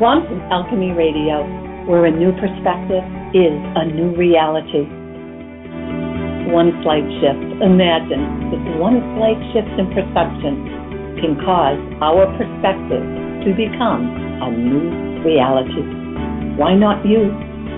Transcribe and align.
Quantum 0.00 0.40
Alchemy 0.48 0.92
Radio, 0.96 1.44
where 1.84 2.06
a 2.06 2.10
new 2.10 2.32
perspective 2.40 3.04
is 3.36 3.52
a 3.76 3.84
new 3.84 4.16
reality. 4.16 4.88
One 6.48 6.72
slight 6.80 7.04
shift, 7.20 7.60
imagine 7.60 8.48
this 8.48 8.64
one 8.80 8.96
slight 9.20 9.36
shift 9.52 9.68
in 9.76 9.92
perception 9.92 11.20
can 11.20 11.36
cause 11.44 11.76
our 12.00 12.24
perspective 12.40 13.04
to 13.44 13.52
become 13.52 14.08
a 14.40 14.48
new 14.48 15.20
reality. 15.20 15.84
Why 16.56 16.72
not 16.72 17.04
you? 17.04 17.28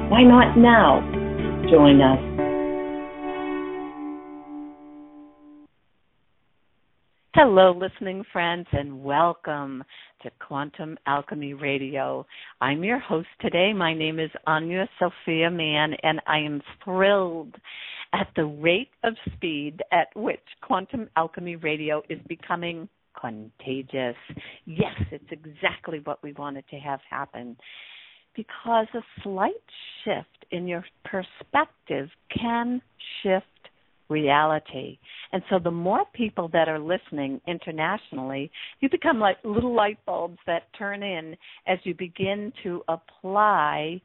Why 0.06 0.22
not 0.22 0.56
now? 0.56 1.02
Join 1.74 1.98
us 1.98 2.31
Hello, 7.34 7.72
listening 7.72 8.22
friends, 8.30 8.66
and 8.72 9.02
welcome 9.02 9.82
to 10.22 10.30
Quantum 10.46 10.98
Alchemy 11.06 11.54
Radio. 11.54 12.26
I'm 12.60 12.84
your 12.84 12.98
host 12.98 13.28
today. 13.40 13.72
My 13.72 13.94
name 13.94 14.20
is 14.20 14.28
Anya 14.46 14.86
Sophia 14.98 15.50
Mann, 15.50 15.94
and 16.02 16.20
I 16.26 16.40
am 16.40 16.60
thrilled 16.84 17.54
at 18.12 18.28
the 18.36 18.44
rate 18.44 18.90
of 19.02 19.14
speed 19.34 19.80
at 19.92 20.08
which 20.14 20.42
Quantum 20.60 21.08
Alchemy 21.16 21.56
Radio 21.56 22.02
is 22.10 22.18
becoming 22.28 22.86
contagious. 23.18 24.16
Yes, 24.66 25.00
it's 25.10 25.24
exactly 25.30 26.02
what 26.04 26.22
we 26.22 26.34
wanted 26.34 26.64
to 26.68 26.76
have 26.76 27.00
happen. 27.08 27.56
Because 28.36 28.88
a 28.92 29.00
slight 29.22 29.52
shift 30.04 30.44
in 30.50 30.68
your 30.68 30.84
perspective 31.06 32.10
can 32.38 32.82
shift 33.22 33.46
reality. 34.08 34.98
And 35.32 35.42
so 35.50 35.58
the 35.58 35.70
more 35.70 36.04
people 36.12 36.48
that 36.52 36.68
are 36.68 36.78
listening 36.78 37.40
internationally, 37.46 38.50
you 38.80 38.88
become 38.90 39.18
like 39.18 39.38
little 39.44 39.74
light 39.74 39.98
bulbs 40.06 40.38
that 40.46 40.72
turn 40.78 41.02
in 41.02 41.36
as 41.66 41.78
you 41.84 41.94
begin 41.94 42.52
to 42.62 42.82
apply 42.88 44.00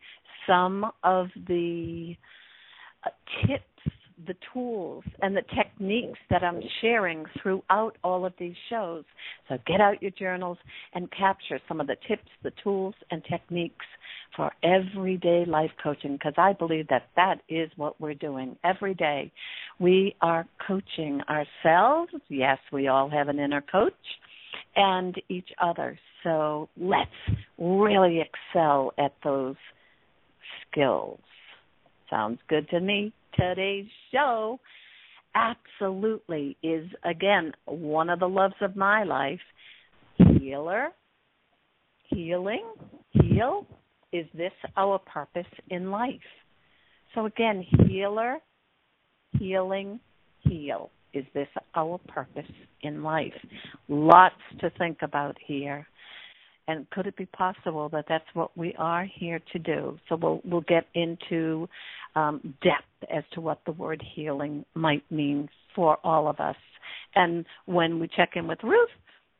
some 0.48 0.92
of 1.04 1.28
the 1.48 2.16
uh, 3.06 3.09
tips 3.45 3.64
the 4.26 4.36
tools 4.54 5.04
and 5.22 5.36
the 5.36 5.44
techniques 5.56 6.20
that 6.30 6.44
I'm 6.44 6.62
sharing 6.82 7.26
throughout 7.42 7.98
all 8.04 8.26
of 8.26 8.34
these 8.40 8.56
shows. 8.70 9.04
So 9.48 9.58
get 9.68 9.80
out 9.80 10.02
your 10.02 10.12
journals 10.12 10.58
and 10.94 11.10
capture 11.12 11.60
some 11.68 11.80
of 11.80 11.88
the 11.88 11.98
tips, 12.08 12.28
the 12.44 12.52
tools, 12.64 12.95
and 13.12 13.23
techniques 13.30 13.86
for 14.36 14.52
everyday 14.64 15.45
life 15.45 15.72
coaching 15.82 16.14
because 16.14 16.34
I 16.38 16.54
believe 16.54 16.88
that 16.90 17.10
that 17.16 17.42
is 17.48 17.70
what 17.76 18.00
we're 18.02 18.16
doing 18.16 18.58
every 18.64 18.94
day. 18.95 19.32
We 19.80 20.16
are 20.22 20.48
coaching 20.66 21.22
ourselves. 21.30 22.12
Yes, 22.30 22.58
we 22.72 22.88
all 22.88 23.10
have 23.10 23.28
an 23.28 23.40
inner 23.40 23.62
coach 23.62 23.94
and 24.76 25.16
each 25.30 25.50
other. 25.62 25.98
So 26.23 26.70
let's 26.76 27.38
really 27.58 28.22
excel 28.22 28.94
at 28.98 29.14
those 29.23 29.56
skills. 30.72 31.20
Sounds 32.10 32.40
good 32.50 32.70
to 32.70 32.80
me 32.80 33.14
today's 33.38 33.85
show 34.11 34.59
absolutely 35.35 36.57
is 36.63 36.85
again 37.03 37.52
one 37.66 38.09
of 38.09 38.19
the 38.19 38.27
loves 38.27 38.55
of 38.61 38.75
my 38.75 39.03
life. 39.03 39.39
Healer 40.39 40.89
healing 42.09 42.65
heal 43.11 43.65
is 44.11 44.25
this 44.33 44.53
our 44.75 44.99
purpose 44.99 45.52
in 45.69 45.91
life? 45.91 46.15
So 47.13 47.25
again 47.25 47.65
healer 47.85 48.38
healing 49.38 49.99
heal 50.39 50.89
is 51.13 51.25
this 51.33 51.47
our 51.75 51.99
purpose 52.08 52.52
in 52.81 53.03
life? 53.03 53.33
Lots 53.88 54.35
to 54.59 54.69
think 54.71 54.99
about 55.02 55.35
here 55.45 55.88
and 56.68 56.90
could 56.90 57.08
it 57.08 57.16
be 57.16 57.26
possible 57.28 57.90
that 57.90 58.06
that's 58.10 58.26
what 58.33 58.55
we 58.58 58.73
are 58.78 59.05
here 59.05 59.39
to 59.54 59.60
do? 59.60 59.98
So 60.10 60.16
we'll 60.16 60.42
we'll 60.44 60.61
get 60.61 60.86
into 60.94 61.67
um, 62.16 62.55
depth 62.61 63.11
as 63.14 63.23
to 63.33 63.42
what 63.42 63.60
the 63.66 63.72
word 63.72 64.04
healing 64.16 64.66
might 64.73 65.04
mean 65.11 65.50
for 65.76 65.98
all 66.04 66.27
of 66.27 66.39
us. 66.39 66.56
And 67.16 67.45
when 67.66 68.00
we 68.00 68.10
check 68.16 68.32
in 68.36 68.48
with 68.48 68.60
Ruth, 68.64 68.89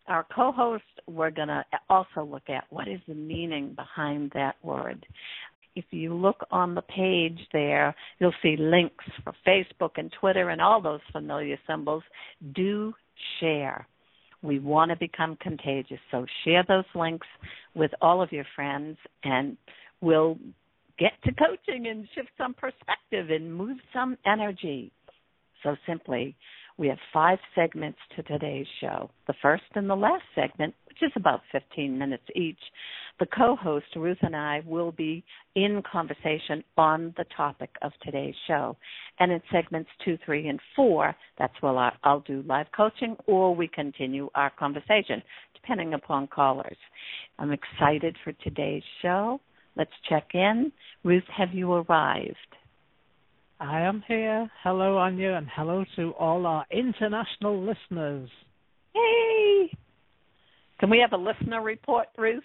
our 0.08 0.26
co-host, 0.34 0.84
we're 1.08 1.32
going 1.32 1.50
to 1.50 1.64
also 1.90 2.24
look 2.24 2.50
at 2.50 2.64
what 2.70 2.88
is 2.88 3.00
the 3.08 3.14
meaning 3.14 3.74
behind 3.76 4.32
that 4.34 4.56
word. 4.64 5.06
If 5.76 5.86
you 5.92 6.14
look 6.14 6.46
on 6.50 6.76
the 6.76 6.82
page 6.82 7.40
there, 7.52 7.94
you'll 8.20 8.34
see 8.42 8.56
links 8.58 9.06
for 9.24 9.34
Facebook 9.46 9.92
and 9.98 10.12
Twitter 10.20 10.50
and 10.50 10.62
all 10.62 10.82
those 10.82 11.02
familiar 11.12 11.58
symbols. 11.68 12.04
Do 12.56 12.94
share 13.40 13.86
we 14.42 14.60
want 14.60 14.92
to 14.92 14.98
become 14.98 15.38
contagious. 15.42 16.00
So 16.12 16.26
share 16.44 16.64
those 16.68 16.86
links 16.96 17.28
with 17.76 17.92
all 18.02 18.22
of 18.22 18.32
your 18.32 18.46
friends 18.56 18.98
and 19.24 19.58
we'll 20.02 20.38
get 21.00 21.12
to 21.26 21.32
coaching 21.34 21.88
and 21.88 22.08
shift 22.16 22.30
some 22.38 22.54
perspective 22.54 23.30
and 23.30 23.54
move 23.54 23.78
some 23.94 24.18
energy. 24.26 24.92
So 25.64 25.76
simply, 25.88 26.36
we 26.78 26.88
have 26.88 26.98
five 27.12 27.40
segments 27.56 27.98
to 28.16 28.24
today's 28.24 28.68
show. 28.80 29.10
The 29.26 29.34
first 29.42 29.64
and 29.76 29.90
the 29.90 29.96
last 29.96 30.24
segment, 30.36 30.76
which 30.88 30.98
is 31.02 31.12
about 31.16 31.42
15 31.52 31.98
minutes 31.98 32.24
each, 32.36 32.60
the 33.20 33.26
co 33.26 33.56
host, 33.56 33.86
Ruth, 33.96 34.18
and 34.22 34.36
I 34.36 34.62
will 34.66 34.92
be 34.92 35.24
in 35.56 35.82
conversation 35.90 36.64
on 36.78 37.14
the 37.18 37.26
topic 37.36 37.70
of 37.82 37.92
today's 38.04 38.36
show. 38.48 38.78
And 39.20 39.32
in 39.32 39.42
segments 39.52 39.90
two, 40.06 40.18
three, 40.26 40.48
and 40.48 40.60
four, 40.76 41.16
that's 41.40 41.54
where 41.62 41.92
I'll 42.04 42.20
do 42.22 42.44
live 42.48 42.68
coaching 42.76 43.16
or 43.26 43.56
we 43.56 43.68
continue 43.68 44.30
our 44.36 44.52
conversation, 44.52 45.22
depending 45.54 45.94
upon 45.94 46.28
callers. 46.28 46.78
I'm 47.40 47.52
excited 47.52 48.16
for 48.24 48.34
today's 48.34 48.84
show. 49.02 49.40
Let's 49.76 49.92
check 50.10 50.30
in. 50.34 50.72
Ruth, 51.04 51.24
have 51.36 51.54
you 51.54 51.72
arrived? 51.72 52.36
I 53.60 53.82
am 53.82 54.04
here. 54.08 54.50
Hello, 54.64 54.98
Anya, 54.98 55.34
and 55.34 55.48
hello 55.56 55.84
to 55.96 56.12
all 56.12 56.46
our 56.46 56.66
international 56.72 57.60
listeners. 57.60 58.30
Hey! 58.94 59.72
Can 60.80 60.92
we 60.92 61.00
have 61.00 61.20
a 61.20 61.22
listener 61.22 61.64
report, 61.64 62.08
Ruth? 62.18 62.44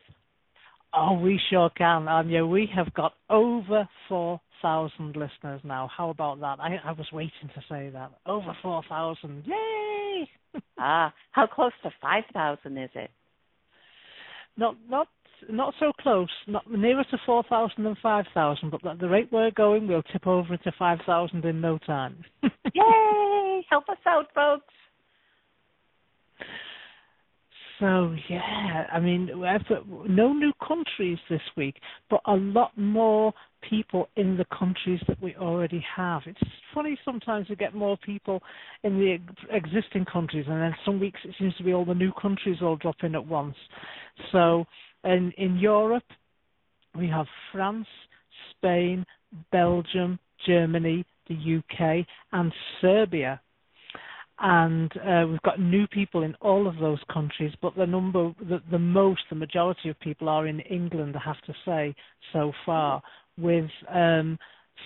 Oh, 0.95 1.19
we 1.19 1.41
sure 1.51 1.71
can, 1.71 2.07
Anya. 2.09 2.45
We 2.45 2.69
have 2.75 2.93
got 2.95 3.15
over 3.31 3.89
4,000 4.09 5.17
listeners 5.17 5.61
now. 5.65 5.89
How 5.97 6.11
about 6.11 6.41
that? 6.41 6.61
I, 6.61 6.77
I 6.85 6.93
was 6.93 7.07
waiting 7.13 7.49
to 7.55 7.61
say 7.69 7.91
that. 7.91 8.11
Over 8.27 8.57
4,000. 8.63 9.45
Yay! 9.47 10.29
ah, 10.79 11.13
how 11.31 11.47
close 11.47 11.73
to 11.83 11.91
5,000 12.01 12.79
is 12.79 12.91
it? 12.95 13.11
Not, 14.57 14.77
not 14.89 15.09
not 15.51 15.75
so 15.81 15.93
close, 16.01 16.29
not 16.47 16.71
nearer 16.71 17.05
to 17.11 17.19
4,000 17.27 17.83
than 17.83 17.97
5,000, 18.01 18.71
but 18.71 18.87
at 18.87 19.01
the 19.01 19.09
rate 19.09 19.29
we're 19.33 19.51
going, 19.51 19.89
we'll 19.89 20.03
tip 20.05 20.27
over 20.27 20.53
into 20.55 20.73
5,000 20.79 21.45
in 21.45 21.61
no 21.61 21.79
time. 21.79 22.25
Yay! 22.43 23.67
Help 23.69 23.89
us 23.89 23.99
out, 24.07 24.27
folks. 24.35 24.73
So 27.83 28.15
yeah, 28.31 28.87
I 28.93 29.01
mean, 29.01 29.29
no 29.35 30.33
new 30.33 30.53
countries 30.65 31.19
this 31.29 31.41
week, 31.57 31.75
but 32.09 32.21
a 32.27 32.35
lot 32.35 32.71
more 32.79 33.35
people 33.69 34.09
in 34.15 34.37
the 34.37 34.45
countries 34.57 35.01
that 35.09 35.21
we 35.21 35.35
already 35.35 35.85
have. 35.97 36.23
It's 36.27 36.39
funny 36.73 36.97
sometimes 37.05 37.49
we 37.49 37.57
get 37.57 37.75
more 37.75 37.97
people 37.97 38.41
in 38.85 39.01
the 39.01 39.19
existing 39.51 40.05
countries, 40.05 40.47
and 40.49 40.63
then 40.63 40.77
some 40.85 41.01
weeks 41.01 41.19
it 41.25 41.35
seems 41.41 41.57
to 41.57 41.65
be 41.65 41.75
all 41.75 41.85
the 41.85 41.93
new 41.93 42.13
countries 42.23 42.59
all 42.63 42.77
drop 42.77 42.95
in 43.03 43.17
at 43.17 43.27
once. 43.27 43.57
So 44.31 44.65
and 45.03 45.35
in 45.37 45.57
Europe, 45.57 46.05
we 46.97 47.09
have 47.09 47.27
France, 47.51 47.89
Spain, 48.57 49.05
Belgium, 49.51 50.21
Germany, 50.47 51.05
the 51.29 51.59
UK, 51.59 52.07
and 52.31 52.53
Serbia. 52.81 53.41
And 54.45 54.93
uh, 54.97 55.25
we've 55.31 55.43
got 55.43 55.61
new 55.61 55.87
people 55.87 56.25
in 56.25 56.35
all 56.41 56.67
of 56.67 56.77
those 56.79 56.99
countries, 57.13 57.53
but 57.63 57.77
the 57.77 57.87
number, 57.87 58.33
the, 58.41 58.61
the 58.73 58.79
most, 58.79 59.21
the 59.31 59.37
majority 59.37 59.89
of 59.89 59.99
people 60.01 60.29
are 60.29 60.49
in 60.49 60.59
England, 60.61 61.15
I 61.17 61.21
have 61.25 61.41
to 61.47 61.55
say, 61.65 61.95
so 62.33 62.53
far, 62.67 63.01
with 63.39 63.71
um, 63.89 64.37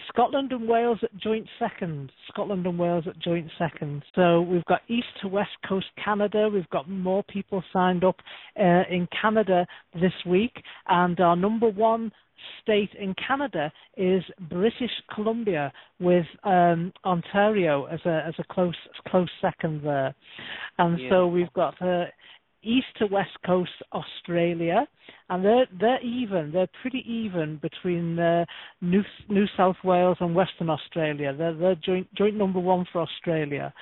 Scotland 0.09 0.53
and 0.53 0.69
Wales 0.69 0.99
at 1.03 1.17
joint 1.17 1.47
second. 1.59 2.13
Scotland 2.29 2.67
and 2.67 2.79
Wales 2.79 3.05
at 3.09 3.19
joint 3.19 3.51
second. 3.59 4.03
So 4.15 4.43
we've 4.43 4.65
got 4.67 4.83
east 4.89 5.07
to 5.23 5.29
west 5.29 5.57
coast 5.67 5.87
Canada. 6.03 6.51
We've 6.53 6.69
got 6.69 6.89
more 6.89 7.25
people 7.25 7.63
signed 7.73 8.05
up 8.05 8.17
uh, 8.59 8.83
in 8.91 9.09
Canada 9.21 9.67
this 9.95 10.13
week, 10.27 10.53
and 10.87 11.19
our 11.21 11.35
number 11.35 11.69
one 11.69 12.13
state 12.63 12.91
in 12.99 13.15
Canada 13.15 13.73
is 13.97 14.23
British 14.51 14.91
Columbia, 15.15 15.73
with 16.01 16.27
um, 16.45 16.93
Ontario 17.05 17.85
as 17.87 18.01
a 18.05 18.25
as 18.27 18.35
a 18.39 18.45
close 18.53 18.75
close 19.09 19.31
second 19.41 19.83
there. 19.83 20.15
And 20.79 21.01
yeah. 21.01 21.11
so 21.11 21.27
we've 21.27 21.53
got. 21.53 21.81
Uh, 21.81 22.07
east 22.63 22.87
to 22.99 23.07
west 23.07 23.31
coast 23.47 23.71
Australia, 23.93 24.87
and 25.31 25.45
they're 25.45 25.67
they're 25.81 26.03
even. 26.03 26.51
They're 26.53 26.69
pretty 26.83 27.05
even 27.09 27.59
between 27.63 28.19
uh, 28.19 28.45
New 28.81 29.03
New 29.29 29.47
South 29.57 29.77
Wales 29.85 30.17
and 30.21 30.35
Western 30.35 30.69
Australia. 30.69 31.35
They're 31.37 31.55
they're 31.55 31.77
joint 31.77 32.13
joint 32.15 32.35
number 32.35 32.59
one 32.59 32.85
for 32.93 33.01
Australia. 33.03 33.73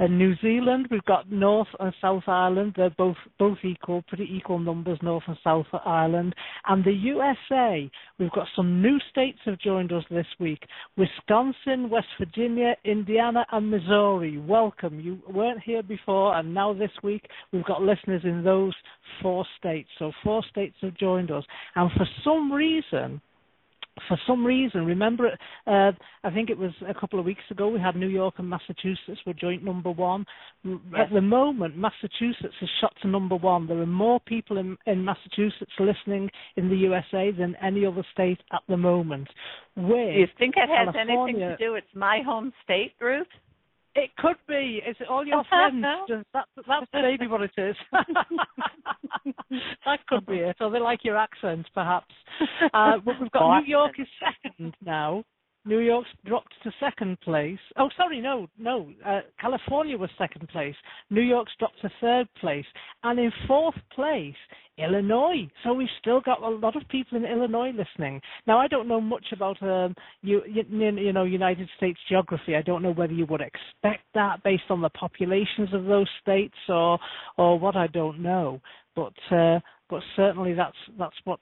And 0.00 0.16
New 0.16 0.36
Zealand, 0.36 0.86
we've 0.92 1.04
got 1.06 1.30
North 1.32 1.66
and 1.80 1.92
South 2.00 2.22
Ireland. 2.28 2.74
They're 2.76 2.90
both 2.90 3.16
both 3.36 3.58
equal, 3.64 4.02
pretty 4.02 4.28
equal 4.32 4.60
numbers, 4.60 4.98
North 5.02 5.24
and 5.26 5.36
South 5.42 5.66
Ireland. 5.84 6.36
And 6.66 6.84
the 6.84 6.92
USA, 6.92 7.90
we've 8.18 8.30
got 8.30 8.46
some 8.54 8.80
new 8.80 9.00
states 9.10 9.38
have 9.44 9.58
joined 9.58 9.92
us 9.92 10.04
this 10.08 10.26
week: 10.38 10.62
Wisconsin, 10.96 11.90
West 11.90 12.06
Virginia, 12.16 12.76
Indiana, 12.84 13.44
and 13.50 13.70
Missouri. 13.70 14.38
Welcome. 14.38 15.00
You 15.00 15.18
weren't 15.28 15.62
here 15.64 15.82
before, 15.82 16.36
and 16.36 16.54
now 16.54 16.72
this 16.72 16.92
week 17.02 17.26
we've 17.52 17.64
got 17.64 17.82
listeners 17.82 18.22
in 18.22 18.44
those 18.44 18.74
four 19.20 19.44
states. 19.58 19.88
So 19.98 20.12
four 20.22 20.44
states 20.48 20.76
have 20.82 20.94
joined 20.94 21.32
us, 21.32 21.44
and 21.74 21.90
for 21.92 22.06
some 22.22 22.52
reason 22.52 23.20
for 24.06 24.18
some 24.26 24.44
reason, 24.44 24.84
remember, 24.84 25.30
uh, 25.66 25.92
I 26.24 26.30
think 26.32 26.50
it 26.50 26.58
was 26.58 26.72
a 26.86 26.94
couple 26.94 27.18
of 27.18 27.24
weeks 27.24 27.42
ago, 27.50 27.68
we 27.68 27.80
had 27.80 27.96
New 27.96 28.08
York 28.08 28.34
and 28.38 28.48
Massachusetts 28.48 29.20
were 29.26 29.34
joint 29.34 29.64
number 29.64 29.90
one. 29.90 30.24
Yes. 30.64 30.76
At 30.96 31.12
the 31.12 31.20
moment, 31.20 31.76
Massachusetts 31.76 32.54
has 32.60 32.68
shot 32.80 32.94
to 33.02 33.08
number 33.08 33.36
one. 33.36 33.66
There 33.66 33.80
are 33.80 33.86
more 33.86 34.20
people 34.20 34.58
in, 34.58 34.76
in 34.86 35.04
Massachusetts 35.04 35.72
listening 35.78 36.30
in 36.56 36.68
the 36.68 36.76
USA 36.76 37.30
than 37.30 37.56
any 37.62 37.84
other 37.86 38.04
state 38.12 38.40
at 38.52 38.62
the 38.68 38.76
moment. 38.76 39.28
Where 39.74 40.12
Do 40.12 40.20
you 40.20 40.26
think 40.38 40.54
it 40.56 40.68
has 40.68 40.94
California, 40.94 41.24
anything 41.24 41.40
to 41.40 41.56
do? 41.56 41.74
It's 41.74 41.86
my 41.94 42.20
home 42.24 42.52
state, 42.64 42.92
Ruth. 43.00 43.26
It 43.98 44.10
could 44.18 44.36
be. 44.46 44.80
Is 44.88 44.96
it 45.00 45.08
all 45.08 45.26
your 45.26 45.42
friends? 45.48 45.84
that, 46.32 46.46
that's 46.68 46.86
maybe 46.94 47.26
what 47.26 47.42
it 47.42 47.50
is. 47.56 47.74
that 49.84 50.06
could 50.06 50.24
be 50.24 50.36
it. 50.36 50.56
Or 50.60 50.70
they 50.70 50.78
like 50.78 51.04
your 51.04 51.16
accent, 51.16 51.66
perhaps. 51.74 52.14
Uh, 52.74 52.98
but 53.04 53.14
we've 53.20 53.30
got 53.32 53.60
New 53.60 53.66
York 53.66 53.92
is 53.98 54.06
second 54.20 54.74
now. 54.84 55.24
New 55.64 55.80
York's 55.80 56.08
dropped 56.24 56.54
to 56.62 56.72
second 56.80 57.20
place. 57.20 57.58
Oh, 57.76 57.88
sorry, 57.96 58.20
no, 58.20 58.48
no. 58.58 58.90
Uh, 59.04 59.20
California 59.40 59.98
was 59.98 60.10
second 60.16 60.48
place. 60.48 60.74
New 61.10 61.20
York's 61.22 61.52
dropped 61.58 61.80
to 61.82 61.90
third 62.00 62.28
place, 62.40 62.64
and 63.02 63.18
in 63.18 63.30
fourth 63.46 63.74
place, 63.94 64.34
Illinois. 64.78 65.48
So 65.64 65.72
we've 65.72 65.88
still 66.00 66.20
got 66.20 66.42
a 66.42 66.48
lot 66.48 66.76
of 66.76 66.88
people 66.88 67.18
in 67.18 67.24
Illinois 67.24 67.72
listening. 67.72 68.20
Now, 68.46 68.58
I 68.58 68.68
don't 68.68 68.88
know 68.88 69.00
much 69.00 69.26
about 69.32 69.60
um, 69.62 69.94
you, 70.22 70.42
you, 70.46 70.62
you 70.70 71.12
know 71.12 71.24
United 71.24 71.68
States 71.76 71.98
geography. 72.08 72.54
I 72.56 72.62
don't 72.62 72.82
know 72.82 72.92
whether 72.92 73.12
you 73.12 73.26
would 73.26 73.40
expect 73.40 74.04
that 74.14 74.42
based 74.42 74.70
on 74.70 74.80
the 74.80 74.90
populations 74.90 75.74
of 75.74 75.84
those 75.84 76.08
states 76.22 76.56
or 76.68 76.98
or 77.36 77.58
what. 77.58 77.76
I 77.76 77.88
don't 77.88 78.20
know, 78.20 78.60
but 78.94 79.12
uh, 79.30 79.60
but 79.90 80.02
certainly 80.16 80.54
that's 80.54 80.76
that's 80.98 81.16
what 81.24 81.40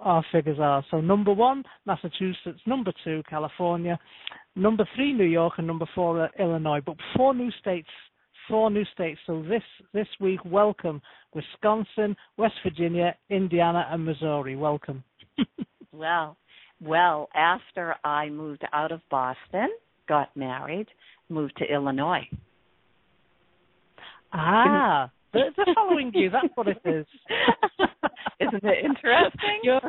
our 0.00 0.24
figures 0.32 0.58
are. 0.60 0.84
So 0.90 1.00
number 1.00 1.32
one, 1.32 1.64
Massachusetts. 1.86 2.60
Number 2.66 2.92
two, 3.04 3.22
California. 3.28 3.98
Number 4.54 4.88
three, 4.94 5.12
New 5.12 5.24
York, 5.24 5.54
and 5.58 5.66
number 5.66 5.86
four, 5.94 6.24
uh, 6.24 6.28
Illinois. 6.38 6.80
But 6.84 6.96
four 7.16 7.34
new 7.34 7.50
states. 7.60 7.88
Four 8.48 8.70
new 8.70 8.84
states. 8.94 9.18
So 9.26 9.42
this 9.42 9.62
this 9.92 10.06
week, 10.20 10.40
welcome 10.44 11.02
Wisconsin, 11.34 12.16
West 12.36 12.54
Virginia, 12.62 13.14
Indiana, 13.28 13.86
and 13.90 14.04
Missouri. 14.04 14.56
Welcome. 14.56 15.02
well, 15.92 16.36
well, 16.80 17.28
after 17.34 17.96
I 18.04 18.28
moved 18.28 18.64
out 18.72 18.92
of 18.92 19.00
Boston, 19.10 19.68
got 20.08 20.34
married, 20.36 20.86
moved 21.28 21.56
to 21.58 21.64
Illinois. 21.64 22.28
Ah, 24.32 25.10
they're, 25.32 25.50
they're 25.56 25.74
following 25.74 26.12
you. 26.14 26.30
That's 26.30 26.54
what 26.54 26.68
it 26.68 26.80
is. 26.84 27.06
Isn't 28.40 28.64
it 28.64 28.84
interesting? 28.84 29.60
your, 29.62 29.80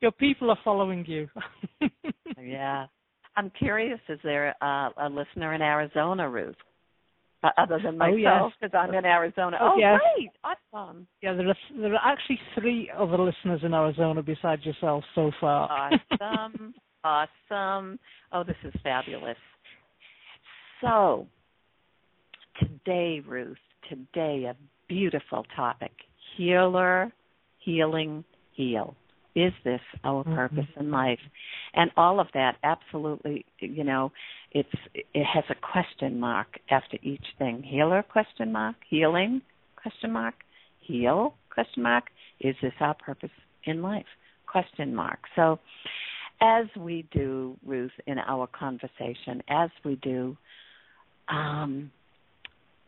your 0.00 0.12
people 0.12 0.50
are 0.50 0.58
following 0.64 1.04
you. 1.06 1.28
yeah. 2.40 2.86
I'm 3.36 3.50
curious, 3.58 4.00
is 4.08 4.18
there 4.22 4.54
a, 4.60 4.90
a 4.98 5.08
listener 5.08 5.54
in 5.54 5.62
Arizona, 5.62 6.28
Ruth? 6.28 6.56
Uh, 7.44 7.48
other 7.58 7.80
than 7.82 7.98
myself, 7.98 8.52
because 8.60 8.72
oh, 8.72 8.84
yes. 8.84 8.88
I'm 8.88 8.94
in 8.94 9.04
Arizona. 9.04 9.58
Oh, 9.60 9.72
oh 9.74 9.76
yes. 9.76 9.98
great! 10.14 10.30
Awesome. 10.44 11.08
Yeah, 11.22 11.34
there 11.34 11.48
are 11.48 11.56
there 11.76 11.92
are 11.92 12.12
actually 12.12 12.38
three 12.56 12.88
other 12.96 13.18
listeners 13.18 13.62
in 13.64 13.74
Arizona 13.74 14.22
besides 14.22 14.64
yourself 14.64 15.02
so 15.16 15.32
far. 15.40 15.90
Awesome, 16.20 16.72
awesome. 17.04 17.98
Oh, 18.30 18.44
this 18.44 18.54
is 18.62 18.72
fabulous. 18.84 19.36
So, 20.80 21.26
today, 22.60 23.20
Ruth, 23.26 23.58
today 23.88 24.44
a 24.48 24.54
beautiful 24.88 25.44
topic 25.56 25.90
healer, 26.36 27.12
healing, 27.58 28.24
heal. 28.52 28.94
Is 29.34 29.52
this 29.64 29.80
our 30.04 30.24
mm-hmm. 30.24 30.34
purpose 30.34 30.68
in 30.78 30.90
life? 30.90 31.18
And 31.74 31.90
all 31.96 32.20
of 32.20 32.26
that 32.34 32.56
absolutely, 32.62 33.46
you 33.60 33.82
know, 33.82 34.12
it's 34.50 34.68
it 34.94 35.24
has 35.24 35.44
a 35.48 35.54
question 35.54 36.20
mark 36.20 36.58
after 36.70 36.98
each 37.02 37.24
thing. 37.38 37.62
Healer 37.62 38.02
question 38.02 38.52
mark, 38.52 38.76
healing 38.88 39.40
question 39.76 40.12
mark, 40.12 40.34
heal 40.80 41.34
question 41.50 41.82
mark. 41.82 42.04
Is 42.40 42.54
this 42.60 42.72
our 42.80 42.94
purpose 42.94 43.30
in 43.64 43.80
life? 43.80 44.06
Question 44.46 44.94
mark. 44.94 45.20
So 45.34 45.58
as 46.42 46.66
we 46.76 47.06
do, 47.12 47.56
Ruth, 47.64 47.92
in 48.06 48.18
our 48.18 48.46
conversation, 48.48 49.42
as 49.48 49.70
we 49.84 49.94
do, 49.96 50.36
um, 51.28 51.90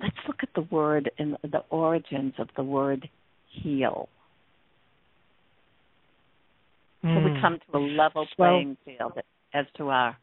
let's 0.01 0.17
look 0.27 0.39
at 0.43 0.49
the 0.55 0.63
word 0.63 1.11
and 1.19 1.39
the 1.43 1.63
origins 1.71 2.35
of 2.39 2.49
the 2.57 2.65
word 2.65 3.09
heal. 3.63 4.09
Mm. 7.05 7.17
So 7.17 7.25
we 7.25 7.31
hmm. 7.33 7.41
come 7.41 7.59
to 7.71 7.79
a 7.79 7.81
level 7.81 8.27
playing 8.37 8.77
well, 8.87 9.13
field 9.13 9.25
as 9.53 9.67
to 9.77 9.89
our 9.91 10.17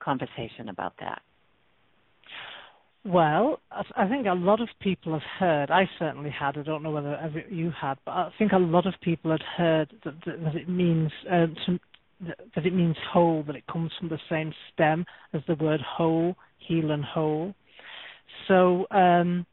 conversation 0.00 0.68
about 0.68 0.92
that. 1.00 1.22
Well, 3.06 3.60
I 3.96 4.08
think 4.08 4.26
a 4.26 4.32
lot 4.32 4.60
of 4.60 4.68
people 4.80 5.12
have 5.12 5.22
heard. 5.38 5.70
I 5.70 5.88
certainly 5.96 6.30
had. 6.30 6.58
I 6.58 6.62
don't 6.62 6.82
know 6.82 6.90
whether 6.90 7.44
you 7.48 7.70
had, 7.70 7.98
but 8.04 8.10
I 8.10 8.32
think 8.36 8.50
a 8.50 8.58
lot 8.58 8.84
of 8.84 8.94
people 9.00 9.30
had 9.30 9.42
heard 9.56 9.92
that, 10.04 10.14
that, 10.26 10.42
that 10.42 10.56
it 10.56 10.68
means 10.68 11.12
um, 11.30 11.54
to, 11.66 11.78
that 12.56 12.66
it 12.66 12.74
means 12.74 12.96
whole. 13.12 13.44
That 13.44 13.54
it 13.54 13.64
comes 13.68 13.92
from 13.98 14.08
the 14.08 14.18
same 14.28 14.52
stem 14.72 15.04
as 15.32 15.42
the 15.46 15.54
word 15.54 15.80
whole, 15.80 16.34
heal 16.58 16.90
and 16.90 17.04
whole. 17.04 17.54
So 18.48 18.86
um, 18.90 19.46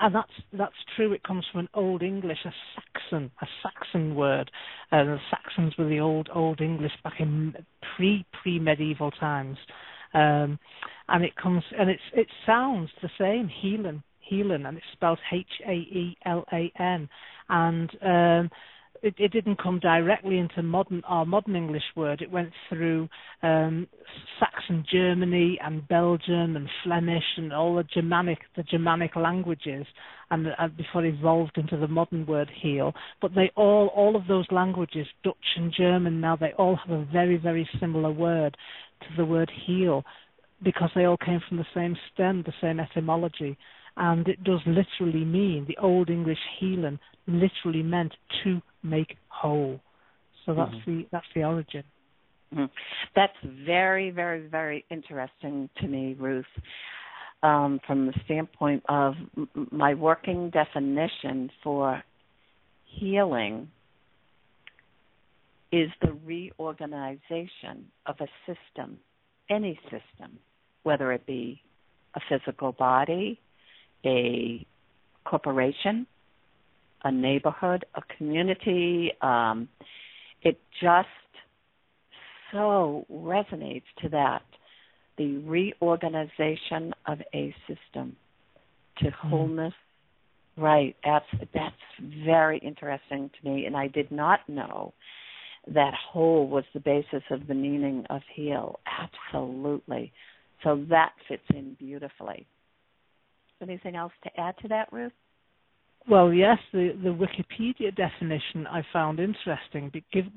and 0.00 0.14
that's 0.14 0.32
that's 0.52 0.74
true. 0.94 1.12
It 1.12 1.22
comes 1.22 1.44
from 1.50 1.60
an 1.60 1.68
Old 1.74 2.02
English, 2.02 2.38
a 2.44 2.52
Saxon, 2.74 3.30
a 3.40 3.46
Saxon 3.62 4.14
word. 4.14 4.50
The 4.90 5.18
Saxons 5.30 5.74
were 5.78 5.88
the 5.88 6.00
old 6.00 6.28
Old 6.34 6.60
English 6.60 6.92
back 7.02 7.20
in 7.20 7.54
pre 7.96 8.24
pre 8.42 8.58
medieval 8.58 9.10
times, 9.12 9.56
um, 10.14 10.58
and 11.08 11.24
it 11.24 11.36
comes 11.36 11.62
and 11.78 11.90
it's 11.90 12.02
it 12.14 12.28
sounds 12.44 12.90
the 13.02 13.10
same, 13.18 13.50
Healan, 13.62 14.02
Healan, 14.30 14.66
and 14.66 14.76
it's 14.76 14.86
spelled 14.92 15.18
H 15.32 15.46
A 15.66 15.72
E 15.72 16.16
L 16.24 16.44
A 16.52 16.72
N, 16.78 17.08
and 17.48 17.90
um, 18.02 18.50
it, 19.06 19.14
it, 19.18 19.32
didn't 19.32 19.62
come 19.62 19.78
directly 19.78 20.38
into 20.38 20.62
modern 20.62 21.02
our 21.06 21.24
modern 21.24 21.56
English 21.56 21.84
word. 21.94 22.20
It 22.20 22.30
went 22.30 22.50
through 22.68 23.08
um, 23.42 23.86
Saxon 24.38 24.84
Germany 24.90 25.58
and 25.62 25.86
Belgium 25.88 26.56
and 26.56 26.68
Flemish 26.82 27.24
and 27.36 27.52
all 27.52 27.76
the 27.76 27.84
Germanic 27.84 28.38
the 28.56 28.64
Germanic 28.64 29.16
languages, 29.16 29.86
and, 30.30 30.48
before 30.76 31.04
it 31.04 31.14
evolved 31.14 31.56
into 31.56 31.76
the 31.76 31.88
modern 31.88 32.26
word 32.26 32.50
heal. 32.60 32.92
But 33.22 33.34
they 33.34 33.50
all 33.56 33.88
all 33.94 34.16
of 34.16 34.26
those 34.26 34.46
languages, 34.50 35.06
Dutch 35.22 35.36
and 35.56 35.72
German, 35.72 36.20
now 36.20 36.36
they 36.36 36.52
all 36.58 36.76
have 36.76 36.90
a 36.90 37.04
very 37.12 37.36
very 37.36 37.68
similar 37.80 38.10
word 38.10 38.56
to 39.02 39.06
the 39.16 39.24
word 39.24 39.50
heal, 39.66 40.04
because 40.62 40.90
they 40.94 41.04
all 41.04 41.18
came 41.18 41.40
from 41.48 41.58
the 41.58 41.66
same 41.74 41.96
stem, 42.12 42.42
the 42.44 42.52
same 42.60 42.80
etymology 42.80 43.56
and 43.96 44.28
it 44.28 44.42
does 44.44 44.60
literally 44.66 45.24
mean 45.24 45.64
the 45.66 45.76
Old 45.78 46.10
English 46.10 46.38
healing 46.58 46.98
literally 47.26 47.82
meant 47.82 48.12
to 48.44 48.60
make 48.82 49.16
whole. 49.28 49.80
So 50.44 50.54
that's 50.54 50.70
mm-hmm. 50.70 50.98
the 50.98 51.06
that's 51.10 51.26
the 51.34 51.44
origin. 51.44 51.82
Mm-hmm. 52.54 52.64
That's 53.14 53.36
very, 53.64 54.10
very, 54.10 54.46
very 54.46 54.84
interesting 54.90 55.68
to 55.80 55.88
me, 55.88 56.16
Ruth. 56.18 56.44
Um, 57.42 57.80
from 57.86 58.06
the 58.06 58.14
standpoint 58.24 58.82
of 58.88 59.14
m- 59.36 59.68
my 59.70 59.94
working 59.94 60.50
definition 60.50 61.50
for 61.62 62.02
healing 62.84 63.68
is 65.70 65.90
the 66.00 66.12
reorganization 66.24 67.90
of 68.06 68.16
a 68.20 68.26
system, 68.46 68.98
any 69.50 69.78
system, 69.84 70.38
whether 70.82 71.12
it 71.12 71.26
be 71.26 71.60
a 72.14 72.20
physical 72.28 72.72
body, 72.72 73.38
a 74.06 74.66
corporation, 75.24 76.06
a 77.04 77.12
neighborhood, 77.12 77.84
a 77.94 78.02
community. 78.16 79.12
Um, 79.20 79.68
it 80.42 80.58
just 80.80 81.08
so 82.52 83.04
resonates 83.10 83.82
to 84.02 84.08
that 84.10 84.42
the 85.18 85.38
reorganization 85.38 86.92
of 87.06 87.18
a 87.34 87.54
system 87.66 88.16
to 88.98 89.06
mm-hmm. 89.06 89.28
wholeness. 89.28 89.74
Right, 90.58 90.96
that's 91.04 91.26
that's 91.52 91.76
very 92.24 92.58
interesting 92.58 93.28
to 93.28 93.50
me, 93.50 93.66
and 93.66 93.76
I 93.76 93.88
did 93.88 94.10
not 94.10 94.40
know 94.48 94.94
that 95.66 95.92
whole 95.92 96.48
was 96.48 96.64
the 96.72 96.80
basis 96.80 97.22
of 97.30 97.46
the 97.46 97.54
meaning 97.54 98.06
of 98.08 98.22
heal. 98.34 98.80
Absolutely, 98.86 100.12
so 100.64 100.82
that 100.88 101.12
fits 101.28 101.42
in 101.50 101.76
beautifully. 101.78 102.46
Anything 103.62 103.96
else 103.96 104.12
to 104.24 104.40
add 104.40 104.54
to 104.62 104.68
that, 104.68 104.92
Ruth? 104.92 105.12
Well, 106.08 106.32
yes, 106.32 106.58
the, 106.72 106.92
the 107.02 107.08
Wikipedia 107.08 107.94
definition 107.94 108.66
I 108.68 108.82
found 108.92 109.18
interesting, 109.18 109.90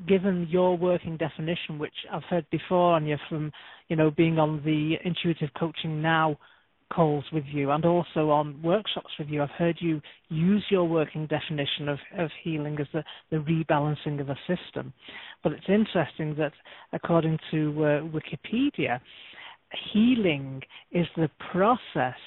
given 0.08 0.48
your 0.50 0.76
working 0.76 1.16
definition, 1.16 1.78
which 1.78 1.94
I've 2.12 2.24
heard 2.24 2.50
before, 2.50 2.96
Anya, 2.96 3.20
from 3.30 3.52
you 3.88 3.96
know 3.96 4.10
being 4.10 4.40
on 4.40 4.64
the 4.66 4.96
Intuitive 5.06 5.50
Coaching 5.60 6.02
Now 6.02 6.38
calls 6.92 7.24
with 7.32 7.44
you 7.52 7.70
and 7.72 7.86
also 7.86 8.32
on 8.32 8.62
workshops 8.64 9.12
with 9.20 9.30
you. 9.30 9.44
I've 9.44 9.50
heard 9.52 9.78
you 9.80 10.02
use 10.30 10.66
your 10.70 10.86
working 10.86 11.28
definition 11.28 11.88
of, 11.88 12.00
of 12.18 12.32
healing 12.44 12.78
as 12.80 12.88
the, 12.94 13.04
the 13.30 13.38
rebalancing 13.38 14.20
of 14.20 14.30
a 14.30 14.38
system. 14.48 14.92
But 15.44 15.54
it's 15.54 15.70
interesting 15.70 16.36
that 16.38 16.54
according 16.94 17.38
to 17.52 17.70
uh, 17.78 18.02
Wikipedia, 18.10 19.00
healing 19.94 20.62
is 20.92 21.06
the 21.16 21.30
process 21.52 22.18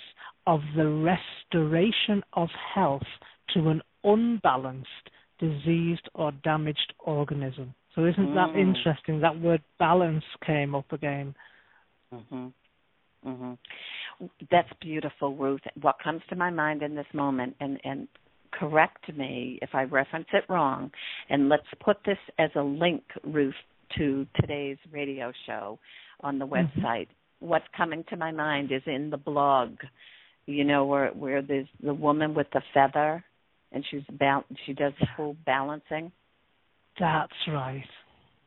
of 0.47 0.61
the 0.77 0.89
restoration 0.89 2.23
of 2.33 2.49
health 2.75 3.03
to 3.55 3.69
an 3.69 3.83
unbalanced, 4.05 4.89
diseased, 5.39 6.09
or 6.15 6.33
damaged 6.45 6.95
organism. 7.01 7.75
So, 7.95 8.07
isn't 8.07 8.29
mm. 8.29 8.35
that 8.35 8.59
interesting? 8.59 9.21
That 9.21 9.41
word 9.41 9.63
balance 9.79 10.25
came 10.47 10.75
up 10.75 10.91
again. 10.93 11.35
Mm-hmm. 12.13 12.47
Mm-hmm. 13.27 14.27
That's 14.51 14.69
beautiful, 14.81 15.37
Ruth. 15.37 15.61
What 15.81 15.97
comes 16.03 16.23
to 16.31 16.37
my 16.37 16.51
mind 16.51 16.83
in 16.83 16.95
this 16.95 17.07
moment, 17.13 17.55
and, 17.61 17.79
and 17.85 18.09
correct 18.53 19.15
me 19.17 19.59
if 19.63 19.71
I 19.75 19.85
reference 19.85 20.29
it 20.33 20.45
wrong, 20.49 20.91
and 21.29 21.49
let's 21.49 21.67
put 21.85 21.99
this 22.05 22.19
as 22.39 22.51
a 22.57 22.63
link, 22.63 23.03
Ruth, 23.25 23.55
to 23.99 24.27
today's 24.41 24.79
radio 24.91 25.33
show 25.47 25.79
on 26.21 26.39
the 26.39 26.47
mm-hmm. 26.47 26.81
website. 26.81 27.09
Mm-hmm. 27.09 27.47
What's 27.47 27.67
coming 27.77 28.05
to 28.11 28.17
my 28.17 28.31
mind 28.31 28.71
is 28.73 28.83
in 28.87 29.11
the 29.11 29.17
blog, 29.17 29.71
you 30.47 30.65
know, 30.65 30.85
where 30.85 31.11
where 31.11 31.43
there's 31.43 31.69
the 31.83 31.95
woman 31.95 32.35
with 32.35 32.49
the 32.53 32.63
feather, 32.75 33.25
and 33.71 33.85
she's 33.91 34.03
bal- 34.19 34.45
she 34.67 34.73
does 34.73 34.93
full 35.17 35.37
balancing. 35.47 36.13
That's 36.99 37.33
right. 37.49 37.85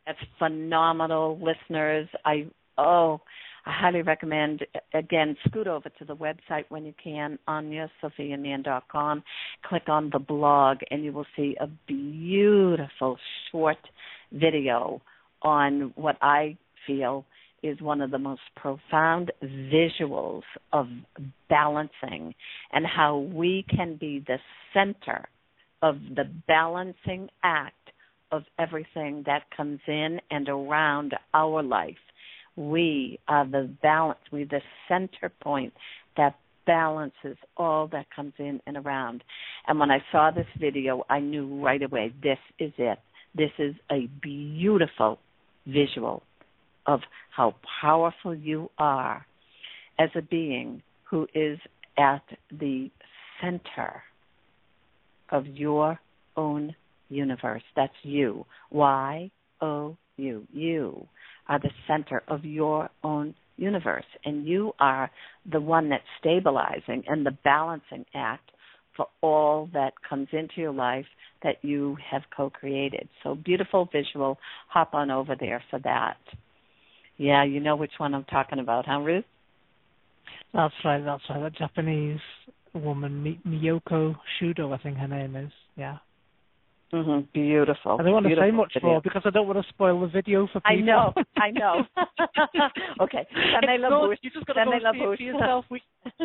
That's 0.05 0.19
phenomenal, 0.37 1.39
listeners. 1.41 2.07
I 2.23 2.47
oh, 2.77 3.21
I 3.65 3.71
highly 3.71 4.03
recommend, 4.03 4.63
again, 4.93 5.35
scoot 5.47 5.67
over 5.67 5.89
to 5.89 6.05
the 6.05 6.15
website 6.15 6.65
when 6.69 6.85
you 6.85 6.93
can, 7.03 7.39
AnyaSophiaMann.com. 7.47 9.23
Click 9.67 9.83
on 9.87 10.11
the 10.13 10.19
blog, 10.19 10.77
and 10.91 11.03
you 11.03 11.11
will 11.11 11.25
see 11.35 11.55
a 11.59 11.67
beautiful 11.87 13.17
short 13.51 13.77
video 14.31 15.01
on 15.41 15.93
what 15.95 16.17
I 16.21 16.57
feel 16.85 17.25
is 17.65 17.81
one 17.81 18.01
of 18.01 18.11
the 18.11 18.19
most 18.19 18.41
profound 18.55 19.31
visuals 19.43 20.43
of 20.71 20.87
balancing 21.49 22.33
and 22.71 22.85
how 22.85 23.17
we 23.17 23.65
can 23.69 23.97
be 23.97 24.23
the 24.27 24.37
center 24.73 25.25
of 25.81 25.97
the 26.15 26.29
balancing 26.47 27.29
act 27.43 27.75
of 28.31 28.43
everything 28.59 29.23
that 29.25 29.43
comes 29.55 29.79
in 29.87 30.19
and 30.29 30.47
around 30.47 31.13
our 31.33 31.63
life 31.63 31.95
we 32.55 33.19
are 33.27 33.45
the 33.45 33.69
balance, 33.81 34.19
we're 34.31 34.45
the 34.45 34.61
center 34.87 35.29
point 35.41 35.73
that 36.17 36.35
balances 36.65 37.37
all 37.57 37.87
that 37.91 38.07
comes 38.15 38.33
in 38.39 38.61
and 38.65 38.77
around. 38.77 39.23
And 39.67 39.79
when 39.79 39.91
I 39.91 39.99
saw 40.11 40.31
this 40.31 40.47
video, 40.59 41.05
I 41.09 41.19
knew 41.19 41.63
right 41.63 41.81
away 41.81 42.13
this 42.23 42.39
is 42.59 42.71
it. 42.77 42.99
This 43.35 43.51
is 43.59 43.75
a 43.91 44.07
beautiful 44.21 45.19
visual 45.67 46.23
of 46.85 47.01
how 47.35 47.55
powerful 47.81 48.35
you 48.35 48.69
are 48.77 49.25
as 49.99 50.09
a 50.15 50.21
being 50.21 50.81
who 51.09 51.27
is 51.33 51.59
at 51.97 52.23
the 52.51 52.89
center 53.41 54.03
of 55.29 55.45
your 55.47 55.99
own 56.35 56.75
universe. 57.09 57.63
That's 57.75 57.93
you. 58.03 58.45
Y 58.71 59.31
O 59.61 59.97
U. 60.17 60.47
You 60.51 61.07
are 61.47 61.59
the 61.59 61.71
center 61.87 62.23
of 62.27 62.43
your 62.43 62.89
own 63.03 63.35
universe, 63.57 64.05
and 64.25 64.45
you 64.45 64.73
are 64.79 65.09
the 65.49 65.61
one 65.61 65.89
that's 65.89 66.03
stabilizing 66.19 67.03
and 67.07 67.25
the 67.25 67.37
balancing 67.43 68.05
act 68.13 68.51
for 68.97 69.07
all 69.21 69.69
that 69.73 69.93
comes 70.07 70.27
into 70.31 70.55
your 70.57 70.71
life 70.71 71.05
that 71.43 71.57
you 71.61 71.97
have 72.09 72.23
co 72.35 72.49
created. 72.49 73.07
So, 73.23 73.35
beautiful 73.35 73.89
visual. 73.91 74.37
Hop 74.69 74.93
on 74.93 75.11
over 75.11 75.35
there 75.39 75.63
for 75.69 75.79
that. 75.79 76.17
Yeah, 77.17 77.43
you 77.43 77.59
know 77.59 77.75
which 77.75 77.93
one 77.97 78.13
I'm 78.13 78.25
talking 78.25 78.59
about, 78.59 78.85
huh, 78.85 78.99
Ruth? 78.99 79.25
That's 80.53 80.73
right, 80.83 81.03
that's 81.03 81.23
right. 81.29 81.43
The 81.43 81.49
Japanese 81.49 82.19
woman, 82.73 83.39
Miyoko 83.47 84.15
Shida, 84.39 84.73
I 84.73 84.81
think 84.81 84.97
her 84.97 85.07
name 85.07 85.35
is. 85.35 85.51
Yeah. 85.75 85.97
Mm-hmm. 86.95 87.27
Beautiful. 87.33 87.97
I 87.99 88.03
don't 88.03 88.13
want 88.13 88.25
to 88.25 88.35
say 88.39 88.51
much 88.51 88.73
video. 88.73 88.89
more 88.89 89.01
because 89.01 89.23
I 89.25 89.29
don't 89.29 89.47
want 89.47 89.61
to 89.61 89.67
spoil 89.67 89.99
the 89.99 90.07
video 90.07 90.47
for 90.47 90.61
people. 90.61 90.71
I 90.71 90.75
know, 90.75 91.13
I 91.35 91.51
know. 91.51 91.83
okay. 93.01 93.27
It's 93.29 94.23
you 94.23 94.29
just 94.29 94.45
got 94.45 94.53
to 94.53 94.63
go 94.63 94.71
see 94.71 94.77
it 94.97 95.17
for 95.17 95.21
yourself. 95.21 95.65
We, 95.69 95.81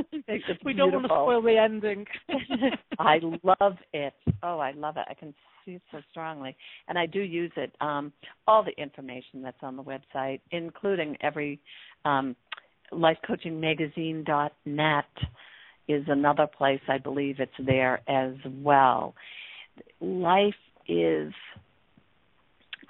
we 0.65 0.73
don't 0.73 0.93
want 0.93 1.07
to 1.07 1.09
spoil 1.09 1.43
the 1.43 1.59
ending. 1.59 2.07
I 3.01 3.19
love 3.43 3.79
it. 3.93 4.15
Oh, 4.45 4.61
I 4.61 4.71
love 4.73 4.97
it. 4.97 5.07
I 5.11 5.15
can 5.15 5.35
see 5.65 5.73
it 5.73 5.83
so 5.91 5.99
strongly. 6.13 6.57
And 6.87 6.97
I 6.97 7.07
do 7.07 7.21
use 7.21 7.51
it. 7.57 7.75
Um, 7.81 8.13
all 8.47 8.63
the 8.63 8.81
information 8.81 9.43
that's 9.43 9.59
on 9.63 9.75
the 9.77 9.83
website, 9.83 10.41
including 10.53 11.17
every 11.21 11.59
um, 12.05 12.37
lifecoachingmagazine.net 12.93 15.05
is 15.89 16.05
another 16.07 16.47
place 16.47 16.81
I 16.89 16.99
believe 16.99 17.41
it's 17.41 17.51
there 17.59 18.03
as 18.09 18.35
well 18.47 19.17
life 20.01 20.55
is 20.89 21.33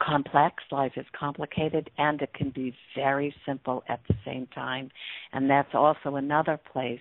complex, 0.00 0.57
life 0.71 0.93
is 0.97 1.07
complicated, 1.19 1.90
and 1.99 2.21
it 2.23 2.33
can 2.35 2.50
be 2.50 2.75
very 2.97 3.35
simple 3.47 3.83
at 3.88 4.00
the 4.09 4.14
same 4.25 4.47
time. 4.55 4.90
And 5.33 5.50
that's 5.50 5.75
also 5.75 6.17
another 6.17 6.59
place, 6.73 7.00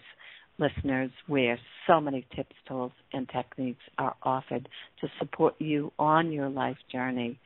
listeners, 0.57 1.11
where 1.27 1.57
so 1.87 2.01
many 2.01 2.25
tips, 2.35 2.55
tools, 2.67 2.91
and 3.13 3.27
techniques 3.29 3.83
are 3.97 4.15
offered 4.23 4.67
to 5.01 5.07
support 5.17 5.55
you 5.59 5.91
on 5.97 6.31
your 6.31 6.49
life 6.49 6.77
journey. 6.91 7.39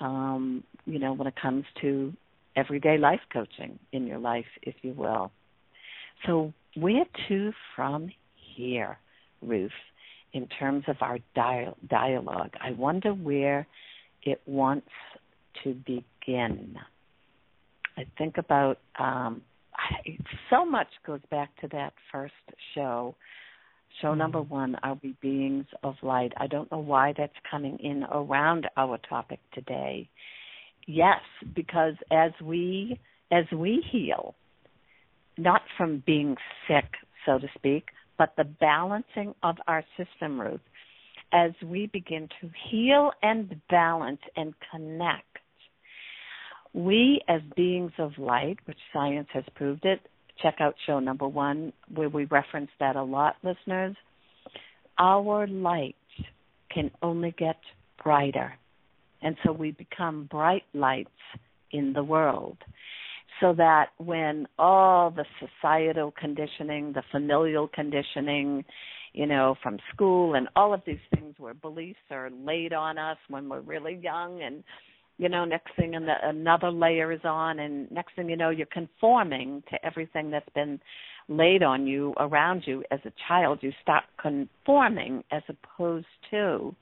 Um, 0.00 0.64
you 0.86 0.98
know, 0.98 1.12
when 1.12 1.26
it 1.28 1.34
comes 1.40 1.64
to 1.82 2.12
everyday 2.56 2.98
life 2.98 3.20
coaching 3.32 3.78
in 3.92 4.06
your 4.06 4.18
life, 4.18 4.46
if 4.62 4.74
you 4.82 4.92
will. 4.92 5.30
So, 6.26 6.52
where 6.74 7.04
to 7.28 7.52
from 7.76 8.10
here, 8.56 8.98
Ruth? 9.42 9.70
In 10.32 10.46
terms 10.58 10.84
of 10.88 10.96
our 11.00 11.18
dialogue. 11.34 12.52
I 12.60 12.72
wonder 12.72 13.12
where 13.12 13.66
it 14.22 14.40
wants 14.46 14.88
to 15.64 15.74
begin. 15.74 16.76
I 17.96 18.04
think 18.16 18.38
about 18.38 18.78
um, 18.98 19.42
I, 19.74 20.18
so 20.48 20.64
much 20.64 20.88
goes 21.06 21.20
back 21.30 21.50
to 21.60 21.68
that 21.68 21.92
first 22.12 22.34
show. 22.74 23.14
Show 24.00 24.08
mm-hmm. 24.08 24.18
number 24.18 24.40
one, 24.40 24.76
Are 24.82 24.98
We 25.02 25.16
Beings 25.20 25.66
of 25.82 25.94
Light? 26.02 26.32
I 26.36 26.46
don't 26.46 26.70
know 26.70 26.78
why 26.78 27.14
that's 27.16 27.32
coming 27.50 27.78
in 27.80 28.04
around 28.04 28.68
our 28.76 28.98
topic 29.08 29.40
today. 29.52 30.08
Yes, 30.86 31.20
because 31.54 31.94
as 32.10 32.32
we 32.42 32.98
as 33.32 33.44
we 33.52 33.84
heal, 33.90 34.34
not 35.38 35.62
from 35.76 36.02
being 36.04 36.36
sick, 36.66 36.86
so 37.24 37.38
to 37.38 37.46
speak, 37.54 37.84
but 38.20 38.36
the 38.36 38.44
balancing 38.44 39.34
of 39.42 39.56
our 39.66 39.82
system, 39.96 40.38
Ruth, 40.38 40.60
as 41.32 41.52
we 41.64 41.86
begin 41.86 42.28
to 42.42 42.50
heal 42.68 43.12
and 43.22 43.58
balance 43.70 44.20
and 44.36 44.52
connect, 44.70 45.38
we 46.74 47.22
as 47.28 47.40
beings 47.56 47.92
of 47.96 48.18
light, 48.18 48.58
which 48.66 48.76
science 48.92 49.28
has 49.32 49.44
proved 49.54 49.86
it, 49.86 50.00
check 50.42 50.56
out 50.60 50.74
show 50.86 50.98
number 50.98 51.26
one 51.26 51.72
where 51.94 52.10
we 52.10 52.26
reference 52.26 52.68
that 52.78 52.94
a 52.94 53.02
lot, 53.02 53.36
listeners. 53.42 53.96
Our 54.98 55.46
light 55.46 55.96
can 56.70 56.90
only 57.00 57.34
get 57.38 57.56
brighter. 58.04 58.52
And 59.22 59.34
so 59.46 59.50
we 59.50 59.70
become 59.70 60.28
bright 60.30 60.64
lights 60.74 61.08
in 61.72 61.94
the 61.94 62.04
world 62.04 62.58
so 63.40 63.54
that 63.54 63.88
when 63.98 64.46
all 64.58 65.10
the 65.10 65.24
societal 65.38 66.12
conditioning, 66.18 66.92
the 66.92 67.02
familial 67.10 67.68
conditioning, 67.68 68.64
you 69.12 69.26
know, 69.26 69.56
from 69.62 69.78
school 69.92 70.34
and 70.34 70.48
all 70.54 70.72
of 70.72 70.82
these 70.86 70.98
things 71.14 71.34
where 71.38 71.54
beliefs 71.54 71.98
are 72.10 72.30
laid 72.30 72.72
on 72.72 72.98
us 72.98 73.16
when 73.28 73.48
we're 73.48 73.60
really 73.60 73.98
young 74.02 74.42
and 74.42 74.62
you 75.18 75.28
know, 75.28 75.44
next 75.44 75.76
thing 75.76 75.96
and 75.96 76.08
another 76.22 76.70
layer 76.70 77.12
is 77.12 77.20
on 77.24 77.58
and 77.58 77.90
next 77.90 78.16
thing 78.16 78.30
you 78.30 78.38
know 78.38 78.48
you're 78.48 78.66
conforming 78.72 79.62
to 79.68 79.76
everything 79.84 80.30
that's 80.30 80.48
been 80.54 80.80
laid 81.28 81.62
on 81.62 81.86
you 81.86 82.14
around 82.18 82.62
you 82.66 82.82
as 82.90 83.00
a 83.04 83.12
child. 83.28 83.58
You 83.60 83.70
stop 83.82 84.04
conforming 84.18 85.22
as 85.30 85.42
opposed 85.46 86.06
to 86.30 86.74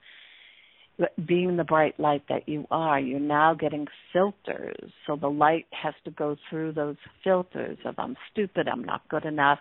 being 1.26 1.56
the 1.56 1.64
bright 1.64 1.98
light 2.00 2.22
that 2.28 2.48
you 2.48 2.66
are, 2.70 2.98
you're 2.98 3.20
now 3.20 3.54
getting 3.54 3.86
filters. 4.12 4.90
So 5.06 5.16
the 5.16 5.28
light 5.28 5.66
has 5.70 5.94
to 6.04 6.10
go 6.10 6.36
through 6.50 6.72
those 6.72 6.96
filters 7.22 7.78
of 7.84 7.94
I'm 7.98 8.16
stupid, 8.32 8.68
I'm 8.68 8.84
not 8.84 9.08
good 9.08 9.24
enough, 9.24 9.60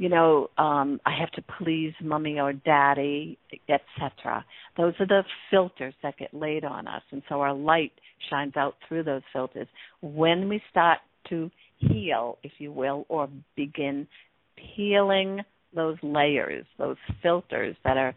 you 0.00 0.08
know, 0.08 0.48
um, 0.56 0.98
I 1.04 1.14
have 1.20 1.30
to 1.32 1.42
please 1.58 1.92
mommy 2.02 2.40
or 2.40 2.54
daddy, 2.54 3.38
etc. 3.68 4.46
Those 4.78 4.94
are 4.98 5.06
the 5.06 5.24
filters 5.50 5.92
that 6.02 6.16
get 6.16 6.32
laid 6.32 6.64
on 6.64 6.88
us, 6.88 7.02
and 7.10 7.22
so 7.28 7.42
our 7.42 7.52
light 7.52 7.92
shines 8.30 8.54
out 8.56 8.76
through 8.88 9.02
those 9.02 9.20
filters. 9.30 9.68
When 10.00 10.48
we 10.48 10.62
start 10.70 11.00
to 11.28 11.50
heal, 11.76 12.38
if 12.42 12.52
you 12.56 12.72
will, 12.72 13.04
or 13.10 13.28
begin 13.56 14.06
peeling 14.74 15.40
those 15.74 15.98
layers, 16.02 16.64
those 16.78 16.96
filters 17.22 17.76
that 17.84 17.98
are 17.98 18.14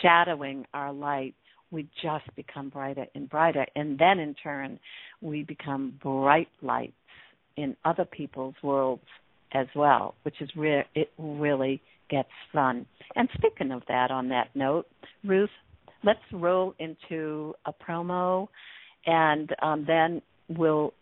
shadowing 0.00 0.66
our 0.74 0.92
light, 0.92 1.34
we 1.70 1.88
just 2.02 2.24
become 2.36 2.68
brighter 2.68 3.06
and 3.14 3.28
brighter. 3.28 3.66
And 3.74 3.98
then 3.98 4.18
in 4.18 4.34
turn, 4.42 4.78
we 5.20 5.42
become 5.42 5.98
bright 6.02 6.48
lights 6.60 6.92
in 7.56 7.76
other 7.84 8.04
people's 8.04 8.54
worlds 8.62 9.02
as 9.54 9.66
well, 9.74 10.14
which 10.22 10.40
is 10.40 10.50
where 10.54 10.84
it 10.94 11.10
really 11.18 11.80
gets 12.10 12.28
fun. 12.52 12.86
And 13.16 13.28
speaking 13.34 13.72
of 13.72 13.82
that, 13.88 14.10
on 14.10 14.28
that 14.28 14.48
note, 14.54 14.86
Ruth, 15.24 15.50
let's 16.04 16.20
roll 16.32 16.74
into 16.78 17.54
a 17.66 17.72
promo, 17.72 18.48
and 19.06 19.50
um, 19.62 19.84
then 19.86 20.22
we'll 20.48 20.92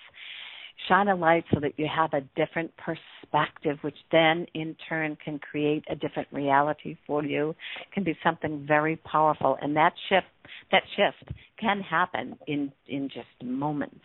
shine 0.86 1.08
a 1.08 1.14
light 1.16 1.44
so 1.52 1.60
that 1.60 1.72
you 1.76 1.88
have 1.92 2.12
a 2.14 2.20
different 2.36 2.70
perspective, 2.76 3.78
which 3.82 3.96
then 4.12 4.46
in 4.54 4.76
turn 4.88 5.16
can 5.22 5.38
create 5.38 5.84
a 5.90 5.96
different 5.96 6.28
reality 6.30 6.96
for 7.06 7.24
you, 7.24 7.54
can 7.92 8.04
be 8.04 8.16
something 8.22 8.64
very 8.66 8.96
powerful. 8.96 9.58
And 9.60 9.76
that 9.76 9.92
shift, 10.08 10.28
that 10.70 10.84
shift 10.96 11.32
can 11.58 11.80
happen 11.80 12.38
in 12.46 12.72
in 12.86 13.08
just 13.08 13.26
moments, 13.42 14.04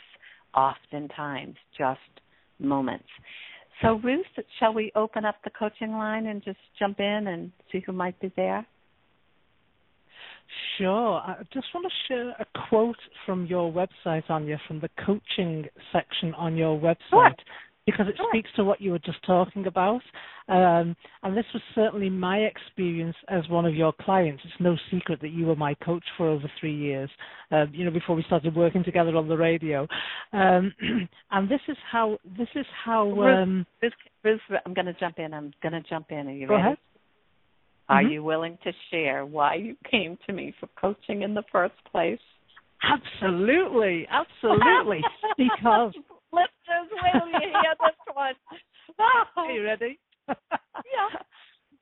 oftentimes 0.56 1.56
just 1.78 2.00
moments. 2.64 3.06
So 3.82 4.00
Ruth, 4.04 4.26
shall 4.60 4.74
we 4.74 4.92
open 4.96 5.26
up 5.26 5.36
the 5.44 5.50
coaching 5.50 5.92
line 5.92 6.28
and 6.28 6.44
just 6.44 6.60
jump 6.80 7.00
in 7.00 7.28
and 7.28 7.52
see 7.72 7.82
who 7.86 7.92
might 7.92 8.20
be 8.20 8.32
there? 8.36 8.66
Sure. 10.78 11.18
I 11.18 11.38
just 11.54 11.68
want 11.74 11.88
to 11.88 11.94
share 12.08 12.30
a 12.32 12.46
quote 12.70 12.98
from 13.26 13.46
your 13.46 13.72
website, 13.72 14.30
Anya, 14.30 14.60
from 14.68 14.80
the 14.80 14.90
coaching 15.06 15.66
section 15.92 16.34
on 16.36 16.56
your 16.56 16.80
website. 16.80 16.98
Sure. 17.10 17.32
Because 17.86 18.08
it 18.08 18.16
sure. 18.16 18.28
speaks 18.32 18.50
to 18.56 18.64
what 18.64 18.80
you 18.80 18.92
were 18.92 19.00
just 19.00 19.22
talking 19.26 19.68
about. 19.68 20.02
Um, 20.48 20.96
and 21.22 21.36
this 21.36 21.46
was 21.54 21.62
certainly 21.76 22.10
my 22.10 22.38
experience 22.40 23.16
as 23.30 23.48
one 23.50 23.66
of 23.66 23.76
your 23.76 23.92
clients. 24.02 24.42
It's 24.46 24.54
no 24.62 24.78
secret 24.90 25.20
that 25.22 25.32
you 25.32 25.46
were 25.46 25.56
my 25.56 25.74
coach 25.76 26.04
for 26.16 26.30
over 26.30 26.50
three 26.60 26.76
years, 26.76 27.10
uh, 27.52 27.66
you 27.74 27.84
know, 27.84 27.92
before 27.92 28.16
we 28.16 28.24
started 28.24 28.56
working 28.56 28.84
together 28.86 29.16
on 29.18 29.28
the 29.28 29.36
radio. 29.36 29.86
Um, 30.32 30.74
and 31.32 31.50
this 31.50 31.60
is 31.68 31.78
how, 31.92 32.18
this 32.38 32.48
is 32.56 32.66
how. 32.86 33.10
Um, 33.22 33.66
Ruth, 33.82 33.94
Ruth, 34.24 34.42
I'm 34.66 34.74
going 34.74 34.86
to 34.86 34.94
jump 34.94 35.20
in. 35.20 35.34
I'm 35.34 35.54
going 35.62 35.74
to 35.74 35.84
jump 35.90 36.08
in. 36.12 36.28
Are 36.28 36.32
you 36.32 36.48
go 36.48 36.56
ready? 36.56 36.68
ahead. 36.68 36.78
Are 37.90 38.02
Mhm. 38.02 38.12
you 38.12 38.24
willing 38.24 38.58
to 38.64 38.72
share 38.90 39.26
why 39.26 39.56
you 39.56 39.76
came 39.84 40.18
to 40.26 40.34
me 40.34 40.52
for 40.60 40.68
coaching 40.80 41.24
in 41.24 41.34
the 41.34 41.44
first 41.52 41.76
place? 41.92 42.22
Absolutely, 42.82 44.08
absolutely. 44.08 45.04
because 45.38 45.94
listeners, 46.34 46.90
will 46.92 47.30
you 47.30 47.50
hear 47.50 47.76
this 47.80 47.96
one? 48.14 48.36
are 49.38 49.52
you 49.52 49.64
ready? 49.64 50.00
yeah. 50.28 50.36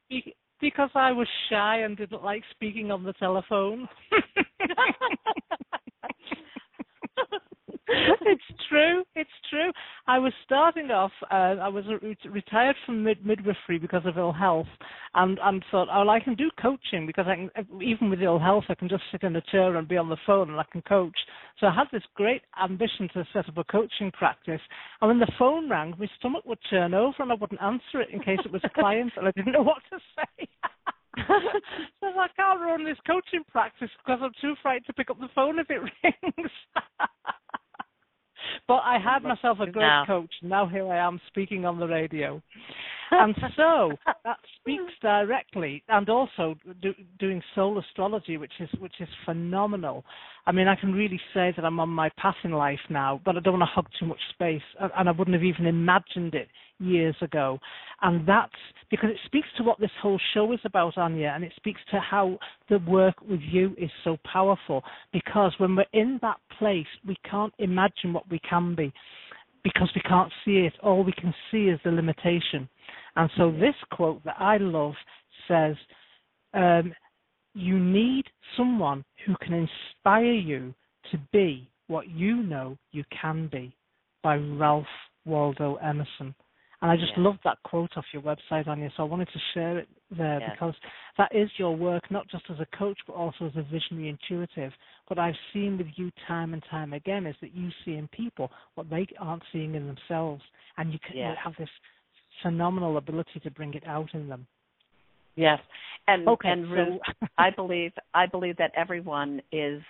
Be- 0.10 0.36
because 0.60 0.92
I 0.94 1.12
was 1.12 1.28
shy 1.50 1.80
and 1.80 1.98
didn't 1.98 2.24
like 2.24 2.44
speaking 2.52 2.92
on 2.92 3.04
the 3.04 3.14
telephone. 3.14 3.90
it's 8.22 8.44
true. 8.70 9.04
It's 9.16 9.30
true. 9.50 9.72
I 10.08 10.20
was 10.20 10.34
starting 10.46 10.92
off. 10.92 11.12
Uh, 11.30 11.56
I 11.62 11.68
was 11.68 11.86
re- 12.02 12.18
retired 12.30 12.76
from 12.86 13.04
mid- 13.04 13.26
midwifery 13.26 13.80
because 13.80 14.04
of 14.06 14.18
ill 14.18 14.32
health, 14.32 14.68
and 15.14 15.40
and 15.44 15.64
thought, 15.72 15.88
oh, 15.92 16.00
well, 16.00 16.10
I 16.10 16.20
can 16.20 16.36
do 16.36 16.50
coaching 16.62 17.06
because 17.06 17.26
I 17.28 17.36
can. 17.36 17.82
Even 17.82 18.10
with 18.10 18.22
ill 18.22 18.40
health, 18.40 18.66
I 18.70 18.76
can 18.76 18.90
just 18.90 19.04
sit 19.12 19.24
in 19.24 19.36
a 19.36 19.42
chair 19.52 19.76
and 19.76 19.88
be 19.88 19.98
on 19.98 20.10
the 20.10 20.18
phone, 20.26 20.50
and 20.50 20.60
I 20.60 20.66
can 20.72 20.82
coach. 20.82 21.18
So 21.60 21.68
I 21.68 21.74
had 21.74 21.88
this 21.92 22.04
great 22.16 22.42
ambition 22.62 23.10
to 23.14 23.26
set 23.34 23.50
up 23.50 23.58
a 23.58 23.64
coaching 23.64 24.12
practice. 24.12 24.62
And 25.02 25.10
when 25.10 25.20
the 25.20 25.32
phone 25.38 25.70
rang, 25.70 25.94
my 26.00 26.08
stomach 26.20 26.46
would 26.46 26.60
turn 26.70 26.94
over, 26.94 27.16
and 27.20 27.32
I 27.32 27.36
wouldn't 27.36 27.62
answer 27.62 28.02
it 28.02 28.10
in 28.12 28.20
case 28.22 28.40
it 28.46 28.52
was 28.52 28.62
a 28.64 28.70
client, 28.70 29.14
and 29.18 29.28
I 29.28 29.32
didn't 29.32 29.54
know 29.54 29.64
what 29.64 29.82
to 29.92 30.00
say. 30.16 30.48
so 31.28 32.08
I 32.08 32.28
can't 32.36 32.62
run 32.62 32.86
this 32.86 32.98
coaching 33.06 33.44
practice 33.52 33.90
because 34.04 34.20
I'm 34.24 34.32
too 34.42 34.56
frightened 34.62 34.86
to 34.88 34.94
pick 34.94 35.10
up 35.10 35.20
the 35.20 35.28
phone 35.36 35.60
if 35.60 35.68
it 35.70 35.82
rings. 36.04 36.52
But 38.68 38.82
I 38.84 38.98
had 39.00 39.24
myself 39.24 39.60
a 39.60 39.70
great 39.70 39.86
Now. 39.86 40.06
coach. 40.06 40.32
Now 40.42 40.68
here 40.68 40.88
I 40.88 40.98
am 40.98 41.20
speaking 41.28 41.66
on 41.66 41.80
the 41.80 41.88
radio. 41.88 42.42
And 43.14 43.36
so 43.58 43.92
that 44.24 44.38
speaks 44.62 44.94
directly, 45.02 45.84
and 45.90 46.08
also 46.08 46.56
do, 46.82 46.94
doing 47.20 47.44
soul 47.56 47.78
astrology, 47.78 48.38
which 48.38 48.54
is 48.62 48.70
which 48.80 48.94
is 49.02 49.10
phenomenal. 49.26 50.06
I 50.46 50.54
mean, 50.54 50.70
I 50.70 50.76
can 50.78 50.94
really 50.94 51.20
say 51.34 51.52
that 51.58 51.66
I'm 51.66 51.82
on 51.82 51.90
my 51.90 52.10
path 52.18 52.38
in 52.46 52.52
life 52.52 52.80
now, 52.90 53.20
but 53.26 53.36
I 53.36 53.42
don't 53.42 53.60
want 53.60 53.70
to 53.70 53.74
hog 53.74 53.88
too 54.00 54.06
much 54.06 54.22
space, 54.30 54.62
and 54.80 54.92
and 54.98 55.10
I 55.10 55.12
wouldn't 55.12 55.36
have 55.36 55.44
even 55.44 55.66
imagined 55.66 56.36
it 56.36 56.48
years 56.82 57.16
ago. 57.22 57.60
And 58.02 58.28
that's 58.28 58.52
because 58.90 59.10
it 59.12 59.18
speaks 59.26 59.48
to 59.58 59.64
what 59.64 59.80
this 59.80 59.92
whole 60.02 60.20
show 60.34 60.52
is 60.52 60.60
about, 60.66 60.98
Anya, 60.98 61.32
and 61.36 61.44
it 61.44 61.54
speaks 61.56 61.80
to 61.92 62.00
how 62.00 62.38
the 62.70 62.80
work 62.80 63.16
with 63.22 63.40
you 63.42 63.76
is 63.78 63.92
so 64.04 64.18
powerful. 64.32 64.84
Because 65.14 65.54
when 65.58 65.76
we're 65.76 65.86
in 65.94 66.20
that 66.22 66.38
place, 66.58 66.88
we 67.08 67.16
can't 67.30 67.54
imagine 67.60 68.12
what 68.14 68.30
we 68.30 68.40
can 68.40 68.76
be 68.76 68.92
because 69.64 69.90
we 69.96 70.02
can't 70.02 70.32
see 70.44 70.58
it. 70.58 70.74
All 70.82 71.04
we 71.04 71.14
can 71.14 71.34
see 71.52 71.66
is 71.66 71.80
the 71.84 71.92
limitation. 71.92 72.68
And 73.16 73.30
so 73.38 73.52
this 73.52 73.76
quote 73.92 74.24
that 74.24 74.38
I 74.40 74.58
love 74.58 74.94
says, 75.48 75.76
um, 76.54 76.94
"You 77.54 77.78
need 77.80 78.26
someone 78.58 79.04
who 79.26 79.36
can 79.38 79.54
inspire 79.54 80.34
you 80.34 80.74
to 81.12 81.18
be 81.32 81.68
what 81.88 82.10
you 82.10 82.38
know 82.38 82.78
you 82.92 83.04
can 83.10 83.48
be." 83.48 83.72
By 84.24 84.38
Ralph 84.38 84.88
Waldo 85.26 85.76
Emerson. 85.76 86.34
And 86.82 86.90
I 86.90 86.98
just 86.98 87.14
Yeah. 87.16 87.24
love 87.24 87.38
that 87.44 87.62
quote 87.64 87.96
off 87.96 88.12
your 88.12 88.24
website, 88.24 88.68
Anya. 88.68 88.90
So 88.92 89.04
I 89.04 89.06
wanted 89.06 89.30
to 89.30 89.40
share 89.54 89.78
it 89.78 89.88
there 90.10 90.40
Yes. 90.40 90.52
because 90.52 90.76
that 91.18 91.34
is 91.34 91.58
your 91.60 91.76
work, 91.76 92.10
not 92.10 92.28
just 92.28 92.50
as 92.50 92.60
a 92.60 92.66
coach, 92.68 93.00
but 93.06 93.14
also 93.14 93.46
as 93.46 93.56
a 93.56 93.62
visionary 93.62 94.10
intuitive. 94.10 94.74
What 95.08 95.20
I've 95.20 95.38
seen 95.54 95.78
with 95.78 95.98
you 95.98 96.10
time 96.28 96.54
and 96.54 96.64
time 96.64 96.94
again 96.94 97.28
is 97.28 97.38
that 97.42 97.54
you 97.54 97.70
see 97.86 97.96
in 97.98 98.08
people 98.08 98.52
what 98.74 98.90
they 98.90 99.08
aren't 99.20 99.44
seeing 99.52 99.76
in 99.76 99.86
themselves, 99.86 100.44
and 100.78 100.92
you 100.92 100.98
can 101.00 101.18
Yeah. 101.18 101.36
have 101.36 101.56
this 101.58 101.70
phenomenal 102.42 102.98
ability 102.98 103.40
to 103.42 103.52
bring 103.52 103.76
it 103.76 103.86
out 103.86 104.14
in 104.16 104.28
them. 104.28 104.48
Yes. 105.36 105.62
And 106.08 106.28
Okay, 106.28 106.50
and 106.50 106.66
so- 106.66 106.74
Ruth, 106.74 107.02
I 107.38 107.52
believe 107.52 107.94
I 108.14 108.26
believe 108.26 108.58
that 108.58 108.74
everyone 108.74 109.42
is 109.52 109.84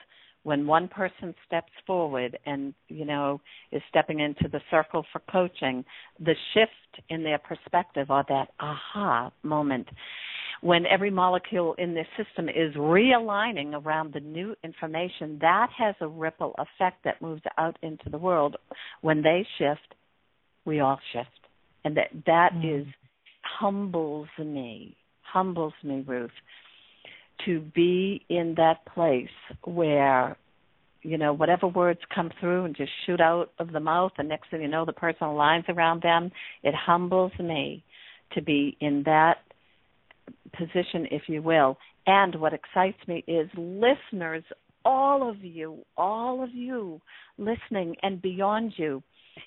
when 0.43 0.65
one 0.65 0.87
person 0.87 1.35
steps 1.45 1.71
forward 1.85 2.37
and 2.45 2.73
you 2.87 3.05
know 3.05 3.39
is 3.71 3.81
stepping 3.89 4.19
into 4.19 4.47
the 4.51 4.61
circle 4.69 5.05
for 5.11 5.21
coaching, 5.31 5.85
the 6.19 6.35
shift 6.53 7.05
in 7.09 7.23
their 7.23 7.37
perspective 7.37 8.09
or 8.09 8.23
that 8.27 8.47
aha 8.59 9.31
moment 9.43 9.87
when 10.61 10.85
every 10.85 11.09
molecule 11.09 11.73
in 11.79 11.93
this 11.93 12.05
system 12.15 12.47
is 12.47 12.75
realigning 12.75 13.73
around 13.73 14.13
the 14.13 14.19
new 14.19 14.55
information, 14.63 15.39
that 15.41 15.69
has 15.77 15.95
a 15.99 16.07
ripple 16.07 16.55
effect 16.57 17.03
that 17.03 17.21
moves 17.21 17.41
out 17.57 17.77
into 17.81 18.09
the 18.09 18.17
world. 18.17 18.55
When 19.01 19.23
they 19.23 19.45
shift, 19.57 19.95
we 20.65 20.79
all 20.79 20.99
shift. 21.11 21.29
And 21.83 21.97
that 21.97 22.09
that 22.27 22.51
mm. 22.53 22.81
is 22.81 22.87
humbles 23.41 24.27
me, 24.37 24.95
humbles 25.23 25.73
me, 25.83 26.03
Ruth, 26.07 26.29
to 27.45 27.59
be 27.59 28.25
in 28.29 28.55
that 28.57 28.85
place 28.93 29.29
where 29.63 30.37
you 31.03 31.17
know, 31.17 31.33
whatever 31.33 31.67
words 31.67 31.99
come 32.13 32.29
through 32.39 32.65
and 32.65 32.75
just 32.75 32.91
shoot 33.05 33.19
out 33.19 33.51
of 33.59 33.71
the 33.71 33.79
mouth, 33.79 34.11
and 34.17 34.29
next 34.29 34.49
thing 34.51 34.61
you 34.61 34.67
know, 34.67 34.85
the 34.85 34.93
person 34.93 35.27
aligns 35.27 35.67
around 35.67 36.03
them. 36.03 36.31
It 36.63 36.75
humbles 36.75 37.31
me 37.39 37.83
to 38.33 38.41
be 38.41 38.77
in 38.79 39.03
that 39.05 39.37
position, 40.57 41.07
if 41.11 41.23
you 41.27 41.41
will. 41.41 41.77
And 42.05 42.35
what 42.35 42.53
excites 42.53 42.97
me 43.07 43.23
is 43.27 43.49
listeners, 43.55 44.43
all 44.85 45.27
of 45.29 45.43
you, 45.43 45.79
all 45.97 46.43
of 46.43 46.51
you 46.53 47.01
listening 47.37 47.95
and 48.01 48.21
beyond 48.21 48.73
you. 48.77 49.03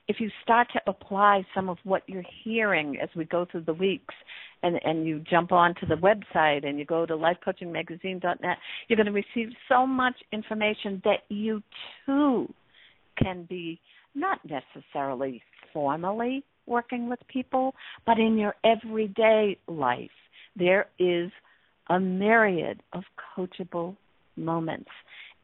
If 0.09 0.17
you 0.21 0.31
start 0.43 0.69
to 0.73 0.81
apply 0.87 1.45
some 1.55 1.69
of 1.69 1.79
what 1.85 2.03
you're 2.07 2.25
hearing 2.43 2.99
as 3.03 3.09
we 3.17 3.25
go 3.25 3.47
through 3.51 3.63
the 3.63 3.75
weeks 3.75 4.15
and, 4.63 4.81
and 4.85 5.07
you 5.07 5.23
jump 5.31 5.53
onto 5.53 5.87
the 5.87 5.97
website 5.97 6.67
and 6.67 6.79
you 6.79 6.85
go 6.85 7.07
to 7.07 7.15
lifecoachingmagazine.net, 7.15 8.59
you're 8.89 8.97
going 8.97 9.07
to 9.07 9.13
receive 9.13 9.53
so 9.69 9.87
much 9.87 10.15
information 10.33 11.01
that 11.05 11.21
you 11.29 11.63
too 12.07 12.53
can 13.23 13.47
be 13.49 13.81
not 14.15 14.39
necessarily 14.45 15.43
formally 15.73 16.45
working 16.67 17.09
with 17.09 17.19
people, 17.29 17.75
but 18.07 18.19
in 18.19 18.39
your 18.39 18.55
everyday 18.65 19.59
life, 19.67 20.11
there 20.57 20.87
is 20.99 21.31
a 21.91 22.01
myriad 22.01 22.81
of 22.93 23.03
coachable 23.37 23.97
moments. 24.37 24.91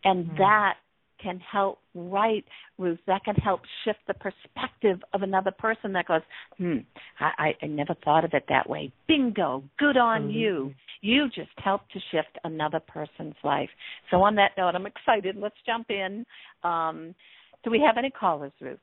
And 0.05 0.27
mm-hmm. 0.27 0.37
that 0.39 0.75
can 1.23 1.41
help 1.41 1.79
right, 1.95 2.45
Ruth, 2.79 2.99
that 3.07 3.25
can 3.25 3.35
help 3.37 3.61
shift 3.85 3.99
the 4.07 4.15
perspective 4.15 5.01
of 5.13 5.23
another 5.23 5.51
person 5.51 5.93
that 5.93 6.07
goes, 6.07 6.23
hmm, 6.59 6.79
I, 7.19 7.55
I 7.61 7.67
never 7.67 7.95
thought 8.05 8.25
of 8.25 8.33
it 8.35 8.45
that 8.49 8.69
way. 8.69 8.93
Bingo, 9.09 9.63
good 9.79 9.97
on 9.97 10.23
mm-hmm. 10.23 10.31
you. 10.31 10.75
You 11.03 11.29
just 11.29 11.51
helped 11.59 11.93
to 11.93 12.01
shift 12.11 12.39
another 12.45 12.81
person's 12.81 13.35
life. 13.43 13.71
So 14.11 14.19
on 14.23 14.35
that 14.37 14.53
note, 14.57 14.75
I'm 14.75 14.87
excited. 14.87 15.37
Let's 15.37 15.55
jump 15.67 15.91
in. 15.91 16.25
Um, 16.63 17.15
do 17.65 17.71
we 17.71 17.83
have 17.87 17.97
any 17.99 18.11
callers, 18.11 18.53
Ruth? 18.61 18.79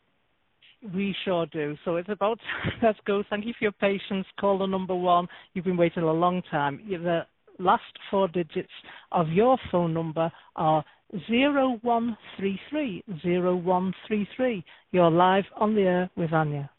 We 0.93 1.15
sure 1.25 1.47
do. 1.47 1.75
So 1.85 1.95
it's 1.95 2.09
about 2.09 2.39
let's 2.83 2.99
go. 3.05 3.23
Thank 3.29 3.45
you 3.45 3.53
for 3.57 3.65
your 3.65 3.71
patience. 3.71 4.27
Caller 4.39 4.67
number 4.67 4.95
one. 4.95 5.27
You've 5.53 5.65
been 5.65 5.77
waiting 5.77 6.03
a 6.03 6.13
long 6.13 6.43
time. 6.51 6.81
The 6.87 7.21
last 7.59 7.81
four 8.11 8.27
digits 8.27 8.69
of 9.11 9.29
your 9.29 9.57
phone 9.71 9.93
number 9.93 10.31
are 10.55 10.83
zero 11.27 11.79
one 11.81 12.17
three 12.37 12.59
three 12.69 13.03
zero 13.21 13.55
one 13.55 13.93
three 14.07 14.27
three. 14.35 14.63
You're 14.91 15.09
live 15.09 15.45
on 15.55 15.75
the 15.75 15.81
air 15.81 16.09
with 16.15 16.33
Anya. 16.33 16.69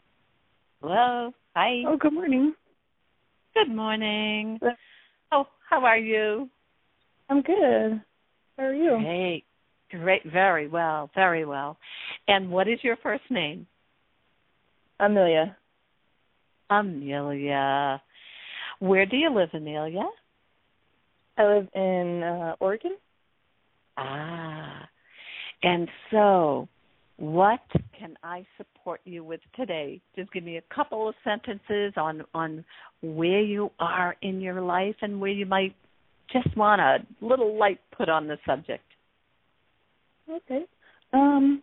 Hello. 0.81 1.31
Hi. 1.55 1.83
Oh, 1.87 1.97
good 1.97 2.13
morning. 2.13 2.53
Good 3.53 3.73
morning. 3.73 4.59
Oh, 5.31 5.45
how 5.69 5.83
are 5.83 5.97
you? 5.97 6.49
I'm 7.29 7.41
good. 7.41 8.01
How 8.57 8.63
are 8.63 8.73
you? 8.73 8.97
Great. 9.01 9.43
Great. 9.91 10.31
Very 10.31 10.67
well. 10.67 11.09
Very 11.15 11.45
well. 11.45 11.77
And 12.27 12.49
what 12.51 12.67
is 12.67 12.79
your 12.83 12.97
first 12.97 13.23
name? 13.29 13.65
Amelia. 14.99 15.57
Amelia. 16.69 18.01
Where 18.79 19.05
do 19.05 19.17
you 19.17 19.33
live, 19.33 19.49
Amelia? 19.53 20.07
I 21.37 21.43
live 21.45 21.67
in 21.73 22.23
uh, 22.23 22.55
Oregon. 22.59 22.95
Ah. 23.99 24.87
And 25.63 25.89
so, 26.11 26.67
what 27.17 27.59
can 27.97 28.15
I 28.23 28.45
support 28.57 29.01
you 29.03 29.23
with 29.23 29.41
today? 29.55 30.01
Just 30.15 30.31
give 30.31 30.43
me 30.43 30.57
a 30.57 30.73
couple 30.73 31.09
of 31.09 31.15
sentences 31.23 31.93
on 31.97 32.23
on 32.33 32.63
where 33.01 33.41
you 33.41 33.71
are 33.79 34.15
in 34.21 34.39
your 34.39 34.61
life 34.61 34.95
and 35.01 35.19
where 35.19 35.31
you 35.31 35.45
might 35.45 35.75
just 36.31 36.55
want 36.55 36.79
a 36.79 36.99
little 37.21 37.57
light 37.57 37.79
put 37.95 38.07
on 38.07 38.27
the 38.27 38.37
subject. 38.45 38.83
Okay. 40.29 40.63
Um 41.11 41.61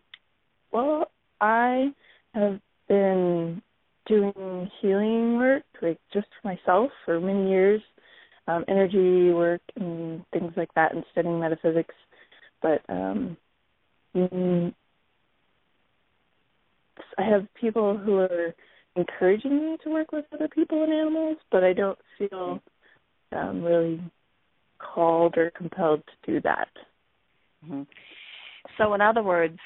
well, 0.72 1.10
I 1.40 1.90
have 2.34 2.60
been 2.88 3.62
doing 4.06 4.70
healing 4.80 5.36
work, 5.36 5.62
like 5.82 5.98
just 6.12 6.26
for 6.40 6.48
myself 6.48 6.90
for 7.04 7.20
many 7.20 7.48
years, 7.48 7.80
um, 8.46 8.64
energy 8.68 9.32
work 9.32 9.62
and 9.76 10.24
things 10.32 10.52
like 10.56 10.72
that, 10.74 10.94
and 10.94 11.04
studying 11.12 11.40
metaphysics. 11.40 11.94
But 12.62 12.82
um, 12.88 13.36
mm, 14.14 14.74
I 17.18 17.22
have 17.22 17.46
people 17.60 17.96
who 17.96 18.16
are 18.16 18.54
encouraging 18.96 19.58
me 19.58 19.76
to 19.84 19.90
work 19.90 20.12
with 20.12 20.24
other 20.32 20.48
people 20.48 20.82
and 20.82 20.92
animals, 20.92 21.36
but 21.50 21.62
I 21.64 21.72
don't 21.72 21.98
feel 22.18 22.60
um, 23.32 23.62
really 23.62 24.00
called 24.78 25.36
or 25.36 25.50
compelled 25.50 26.02
to 26.06 26.32
do 26.32 26.40
that. 26.42 26.68
Mm-hmm. 27.64 27.82
So, 28.78 28.94
in 28.94 29.00
other 29.00 29.22
words, 29.22 29.58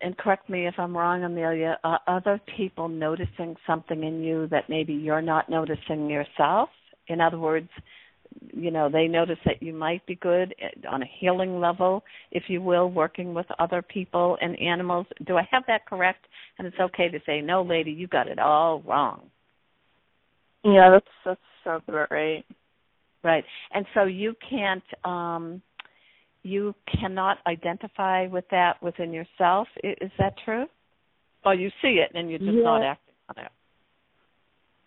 and 0.00 0.16
correct 0.18 0.48
me 0.50 0.66
if 0.66 0.74
I'm 0.78 0.96
wrong, 0.96 1.24
Amelia, 1.24 1.78
are 1.84 2.00
other 2.06 2.40
people 2.56 2.88
noticing 2.88 3.56
something 3.66 4.02
in 4.02 4.22
you 4.22 4.48
that 4.48 4.68
maybe 4.68 4.92
you're 4.92 5.22
not 5.22 5.48
noticing 5.48 6.10
yourself? 6.10 6.68
In 7.08 7.20
other 7.20 7.38
words, 7.38 7.68
you 8.52 8.70
know, 8.70 8.88
they 8.90 9.06
notice 9.06 9.38
that 9.44 9.62
you 9.62 9.72
might 9.72 10.04
be 10.06 10.16
good 10.16 10.54
on 10.90 11.02
a 11.02 11.06
healing 11.20 11.60
level, 11.60 12.02
if 12.30 12.44
you 12.48 12.60
will, 12.60 12.90
working 12.90 13.34
with 13.34 13.46
other 13.58 13.82
people 13.82 14.36
and 14.40 14.58
animals. 14.60 15.06
Do 15.26 15.36
I 15.36 15.48
have 15.50 15.64
that 15.68 15.86
correct? 15.86 16.26
And 16.58 16.66
it's 16.66 16.78
okay 16.80 17.08
to 17.08 17.18
say, 17.26 17.40
no, 17.40 17.62
lady, 17.62 17.90
you 17.90 18.06
got 18.06 18.28
it 18.28 18.38
all 18.38 18.82
wrong. 18.82 19.22
Yeah, 20.64 20.90
that's 20.90 21.06
that 21.24 21.38
sounds 21.64 21.82
about 21.88 22.10
right. 22.10 22.44
Right, 23.22 23.44
and 23.72 23.84
so 23.92 24.04
you 24.04 24.34
can't 24.48 24.84
um 25.04 25.60
you 26.42 26.74
cannot 27.00 27.38
identify 27.46 28.28
with 28.28 28.44
that 28.52 28.80
within 28.80 29.12
yourself. 29.12 29.66
Is 29.82 30.12
that 30.18 30.34
true? 30.44 30.66
Or 31.44 31.54
you 31.54 31.70
see 31.82 32.00
it 32.04 32.12
and 32.14 32.30
you're 32.30 32.38
just 32.38 32.52
yeah. 32.52 32.62
not 32.62 32.82
acting 32.82 33.14
on 33.28 33.44
it? 33.44 33.50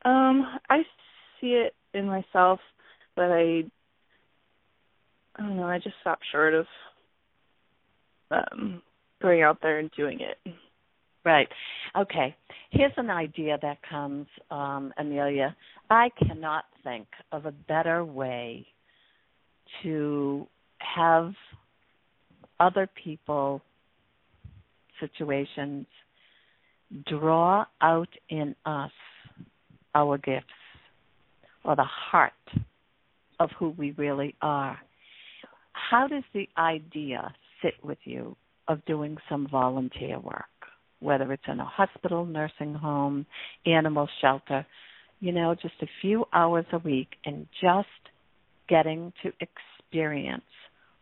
Um, 0.06 0.60
I 0.70 0.84
see 1.42 1.48
it 1.48 1.76
in 1.94 2.06
myself, 2.06 2.60
but 3.20 3.32
I 3.32 3.64
I 5.36 5.42
don't 5.42 5.58
know, 5.58 5.68
I 5.68 5.78
just 5.78 5.96
stopped 6.00 6.24
short 6.32 6.54
of 6.54 6.66
um 8.32 8.82
going 9.22 9.42
out 9.42 9.58
there 9.62 9.80
and 9.80 9.92
doing 9.92 10.22
it. 10.22 10.54
Right. 11.26 11.50
Okay. 11.98 12.34
Here's 12.72 12.94
an 12.96 13.10
idea 13.10 13.58
that 13.62 13.80
comes, 13.88 14.26
um, 14.50 14.94
Amelia. 14.98 15.54
I 15.90 16.10
cannot 16.18 16.64
think 16.82 17.08
of 17.34 17.46
a 17.46 17.52
better 17.52 18.06
way 18.06 18.66
to 19.84 20.48
have 20.78 21.34
other 22.62 22.88
people, 23.04 23.62
situations 25.02 25.86
draw 27.06 27.66
out 27.82 28.10
in 28.30 28.56
us 28.66 28.92
our 29.94 30.18
gifts 30.18 30.48
or 31.66 31.76
the 31.76 31.84
heart 31.84 32.32
of 33.40 33.50
who 33.58 33.70
we 33.78 33.92
really 33.92 34.36
are. 34.42 34.78
How 35.74 36.08
does 36.08 36.24
the 36.34 36.48
idea 36.58 37.34
sit 37.62 37.74
with 37.84 37.98
you 38.04 38.36
of 38.68 38.84
doing 38.86 39.18
some 39.28 39.48
volunteer 39.50 40.20
work, 40.20 40.46
whether 41.00 41.32
it's 41.34 41.44
in 41.48 41.60
a 41.60 41.66
hospital, 41.66 42.26
nursing 42.26 42.74
home, 42.74 43.26
animal 43.66 44.08
shelter, 44.22 44.66
you 45.20 45.32
know, 45.32 45.56
just 45.56 45.74
a 45.82 45.88
few 46.02 46.26
hours 46.34 46.66
a 46.72 46.78
week 46.80 47.10
and 47.26 47.48
just 47.62 47.88
getting 48.68 49.12
to 49.24 49.32
experience 49.42 50.44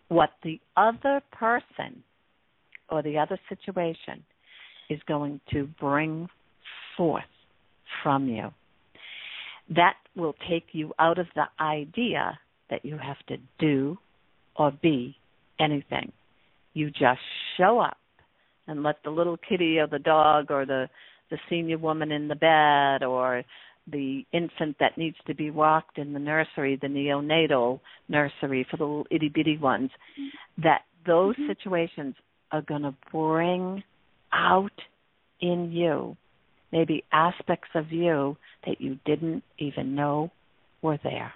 what 0.07 0.29
the 0.43 0.59
other 0.75 1.21
person 1.31 2.03
or 2.89 3.03
the 3.03 3.17
other 3.17 3.37
situation 3.49 4.23
is 4.89 4.99
going 5.07 5.41
to 5.51 5.67
bring 5.79 6.29
forth 6.95 7.23
from 8.01 8.27
you. 8.27 8.49
That 9.75 9.95
will 10.17 10.35
take 10.49 10.67
you 10.71 10.93
out 10.99 11.19
of 11.19 11.27
the 11.35 11.45
idea 11.59 12.37
that 12.69 12.83
you 12.83 12.97
have 12.97 13.17
to 13.27 13.37
do 13.59 13.97
or 14.55 14.71
be 14.71 15.15
anything. 15.59 16.11
You 16.73 16.89
just 16.89 17.21
show 17.57 17.79
up 17.79 17.97
and 18.67 18.83
let 18.83 18.97
the 19.03 19.09
little 19.09 19.37
kitty 19.37 19.79
or 19.79 19.87
the 19.87 19.99
dog 19.99 20.51
or 20.51 20.65
the 20.65 20.89
the 21.29 21.37
senior 21.49 21.77
woman 21.77 22.11
in 22.11 22.29
the 22.29 22.35
bed 22.35 23.05
or 23.05 23.43
the 23.91 24.23
infant 24.31 24.77
that 24.79 24.97
needs 24.97 25.17
to 25.27 25.35
be 25.35 25.51
walked 25.51 25.97
in 25.97 26.13
the 26.13 26.19
nursery, 26.19 26.77
the 26.81 26.87
neonatal 26.87 27.81
nursery 28.07 28.65
for 28.69 28.77
the 28.77 28.83
little 28.83 29.07
itty 29.11 29.29
bitty 29.29 29.57
ones, 29.57 29.89
that 30.57 30.81
those 31.05 31.35
mm-hmm. 31.35 31.47
situations 31.47 32.15
are 32.51 32.61
going 32.61 32.83
to 32.83 32.95
bring 33.11 33.83
out 34.33 34.71
in 35.41 35.71
you 35.71 36.15
maybe 36.71 37.03
aspects 37.11 37.69
of 37.75 37.91
you 37.91 38.37
that 38.65 38.81
you 38.81 38.97
didn't 39.05 39.43
even 39.57 39.95
know 39.95 40.31
were 40.81 40.99
there? 41.03 41.33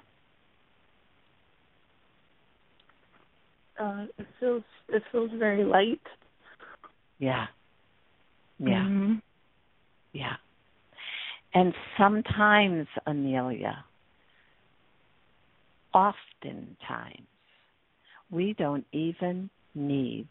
Uh, 3.79 4.05
it 4.17 4.27
feels 4.39 4.63
it 4.89 5.01
feels 5.11 5.31
very 5.37 5.63
light. 5.63 6.01
Yeah. 7.19 7.47
Yeah. 8.59 8.83
Mm-hmm. 8.83 9.13
Yeah. 10.13 10.35
And 11.53 11.73
sometimes, 11.97 12.87
Amelia, 13.05 13.83
oftentimes, 15.93 17.27
we 18.29 18.53
don't 18.57 18.85
even 18.93 19.49
need 19.75 20.27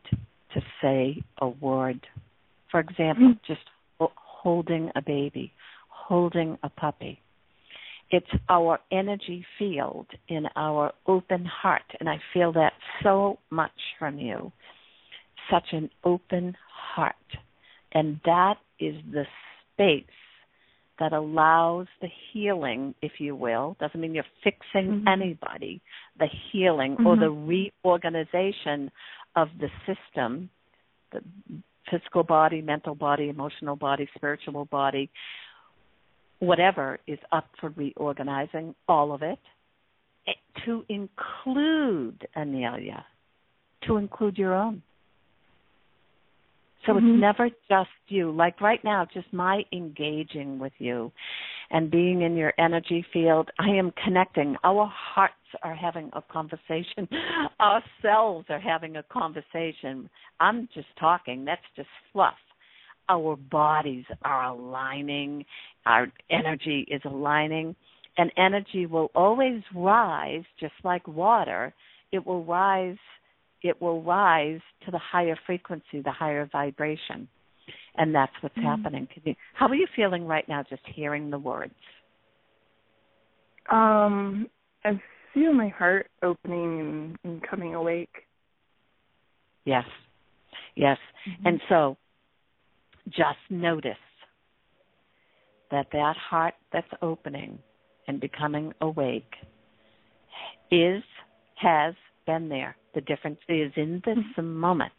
to 0.55 0.61
say 0.81 1.23
a 1.41 1.49
word. 1.49 2.07
For 2.71 2.81
example, 2.81 3.29
mm-hmm. 3.29 3.53
just 3.53 3.61
holding 4.43 4.91
a 4.97 5.03
baby, 5.03 5.53
holding 5.89 6.59
a 6.63 6.69
puppy. 6.69 7.21
It's 8.11 8.27
our 8.49 8.81
energy 8.91 9.45
field 9.59 10.07
in 10.29 10.47
our 10.57 10.93
open 11.07 11.45
heart, 11.45 11.83
and 12.01 12.09
I 12.09 12.17
feel 12.35 12.53
that 12.55 12.73
so 13.03 13.39
much 13.51 13.71
from 13.99 14.19
you. 14.19 14.51
Such 15.51 15.67
an 15.73 15.91
open 16.05 16.57
heart. 16.95 17.15
And 17.93 18.21
that 18.25 18.57
is 18.79 18.95
the 19.13 19.25
space 19.73 20.05
that 20.99 21.13
allows 21.13 21.87
the 22.01 22.09
healing, 22.33 22.95
if 23.01 23.13
you 23.19 23.35
will, 23.35 23.77
doesn't 23.81 24.01
mean 24.01 24.15
you're 24.15 24.25
fixing 24.45 24.91
mm-hmm. 24.91 25.09
anybody, 25.09 25.81
the 26.19 26.29
healing 26.53 26.93
mm-hmm. 26.93 27.07
or 27.07 27.17
the 27.17 27.31
reorganization 27.31 28.91
of 29.35 29.49
the 29.59 29.69
system, 29.87 30.51
the 31.13 31.21
physical 31.91 32.23
body, 32.23 32.63
mental 32.63 32.95
body, 32.95 33.29
emotional 33.29 33.77
body, 33.77 34.09
spiritual 34.15 34.65
body, 34.67 35.11
whatever 36.39 36.99
is 37.07 37.19
up 37.33 37.49
for 37.61 37.71
reorganizing, 37.71 38.75
all 38.89 39.13
of 39.13 39.23
it, 39.23 39.39
eh, 40.27 40.33
to 40.65 40.85
include 40.89 42.27
Amelia, 42.37 43.05
to 43.87 43.97
include 43.97 44.39
your 44.39 44.55
own. 44.55 44.83
So 46.87 46.93
mm-hmm. 46.93 47.07
it's 47.07 47.21
never 47.21 47.51
just 47.69 47.91
you. 48.09 48.31
Like 48.31 48.61
right 48.61 48.83
now, 48.83 49.07
just 49.13 49.31
my 49.33 49.63
engaging 49.73 50.59
with 50.59 50.73
you 50.79 51.13
and 51.71 51.91
being 51.91 52.23
in 52.23 52.37
your 52.37 52.53
energy 52.59 53.05
field, 53.13 53.51
I 53.59 53.69
am 53.69 53.93
connecting. 54.05 54.57
Our 54.65 54.91
hearts 54.93 55.35
are 55.63 55.75
having 55.75 56.11
a 56.13 56.23
conversation. 56.23 57.09
Ourselves 57.61 58.47
are 58.49 58.61
having 58.61 58.97
a 58.97 59.03
conversation. 59.05 60.11
I'm 60.41 60.69
just 60.75 60.89
talking. 60.99 61.45
That's 61.45 61.61
just 61.77 61.89
fluff. 62.13 62.35
Our 63.09 63.37
bodies 63.37 64.05
are 64.23 64.47
aligning. 64.47 65.45
Our 65.87 66.09
energy 66.31 66.87
is 66.91 67.03
aligning. 67.05 67.77
And 68.19 68.33
energy 68.37 68.87
will 68.87 69.11
always 69.15 69.63
rise, 69.75 70.45
just 70.59 70.75
like 70.85 71.07
water. 71.07 71.73
It 72.13 72.27
will 72.27 72.45
rise 72.45 72.97
it 73.63 73.81
will 73.81 74.03
rise 74.03 74.61
to 74.85 74.91
the 74.91 74.99
higher 74.99 75.39
frequency, 75.47 76.01
the 76.03 76.11
higher 76.11 76.49
vibration. 76.51 77.29
And 78.01 78.15
that's 78.15 78.33
what's 78.41 78.57
mm-hmm. 78.57 78.67
happening. 78.67 79.09
You, 79.25 79.35
how 79.53 79.69
are 79.69 79.75
you 79.75 79.87
feeling 79.95 80.27
right 80.27 80.49
now 80.49 80.65
just 80.69 80.81
hearing 80.95 81.29
the 81.29 81.39
words? 81.39 81.75
Um, 83.71 84.49
I 84.87 84.99
feel 85.35 85.53
my 85.53 85.69
heart 85.69 86.09
opening 86.23 86.81
and, 86.81 87.19
and 87.25 87.43
coming 87.43 87.75
awake. 87.75 88.09
Yes. 89.67 89.85
Yes. 90.77 90.97
Mm-hmm. 91.29 91.47
And 91.47 91.61
so 91.69 91.99
just 93.09 93.39
notice 93.51 93.93
that 95.71 95.89
that 95.93 96.17
heart 96.17 96.55
that's 96.73 96.89
opening 97.03 97.59
and 98.09 98.19
becoming 98.19 98.73
awake 98.81 99.35
is 100.71 101.03
has 101.57 101.95
been 102.27 102.49
there 102.49 102.75
the 102.95 103.03
difference 103.03 103.39
is 103.47 103.71
in 103.77 104.01
this 104.07 104.17
mm-hmm. 104.17 104.55
moment 104.55 104.93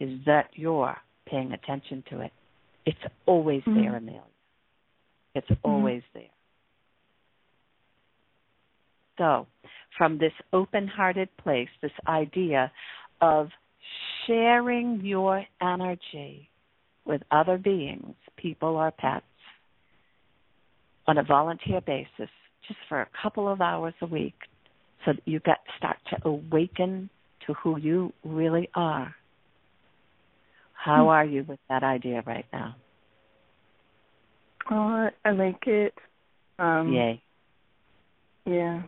is 0.00 0.20
that 0.26 0.50
you're 0.54 0.96
paying 1.26 1.52
attention 1.52 2.04
to 2.10 2.20
it. 2.20 2.32
It's 2.86 2.98
always 3.26 3.62
mm-hmm. 3.62 3.80
there, 3.80 3.96
Amelia. 3.96 4.22
It's 5.34 5.48
mm-hmm. 5.48 5.68
always 5.68 6.02
there. 6.12 6.22
So, 9.18 9.46
from 9.96 10.18
this 10.18 10.32
open 10.52 10.88
hearted 10.88 11.28
place, 11.42 11.68
this 11.80 11.92
idea 12.08 12.72
of 13.20 13.48
sharing 14.26 15.00
your 15.04 15.44
energy 15.62 16.48
with 17.04 17.22
other 17.30 17.58
beings, 17.58 18.14
people 18.36 18.76
or 18.76 18.90
pets, 18.90 19.24
on 21.06 21.18
a 21.18 21.22
volunteer 21.22 21.80
basis, 21.80 22.30
just 22.66 22.80
for 22.88 23.02
a 23.02 23.08
couple 23.22 23.46
of 23.48 23.60
hours 23.60 23.94
a 24.00 24.06
week, 24.06 24.34
so 25.04 25.12
that 25.12 25.22
you 25.26 25.38
get 25.40 25.58
start 25.76 25.98
to 26.10 26.16
awaken 26.26 27.10
to 27.46 27.52
who 27.54 27.78
you 27.78 28.12
really 28.24 28.68
are. 28.74 29.14
How 30.84 31.08
are 31.08 31.24
you 31.24 31.44
with 31.48 31.60
that 31.70 31.82
idea 31.82 32.22
right 32.26 32.44
now? 32.52 32.76
Oh, 34.70 35.08
I 35.24 35.30
like 35.30 35.66
it. 35.66 35.94
Um, 36.58 36.92
Yay. 36.92 37.22
Yeah. 38.44 38.82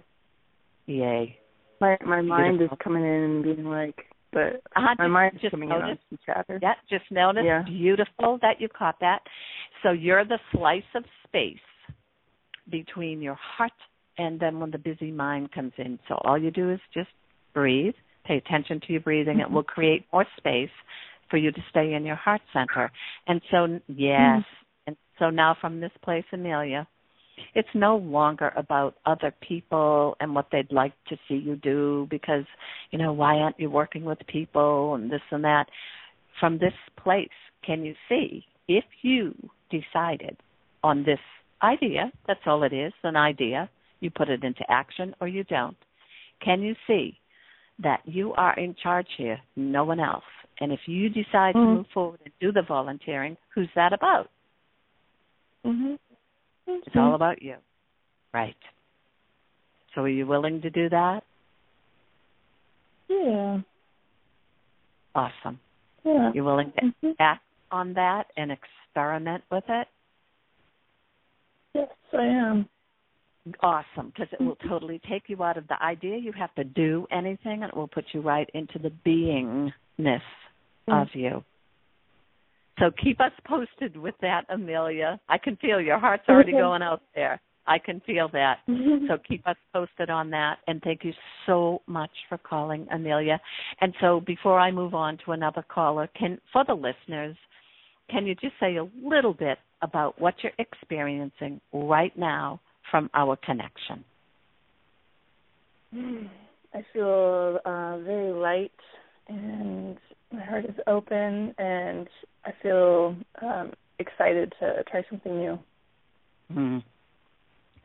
Yay. 0.85 1.39
My 1.81 1.97
my 2.05 2.21
mind 2.21 2.59
Beautiful. 2.59 2.77
is 2.77 2.85
coming 2.85 3.03
in 3.03 3.09
and 3.11 3.43
being 3.43 3.65
like, 3.65 3.95
but 4.31 4.63
uh, 4.77 4.95
my 4.99 5.07
mind 5.07 5.39
is 5.43 5.51
coming 5.51 5.71
noticed, 5.71 6.03
in 6.11 6.19
on 6.29 6.35
chatter. 6.35 6.59
Yeah, 6.61 6.75
just 6.91 7.11
notice. 7.11 7.45
Yeah. 7.47 7.63
Beautiful 7.63 8.39
that 8.43 8.61
you 8.61 8.69
caught 8.69 8.97
that. 9.01 9.21
So 9.83 9.93
you're 9.93 10.25
the 10.25 10.39
slice 10.53 10.83
of 10.95 11.05
space 11.27 11.57
between 12.71 13.23
your 13.23 13.39
heart 13.41 13.73
and 14.19 14.39
then 14.39 14.61
when 14.61 14.71
the 14.71 14.79
busy 14.79 15.11
mind 15.11 15.53
comes 15.53 15.73
in. 15.79 15.99
So 16.09 16.17
all 16.25 16.37
you 16.37 16.51
do 16.51 16.71
is 16.71 16.81
just 16.93 17.09
breathe, 17.55 17.95
pay 18.27 18.37
attention 18.37 18.81
to 18.87 18.93
your 18.93 19.01
breathing. 19.01 19.39
Mm-hmm. 19.39 19.51
It 19.51 19.51
will 19.55 19.63
create 19.63 20.05
more 20.13 20.27
space 20.37 20.71
for 21.31 21.37
you 21.37 21.51
to 21.53 21.61
stay 21.71 21.95
in 21.95 22.05
your 22.05 22.17
heart 22.17 22.41
center. 22.53 22.91
And 23.27 23.41
so, 23.51 23.67
yes. 23.89 23.99
Mm-hmm. 23.99 24.41
And 24.89 24.97
so 25.19 25.31
now 25.31 25.57
from 25.61 25.81
this 25.81 25.91
place, 26.03 26.25
Amelia, 26.33 26.87
it's 27.55 27.69
no 27.75 27.97
longer 27.97 28.53
about 28.57 28.95
other 29.05 29.35
people 29.47 30.17
and 30.21 30.35
what 30.35 30.47
they'd 30.51 30.73
like 30.73 30.93
to 31.09 31.17
see 31.29 31.35
you 31.35 31.57
do 31.57 32.07
because, 32.11 32.45
you 32.91 32.99
know, 32.99 33.13
why 33.13 33.35
aren't 33.35 33.59
you 33.59 33.71
working 33.71 34.05
with 34.05 34.19
people 34.27 34.95
and 34.95 35.11
this 35.11 35.21
and 35.31 35.45
that. 35.45 35.67
From 36.41 36.59
this 36.59 36.73
place, 37.03 37.29
can 37.65 37.85
you 37.85 37.95
see 38.09 38.45
if 38.69 38.85
you 39.03 39.35
decided 39.71 40.37
on 40.83 41.05
this 41.05 41.19
idea, 41.63 42.13
that's 42.27 42.41
all 42.47 42.63
it 42.63 42.73
is, 42.73 42.93
an 43.03 43.17
idea, 43.17 43.69
you 44.01 44.11
put 44.11 44.29
it 44.29 44.45
into 44.45 44.63
action 44.69 45.15
or 45.21 45.29
you 45.29 45.45
don't. 45.45 45.77
Can 46.45 46.61
you 46.61 46.75
see 46.87 47.19
that 47.83 48.01
you 48.05 48.33
are 48.35 48.59
in 48.59 48.75
charge 48.83 49.09
here, 49.17 49.39
no 49.57 49.85
one 49.85 50.01
else? 50.01 50.25
And 50.61 50.73
if 50.73 50.81
you 50.87 51.09
decide 51.09 51.55
mm-hmm. 51.55 51.59
to 51.59 51.75
move 51.77 51.87
forward 51.93 52.21
and 52.25 52.33
do 52.41 52.53
the 52.53 52.63
volunteering, 52.63 53.37
who's 53.55 53.69
that 53.75 53.93
about? 53.93 54.31
Mm-hmm. 55.65 55.95
It's 56.67 56.97
all 56.97 57.15
about 57.15 57.43
you. 57.43 57.57
Right. 58.33 58.57
So 59.95 60.03
are 60.03 60.09
you 60.09 60.27
willing 60.27 60.61
to 60.63 60.71
do 60.71 60.89
that? 60.89 61.23
Yeah. 63.09 63.59
Awesome. 65.15 65.59
Yeah. 66.05 66.33
You 66.35 66.45
willing 66.45 66.73
to 66.79 66.87
mm-hmm. 66.87 67.11
act 67.19 67.43
on 67.71 67.95
that 67.95 68.27
and 68.37 68.53
experiment 68.53 69.45
with 69.51 69.65
it? 69.69 69.89
Yes, 71.75 71.89
I 72.13 72.25
am 72.25 72.69
awesome 73.63 74.13
because 74.15 74.29
it 74.33 74.43
will 74.43 74.57
totally 74.69 75.01
take 75.09 75.25
you 75.29 75.43
out 75.43 75.57
of 75.57 75.69
the 75.69 75.81
idea 75.83 76.17
you 76.17 76.33
have 76.33 76.55
to 76.55 76.65
do 76.65 77.07
anything 77.13 77.63
and 77.63 77.65
it 77.65 77.77
will 77.77 77.89
put 77.89 78.05
you 78.13 78.21
right 78.21 78.49
into 78.55 78.79
the 78.79 78.91
beingness 79.07 80.21
mm-hmm. 80.89 81.03
of 81.03 81.09
you. 81.15 81.45
So 82.79 82.91
keep 83.03 83.21
us 83.21 83.33
posted 83.47 83.97
with 83.97 84.15
that, 84.21 84.45
Amelia. 84.51 85.19
I 85.29 85.39
can 85.39 85.57
feel 85.57 85.81
your 85.81 85.99
heart's 85.99 86.25
already 86.29 86.53
okay. 86.53 86.61
going 86.61 86.83
out 86.83 87.03
there. 87.15 87.41
I 87.67 87.79
can 87.79 88.01
feel 88.07 88.29
that. 88.33 88.59
Mm-hmm. 88.69 89.07
So 89.09 89.19
keep 89.27 89.47
us 89.47 89.57
posted 89.73 90.11
on 90.11 90.31
that. 90.31 90.59
And 90.67 90.81
thank 90.83 91.03
you 91.03 91.13
so 91.47 91.83
much 91.87 92.11
for 92.29 92.39
calling, 92.39 92.87
Amelia. 92.93 93.41
And 93.81 93.95
so 94.01 94.21
before 94.21 94.61
I 94.61 94.71
move 94.71 94.95
on 94.95 95.19
to 95.25 95.33
another 95.33 95.65
caller, 95.69 96.09
can 96.19 96.39
for 96.53 96.65
the 96.65 96.75
listeners, 96.75 97.37
can 98.11 98.27
you 98.27 98.35
just 98.35 98.55
say 98.61 98.77
a 98.77 98.87
little 99.03 99.35
bit 99.35 99.59
about 99.83 100.21
what 100.21 100.35
you're 100.43 100.53
experiencing 100.59 101.61
right 101.73 102.17
now 102.17 102.61
from 102.91 103.11
our 103.15 103.37
connection? 103.37 104.05
I 105.93 106.85
feel 106.93 107.59
uh, 107.65 107.99
very 107.99 108.33
light 108.33 108.71
and 109.29 109.97
my 110.33 110.45
heart 110.45 110.65
is 110.65 110.75
open 110.87 111.55
and 111.59 112.09
I 112.45 112.51
feel 112.63 113.17
um, 113.43 113.73
excited 113.99 114.53
to 114.61 114.83
try 114.91 115.05
something 115.09 115.37
new. 115.37 115.59
Mm. 116.53 116.83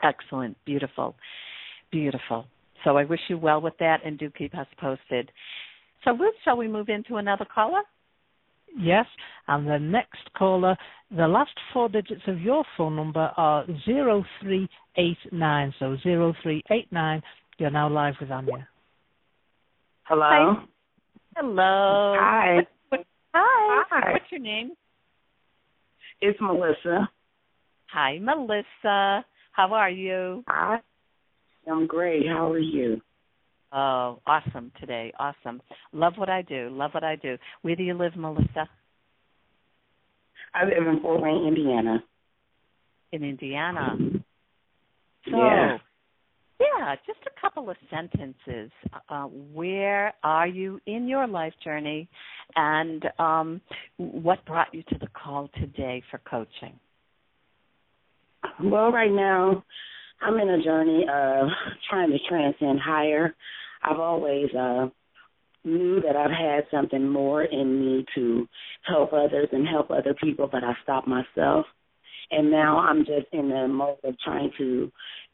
Excellent. 0.04 0.58
Beautiful. 0.66 1.16
Beautiful. 1.92 2.46
So 2.84 2.98
I 2.98 3.06
wish 3.06 3.20
you 3.30 3.38
well 3.38 3.62
with 3.62 3.78
that 3.80 4.00
and 4.06 4.18
do 4.18 4.30
keep 4.32 4.58
us 4.58 4.68
posted. 4.80 5.32
So, 6.04 6.12
Ruth, 6.18 6.34
shall 6.44 6.58
we 6.58 6.68
move 6.68 6.90
into 6.90 7.18
another 7.18 7.46
caller? 7.54 7.84
Yes. 8.78 9.06
And 9.48 9.68
the 9.68 9.78
next 9.78 10.34
caller, 10.36 10.76
the 11.16 11.28
last 11.28 11.52
four 11.74 11.90
digits 11.90 12.24
of 12.28 12.40
your 12.40 12.64
phone 12.78 12.96
number 12.96 13.32
are 13.38 13.66
0389. 13.86 15.74
So 15.78 15.98
0389. 16.04 17.22
You're 17.58 17.70
now 17.70 17.90
live 17.90 18.16
with 18.20 18.32
Anya. 18.32 18.68
Hello. 20.04 20.30
Hi. 20.30 20.64
Hello. 21.36 22.16
Hi. 22.20 22.58
What, 22.90 23.06
hi. 23.34 23.84
Hi. 23.90 24.12
What's 24.14 24.26
your 24.32 24.42
name? 24.42 24.72
It's 26.22 26.40
Melissa. 26.42 27.10
Hi, 27.92 28.20
Melissa. 28.20 29.26
How 29.54 29.74
are 29.74 29.90
you? 29.90 30.44
Hi. 30.48 30.80
I'm 31.70 31.88
great. 31.88 32.28
How 32.28 32.52
are 32.52 32.60
you? 32.60 33.02
Oh, 33.72 34.20
awesome 34.28 34.72
today. 34.80 35.14
Awesome. 35.20 35.62
Love 35.94 36.14
what 36.18 36.30
I 36.30 36.42
do. 36.42 36.70
Love 36.72 36.92
what 36.94 37.04
I 37.04 37.16
do. 37.16 37.38
Where 37.62 37.76
do 37.76 37.84
you 37.84 37.94
live, 37.94 38.16
Melissa? 38.16 38.68
I 40.54 40.66
live 40.66 40.86
in 40.86 41.00
Fort 41.02 41.22
Wayne, 41.22 41.48
Indiana. 41.48 42.04
In 43.14 43.24
Indiana. 43.24 43.98
So, 45.30 45.38
Yeah. 45.38 45.78
Yeah, 46.62 46.96
just 47.08 47.20
a 47.26 47.42
couple 47.42 47.70
of 47.70 47.78
sentences. 47.90 48.72
Uh, 49.10 49.26
where 49.26 50.14
are 50.24 50.48
you 50.48 50.80
in 50.86 51.08
your 51.08 51.28
life 51.28 51.54
journey, 51.64 52.08
and 52.56 53.04
um, 53.20 53.62
what 53.98 54.44
brought 54.46 54.74
you 54.74 54.84
to 54.84 54.98
the 55.00 55.08
call 55.08 55.50
today 55.60 56.04
for 56.10 56.20
coaching? 56.30 56.80
Well, 58.64 58.92
right 58.92 59.12
now, 59.12 59.64
I'm 60.22 60.36
in 60.36 60.50
a 60.50 60.64
journey 60.64 61.06
of 61.12 61.48
trying 61.90 62.12
to 62.12 62.18
transcend 62.30 62.80
higher. 62.80 63.36
I've 63.84 64.00
always 64.00 64.48
uh 64.54 64.88
knew 65.64 66.02
that 66.02 66.16
I've 66.16 66.32
had 66.32 66.64
something 66.72 67.08
more 67.08 67.44
in 67.44 67.80
me 67.80 68.06
to 68.16 68.48
help 68.84 69.14
others 69.14 69.48
and 69.52 69.68
help 69.68 69.92
other 69.92 70.16
people, 70.16 70.50
but 70.52 70.64
I 70.64 70.74
stopped 70.84 71.08
myself. 71.08 71.66
And 72.32 72.50
now 72.50 72.80
I'm 72.80 73.00
just 73.00 73.28
in 73.34 73.50
the 73.50 73.68
mode 73.68 73.98
of 74.04 74.16
trying 74.24 74.52
to 74.58 74.92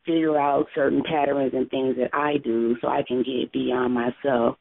figure 0.08 0.40
out 0.40 0.68
certain 0.74 1.04
patterns 1.04 1.52
and 1.54 1.70
things 1.70 1.98
that 1.98 2.10
I 2.14 2.38
do 2.44 2.76
so 2.82 2.88
I 2.88 3.04
can 3.08 3.24
get 3.24 3.52
beyond 3.52 3.94
myself 3.94 4.58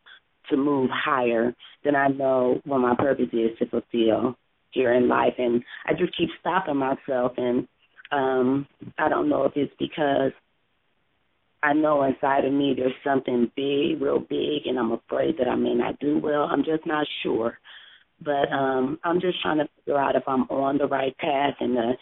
to 0.51 0.57
move 0.57 0.91
higher 0.93 1.55
than 1.85 1.97
I 1.97 2.09
know 2.09 2.61
what 2.65 2.79
my 2.79 2.95
purpose 2.97 3.29
is 3.33 3.57
to 3.59 3.67
fulfill 3.67 4.37
here 4.73 4.93
in 4.93 5.09
life. 5.09 5.35
And 5.39 5.63
I 5.87 5.93
just 5.93 6.17
keep 6.17 6.29
stopping 6.41 6.77
myself 6.77 7.33
and 7.37 7.67
um 8.13 8.67
I 8.99 9.09
don't 9.09 9.29
know 9.29 9.45
if 9.45 9.53
it's 9.57 9.73
because 9.79 10.33
I 11.63 11.73
know 11.73 12.03
inside 12.05 12.45
of 12.45 12.53
me 12.53 12.75
there's 12.77 12.93
something 13.03 13.51
big, 13.57 14.01
real 14.01 14.21
big, 14.21 14.67
and 14.67 14.79
I'm 14.79 14.93
afraid 14.93 15.37
that 15.39 15.49
I 15.49 15.57
may 15.57 15.75
not 15.75 15.99
do 15.99 16.19
well. 16.19 16.43
I'm 16.45 16.63
just 16.63 16.87
not 16.87 17.07
sure. 17.23 17.59
But 18.21 18.53
um 18.53 18.99
I'm 19.05 19.21
just 19.21 19.41
trying 19.43 19.59
to 19.59 19.69
figure 19.77 19.99
out 19.99 20.17
if 20.17 20.25
I'm 20.27 20.43
on 20.43 20.79
the 20.79 20.87
right 20.87 21.17
path 21.19 21.55
and 21.61 21.77
the 21.77 21.93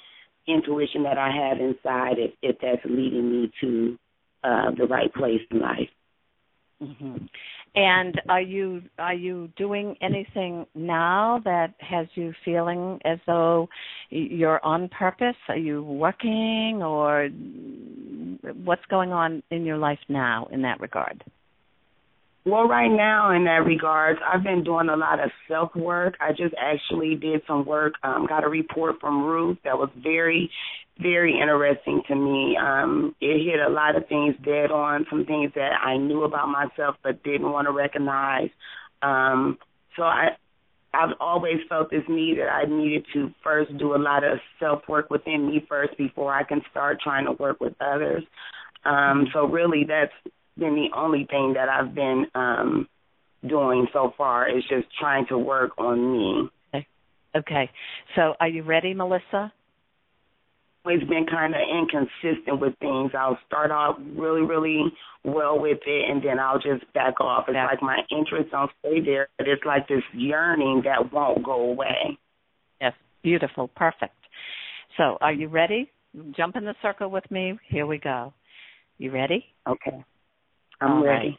intuition 0.46 1.02
that 1.04 1.18
I 1.18 1.30
have 1.30 1.58
inside, 1.60 2.18
if, 2.18 2.32
if 2.42 2.56
that's 2.60 2.84
leading 2.84 3.30
me 3.30 3.52
to 3.60 3.98
uh 4.42 4.70
the 4.76 4.86
right 4.86 5.12
place 5.12 5.40
in 5.50 5.60
life. 5.60 5.88
hmm 6.80 7.16
And 7.74 8.20
are 8.28 8.40
you 8.40 8.82
are 8.98 9.14
you 9.14 9.48
doing 9.56 9.96
anything 10.00 10.66
now 10.74 11.40
that 11.44 11.74
has 11.80 12.06
you 12.14 12.32
feeling 12.44 13.00
as 13.04 13.18
though 13.26 13.68
you're 14.10 14.64
on 14.64 14.88
purpose? 14.88 15.36
Are 15.48 15.56
you 15.56 15.82
working, 15.82 16.82
or 16.82 17.28
what's 18.64 18.84
going 18.90 19.12
on 19.12 19.42
in 19.50 19.64
your 19.64 19.78
life 19.78 19.98
now 20.08 20.46
in 20.52 20.62
that 20.62 20.80
regard? 20.80 21.24
Well, 22.46 22.68
right 22.68 22.90
now, 22.90 23.30
in 23.34 23.44
that 23.44 23.64
regards, 23.64 24.20
I've 24.22 24.42
been 24.42 24.64
doing 24.64 24.90
a 24.90 24.96
lot 24.96 25.18
of 25.18 25.30
self 25.48 25.74
work. 25.74 26.14
I 26.20 26.32
just 26.32 26.54
actually 26.60 27.14
did 27.14 27.40
some 27.46 27.64
work, 27.64 27.94
um, 28.02 28.26
got 28.26 28.44
a 28.44 28.48
report 28.48 28.96
from 29.00 29.24
Ruth 29.24 29.56
that 29.64 29.78
was 29.78 29.88
very, 29.96 30.50
very 31.00 31.40
interesting 31.40 32.02
to 32.06 32.14
me. 32.14 32.54
Um, 32.60 33.14
it 33.18 33.42
hit 33.50 33.60
a 33.60 33.70
lot 33.70 33.96
of 33.96 34.06
things 34.08 34.34
dead 34.44 34.70
on, 34.70 35.06
some 35.08 35.24
things 35.24 35.52
that 35.54 35.72
I 35.82 35.96
knew 35.96 36.24
about 36.24 36.48
myself 36.48 36.96
but 37.02 37.22
didn't 37.22 37.50
want 37.50 37.66
to 37.66 37.72
recognize. 37.72 38.50
Um, 39.00 39.56
so 39.96 40.02
I, 40.02 40.36
I've 40.92 41.16
always 41.20 41.60
felt 41.66 41.90
this 41.90 42.04
need 42.10 42.38
that 42.40 42.50
I 42.52 42.66
needed 42.66 43.06
to 43.14 43.30
first 43.42 43.74
do 43.78 43.94
a 43.94 43.96
lot 43.96 44.22
of 44.22 44.38
self 44.60 44.82
work 44.86 45.08
within 45.08 45.46
me 45.46 45.64
first 45.66 45.96
before 45.96 46.34
I 46.34 46.42
can 46.42 46.60
start 46.70 47.00
trying 47.02 47.24
to 47.24 47.32
work 47.32 47.58
with 47.58 47.72
others. 47.80 48.22
Um, 48.84 49.28
so 49.32 49.46
really, 49.46 49.86
that's 49.88 50.12
been 50.58 50.74
the 50.74 50.96
only 50.96 51.26
thing 51.30 51.54
that 51.54 51.68
I've 51.68 51.94
been 51.94 52.26
um 52.34 52.88
doing 53.46 53.86
so 53.92 54.12
far 54.16 54.48
is 54.48 54.62
just 54.68 54.86
trying 54.98 55.26
to 55.28 55.38
work 55.38 55.72
on 55.78 56.12
me. 56.12 56.48
Okay. 56.74 56.86
okay. 57.36 57.70
So 58.16 58.34
are 58.40 58.48
you 58.48 58.62
ready, 58.62 58.94
Melissa? 58.94 59.52
It's 60.86 61.04
been 61.08 61.24
kind 61.26 61.54
of 61.54 61.60
inconsistent 61.62 62.60
with 62.60 62.74
things. 62.78 63.12
I'll 63.18 63.38
start 63.46 63.70
off 63.70 63.96
really, 64.16 64.42
really 64.42 64.82
well 65.24 65.58
with 65.58 65.78
it, 65.86 66.10
and 66.10 66.22
then 66.22 66.38
I'll 66.38 66.58
just 66.58 66.90
back 66.92 67.20
off. 67.20 67.44
It's 67.48 67.54
Yeah. 67.54 67.66
like 67.66 67.80
my 67.80 68.00
interest 68.10 68.50
don't 68.50 68.70
stay 68.80 69.00
there, 69.00 69.28
but 69.38 69.48
it's 69.48 69.64
like 69.64 69.88
this 69.88 70.02
yearning 70.12 70.82
that 70.84 71.10
won't 71.10 71.42
go 71.42 71.70
away. 71.70 72.18
Yes. 72.80 72.92
Beautiful. 73.22 73.68
Perfect. 73.68 74.14
So 74.98 75.16
are 75.22 75.32
you 75.32 75.48
ready? 75.48 75.90
Jump 76.36 76.56
in 76.56 76.64
the 76.64 76.74
circle 76.82 77.08
with 77.10 77.28
me. 77.30 77.58
Here 77.68 77.86
we 77.86 77.98
go. 77.98 78.34
You 78.98 79.10
ready? 79.10 79.46
Okay, 79.66 80.04
I'm 80.80 80.92
All 80.92 81.04
ready. 81.04 81.28
right. 81.28 81.38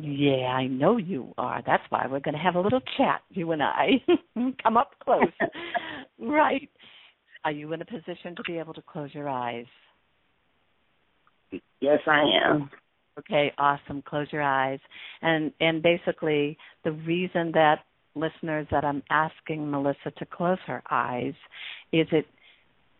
Yeah, 0.00 0.46
I 0.46 0.68
know 0.68 0.96
you 0.96 1.34
are. 1.38 1.60
That's 1.66 1.82
why 1.88 2.06
we're 2.08 2.20
going 2.20 2.34
to 2.34 2.40
have 2.40 2.54
a 2.54 2.60
little 2.60 2.80
chat, 2.96 3.20
you 3.30 3.50
and 3.50 3.62
I. 3.62 4.02
Come 4.62 4.76
up 4.76 4.92
close. 5.02 5.24
right. 6.20 6.70
Are 7.44 7.50
you 7.50 7.72
in 7.72 7.82
a 7.82 7.84
position 7.84 8.36
to 8.36 8.42
be 8.46 8.58
able 8.58 8.74
to 8.74 8.82
close 8.82 9.10
your 9.12 9.28
eyes? 9.28 9.66
Yes, 11.80 11.98
I 12.06 12.22
am. 12.44 12.70
Okay, 13.18 13.52
awesome. 13.58 14.02
Close 14.02 14.28
your 14.30 14.42
eyes. 14.42 14.78
And 15.22 15.52
and 15.60 15.82
basically 15.82 16.56
the 16.84 16.92
reason 16.92 17.50
that 17.54 17.80
listeners 18.14 18.66
that 18.70 18.84
I'm 18.84 19.02
asking 19.10 19.70
Melissa 19.70 20.12
to 20.18 20.26
close 20.26 20.58
her 20.66 20.82
eyes 20.90 21.34
is 21.92 22.06
it 22.12 22.26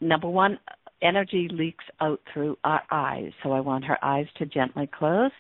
number 0.01 0.29
one, 0.29 0.59
energy 1.03 1.49
leaks 1.51 1.85
out 2.01 2.21
through 2.33 2.57
our 2.65 2.83
eyes. 2.91 3.33
So 3.43 3.53
I 3.53 3.61
want 3.61 3.85
her 3.85 4.03
eyes 4.05 4.27
to 4.39 4.47
gently 4.47 4.89
close 4.93 5.33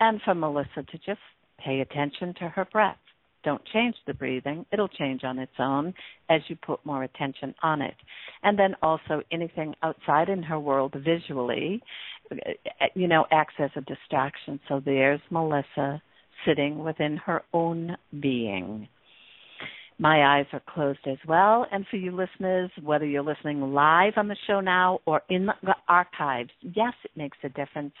and 0.00 0.20
for 0.22 0.34
Melissa 0.34 0.82
to 0.90 0.98
just 0.98 1.20
pay 1.58 1.80
attention 1.80 2.34
to 2.40 2.48
her 2.48 2.66
breath. 2.72 2.96
Don't 3.42 3.64
change 3.72 3.94
the 4.06 4.14
breathing. 4.14 4.66
It'll 4.70 4.88
change 4.88 5.24
on 5.24 5.38
its 5.38 5.52
own 5.58 5.94
as 6.28 6.42
you 6.48 6.56
put 6.56 6.84
more 6.84 7.04
attention 7.04 7.54
on 7.62 7.80
it. 7.80 7.94
And 8.42 8.58
then 8.58 8.74
also 8.82 9.22
anything 9.32 9.74
outside 9.82 10.28
in 10.28 10.42
her 10.42 10.60
world 10.60 10.94
visually, 10.94 11.82
you 12.94 13.08
know, 13.08 13.26
acts 13.30 13.54
as 13.58 13.70
a 13.76 13.80
distraction. 13.82 14.60
So 14.68 14.80
there's 14.84 15.20
Melissa 15.30 16.02
sitting 16.46 16.84
within 16.84 17.16
her 17.18 17.42
own 17.52 17.96
being. 18.20 18.88
My 20.00 20.38
eyes 20.38 20.46
are 20.54 20.62
closed 20.66 21.06
as 21.06 21.18
well. 21.28 21.66
And 21.70 21.86
for 21.90 21.96
you 21.96 22.10
listeners, 22.10 22.70
whether 22.82 23.04
you're 23.04 23.22
listening 23.22 23.60
live 23.60 24.14
on 24.16 24.28
the 24.28 24.36
show 24.46 24.60
now 24.60 25.00
or 25.04 25.20
in 25.28 25.44
the 25.44 25.74
archives, 25.88 26.48
yes, 26.62 26.94
it 27.04 27.10
makes 27.16 27.36
a 27.44 27.50
difference. 27.50 27.92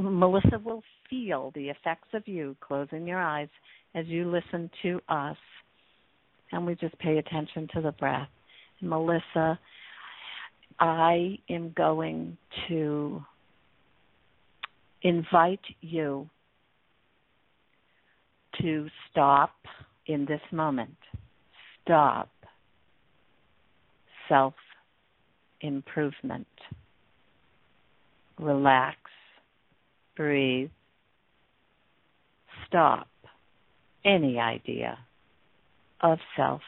Melissa 0.00 0.58
will 0.64 0.82
feel 1.10 1.52
the 1.54 1.68
effects 1.68 2.08
of 2.14 2.26
you 2.26 2.56
closing 2.62 3.06
your 3.06 3.20
eyes 3.20 3.50
as 3.94 4.06
you 4.06 4.30
listen 4.30 4.70
to 4.80 4.98
us. 5.10 5.36
And 6.52 6.64
we 6.64 6.74
just 6.74 6.98
pay 6.98 7.18
attention 7.18 7.68
to 7.74 7.82
the 7.82 7.92
breath. 7.92 8.30
Melissa, 8.80 9.58
I 10.80 11.38
am 11.50 11.74
going 11.76 12.38
to 12.68 13.22
invite 15.02 15.60
you 15.82 16.30
to 18.62 18.88
stop 19.10 19.52
in 20.06 20.24
this 20.24 20.40
moment. 20.50 20.96
Stop 21.84 22.30
self 24.28 24.54
improvement. 25.60 26.46
Relax. 28.38 28.96
Breathe. 30.16 30.70
Stop 32.66 33.08
any 34.04 34.38
idea 34.38 34.98
of 36.00 36.18
self 36.36 36.62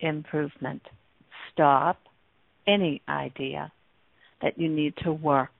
improvement. 0.00 0.82
Stop 1.52 1.98
any 2.66 3.00
idea 3.08 3.72
that 4.42 4.58
you 4.58 4.68
need 4.68 4.94
to 5.02 5.12
work 5.12 5.50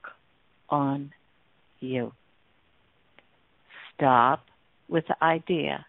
on 0.69 1.11
you. 1.79 2.11
Stop 3.95 4.45
with 4.87 5.05
the 5.07 5.23
idea 5.23 5.85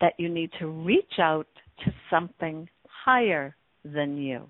that 0.00 0.14
you 0.18 0.28
need 0.28 0.50
to 0.58 0.66
reach 0.66 1.18
out 1.18 1.46
to 1.84 1.92
something 2.10 2.68
higher 3.04 3.54
than 3.84 4.16
you. 4.16 4.48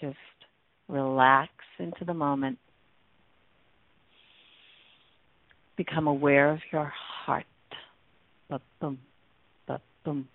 Just 0.00 0.16
relax 0.88 1.50
into 1.78 2.04
the 2.04 2.14
moment. 2.14 2.58
Become 5.76 6.06
aware 6.06 6.50
of 6.50 6.60
your 6.72 6.92
heart. 6.94 7.44
Ba-boom, 8.48 8.98
ba-boom, 9.66 10.28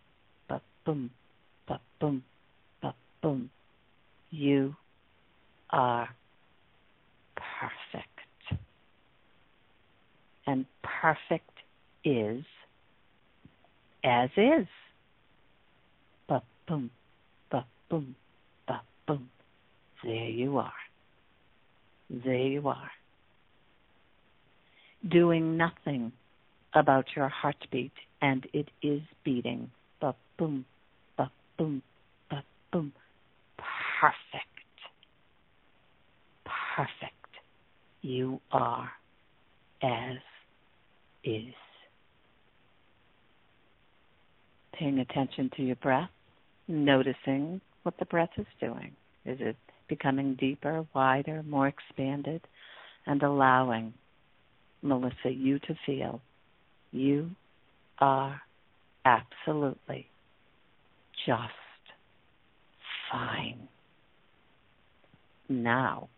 ba-boom, 0.48 1.10
ba 1.68 1.80
boom, 2.00 2.24
ba 2.82 2.94
boom. 3.22 3.50
You 4.32 4.76
are 5.70 6.10
perfect. 7.36 8.08
And 10.48 10.66
perfect 10.84 11.52
is 12.04 12.44
as 14.04 14.30
is. 14.36 14.68
Boom, 16.70 16.92
ba 17.50 17.66
boom, 17.90 18.16
ba 18.68 18.82
boom. 19.08 19.28
There 20.04 20.30
you 20.30 20.60
are. 20.60 20.72
There 22.12 22.36
you 22.36 22.68
are. 22.68 22.92
Doing 25.08 25.58
nothing 25.58 26.12
about 26.76 27.06
your 27.16 27.28
heartbeat, 27.28 27.94
and 28.22 28.46
it 28.54 28.68
is 28.84 29.02
beating. 29.24 29.72
Ba 30.00 30.14
boom, 30.38 30.64
ba 31.18 31.32
boom, 31.58 31.82
ba 32.30 32.44
boom. 32.72 32.94
Perfect. 34.00 34.46
Perfect. 36.76 37.16
You 38.04 38.40
are 38.52 38.92
as 39.82 40.18
is. 41.24 41.56
Paying 44.74 45.00
attention 45.00 45.50
to 45.58 45.64
your 45.64 45.76
breath, 45.78 46.10
noticing 46.70 47.60
what 47.84 47.96
the 48.00 48.06
breath 48.06 48.30
is 48.38 48.46
doing. 48.62 48.92
Is 49.26 49.40
it 49.42 49.58
becoming 49.90 50.36
deeper, 50.36 50.86
wider, 50.94 51.44
more 51.44 51.68
expanded, 51.68 52.42
and 53.06 53.22
allowing, 53.24 53.94
Melissa, 54.82 55.32
you 55.32 55.60
to 55.60 55.76
feel 55.86 56.22
you 56.92 57.32
are 58.00 58.42
absolutely 59.04 60.08
just 61.26 61.52
fine. 63.12 63.68
Now, 65.50 66.10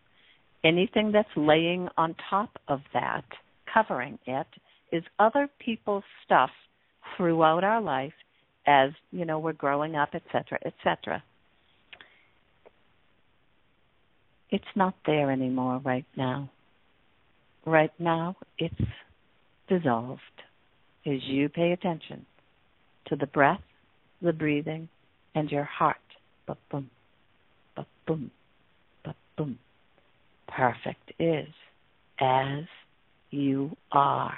anything 0.64 1.12
that's 1.12 1.28
laying 1.36 1.88
on 1.96 2.14
top 2.28 2.50
of 2.68 2.80
that, 2.92 3.24
covering 3.72 4.18
it, 4.26 4.46
is 4.92 5.02
other 5.18 5.48
people's 5.58 6.04
stuff 6.24 6.50
throughout 7.16 7.64
our 7.64 7.80
life 7.80 8.12
as, 8.66 8.90
you 9.10 9.24
know, 9.24 9.38
we're 9.38 9.52
growing 9.52 9.94
up, 9.96 10.10
etc., 10.14 10.58
etc. 10.64 11.22
It's 14.50 14.64
not 14.76 14.94
there 15.06 15.30
anymore 15.30 15.80
right 15.84 16.04
now. 16.16 16.50
Right 17.64 17.92
now, 17.98 18.36
it's 18.58 18.74
dissolved 19.68 20.20
as 21.06 21.22
you 21.24 21.48
pay 21.48 21.72
attention 21.72 22.26
to 23.06 23.16
the 23.16 23.26
breath, 23.26 23.62
the 24.20 24.32
breathing, 24.32 24.88
and 25.34 25.50
your 25.50 25.64
heart. 25.64 25.96
Boom, 26.46 26.90
boom, 28.06 28.30
ba 29.04 29.14
boom. 29.36 29.58
Perfect 30.48 31.12
is 31.18 31.48
as 32.20 32.64
you 33.30 33.76
are 33.90 34.34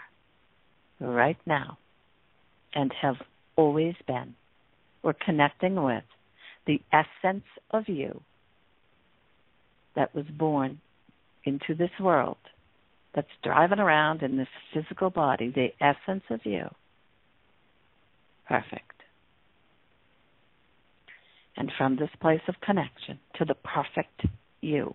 right 1.00 1.38
now 1.46 1.76
and 2.74 2.92
have 3.00 3.16
always 3.56 3.94
been. 4.06 4.34
We're 5.02 5.14
connecting 5.14 5.82
with 5.82 6.04
the 6.66 6.80
essence 6.92 7.44
of 7.70 7.88
you 7.88 8.22
that 9.96 10.14
was 10.14 10.24
born 10.26 10.80
into 11.44 11.74
this 11.74 11.90
world 12.00 12.38
that's 13.14 13.28
driving 13.42 13.78
around 13.78 14.22
in 14.22 14.36
this 14.36 14.48
physical 14.72 15.10
body, 15.10 15.52
the 15.54 15.68
essence 15.80 16.24
of 16.30 16.40
you. 16.44 16.64
Perfect. 18.48 18.90
And 21.56 21.70
from 21.78 21.96
this 21.96 22.10
place 22.20 22.40
of 22.48 22.60
connection 22.60 23.20
to 23.36 23.44
the 23.44 23.54
perfect 23.54 24.26
you, 24.60 24.94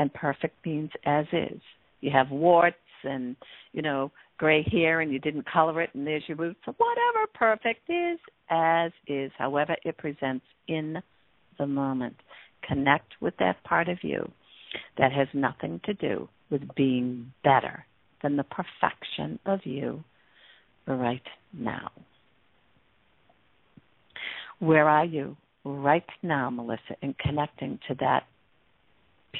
and 0.00 0.12
perfect 0.12 0.64
means 0.64 0.90
as 1.04 1.26
is. 1.32 1.60
You 2.00 2.10
have 2.10 2.30
warts 2.30 2.76
and, 3.04 3.36
you 3.72 3.82
know, 3.82 4.10
gray 4.40 4.66
hair 4.72 5.02
and 5.02 5.12
you 5.12 5.18
didn't 5.18 5.44
color 5.46 5.82
it 5.82 5.90
and 5.92 6.06
there's 6.06 6.22
your 6.26 6.38
roots. 6.38 6.60
Whatever 6.64 7.26
perfect 7.34 7.90
is, 7.90 8.18
as 8.48 8.90
is, 9.06 9.30
however 9.36 9.76
it 9.84 9.98
presents 9.98 10.46
in 10.66 10.96
the 11.58 11.66
moment. 11.66 12.16
Connect 12.66 13.12
with 13.20 13.34
that 13.38 13.62
part 13.64 13.90
of 13.90 13.98
you 14.00 14.32
that 14.96 15.12
has 15.12 15.28
nothing 15.34 15.78
to 15.84 15.92
do 15.92 16.26
with 16.50 16.62
being 16.74 17.30
better 17.44 17.84
than 18.22 18.38
the 18.38 18.44
perfection 18.44 19.38
of 19.44 19.60
you 19.64 20.02
right 20.86 21.20
now. 21.52 21.90
Where 24.58 24.88
are 24.88 25.04
you 25.04 25.36
right 25.66 26.06
now, 26.22 26.48
Melissa, 26.48 26.96
in 27.02 27.14
connecting 27.20 27.78
to 27.88 27.94
that 28.00 28.22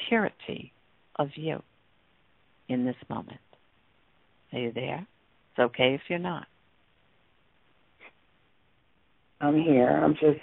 purity 0.07 0.71
of 1.15 1.29
you 1.35 1.63
in 2.69 2.85
this 2.85 2.95
moment? 3.09 3.39
Are 4.53 4.59
you 4.59 4.71
there? 4.73 5.05
It's 5.51 5.59
okay 5.59 5.95
if 5.95 6.01
you're 6.09 6.19
not. 6.19 6.47
I'm 9.39 9.59
here. 9.59 9.89
I'm 9.89 10.13
just 10.13 10.39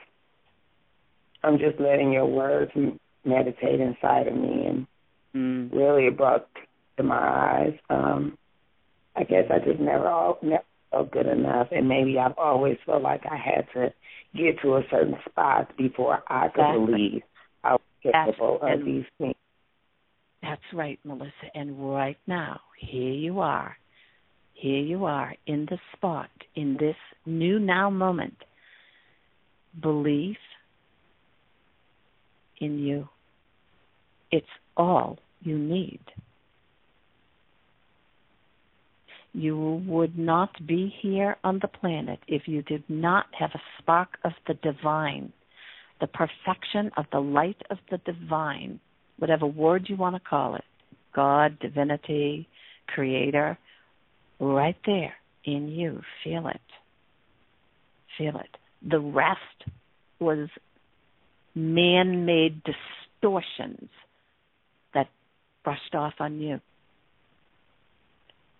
I'm 1.43 1.59
just 1.59 1.79
letting 1.79 2.13
your 2.13 2.27
words 2.27 2.73
meditate 3.25 3.81
inside 3.81 4.27
of 4.27 4.35
me 4.35 4.67
and 4.67 4.87
mm. 5.35 5.73
really 5.73 6.07
it 6.07 6.17
brought 6.17 6.49
to 6.97 7.03
my 7.03 7.17
eyes. 7.17 7.75
Um 7.91 8.37
I 9.17 9.25
guess 9.25 9.45
I 9.51 9.59
just 9.59 9.81
never 9.81 10.09
all 10.09 10.39
never 10.43 10.65
felt 10.91 11.11
good 11.11 11.27
enough 11.27 11.69
and 11.71 11.89
maybe 11.89 12.19
I've 12.19 12.39
always 12.39 12.77
felt 12.85 13.03
like 13.03 13.23
I 13.31 13.37
had 13.37 13.67
to 13.75 13.93
get 14.35 14.61
to 14.63 14.77
a 14.77 14.83
certain 14.91 15.17
spot 15.29 15.77
before 15.77 16.23
I 16.29 16.49
could 16.49 16.61
exactly. 16.61 16.87
believe 16.87 17.23
I 17.63 17.73
was 17.73 17.81
capable 18.03 18.59
of 18.63 18.85
these 18.85 19.05
things. 19.19 19.35
That's 20.43 20.63
right, 20.73 20.99
Melissa. 21.05 21.33
And 21.55 21.93
right 21.93 22.19
now, 22.27 22.61
here 22.79 23.13
you 23.13 23.41
are. 23.41 23.77
Here 24.59 24.81
you 24.81 25.05
are 25.05 25.37
in 25.47 25.67
the 25.71 25.79
spot, 25.95 26.31
in 26.57 26.77
this 26.81 26.97
new 27.25 27.61
now 27.61 27.91
moment. 27.91 28.35
Belief 29.81 30.37
in 32.61 32.81
you. 32.81 33.09
It's 34.33 34.47
all 34.77 35.19
you 35.43 35.57
need. 35.57 36.01
You 39.33 39.81
would 39.87 40.19
not 40.19 40.51
be 40.67 40.93
here 41.03 41.37
on 41.45 41.61
the 41.63 41.69
planet 41.69 42.19
if 42.27 42.49
you 42.49 42.63
did 42.63 42.83
not 42.89 43.27
have 43.39 43.51
a 43.55 43.63
spark 43.81 44.19
of 44.25 44.33
the 44.49 44.55
divine, 44.55 45.33
the 46.01 46.09
perfection 46.09 46.91
of 46.97 47.05
the 47.13 47.21
light 47.21 47.63
of 47.71 47.79
the 47.93 47.99
divine, 47.99 48.81
whatever 49.21 49.47
word 49.47 49.87
you 49.89 49.95
want 49.95 50.17
to 50.17 50.29
call 50.29 50.57
it 50.57 50.65
God, 51.15 51.61
divinity, 51.61 52.49
creator, 52.89 53.57
right 54.41 54.76
there 54.86 55.14
in 55.45 55.68
you. 55.68 56.03
Feel 56.24 56.49
it. 56.49 56.61
Feel 58.16 58.36
it. 58.36 58.57
The 58.82 59.01
rest 59.01 59.70
was 60.20 60.49
man 61.55 62.24
made 62.24 62.62
distortions 62.64 63.91
that 64.95 65.09
brushed 65.64 65.95
off 65.95 66.14
on 66.20 66.41
you. 66.41 66.61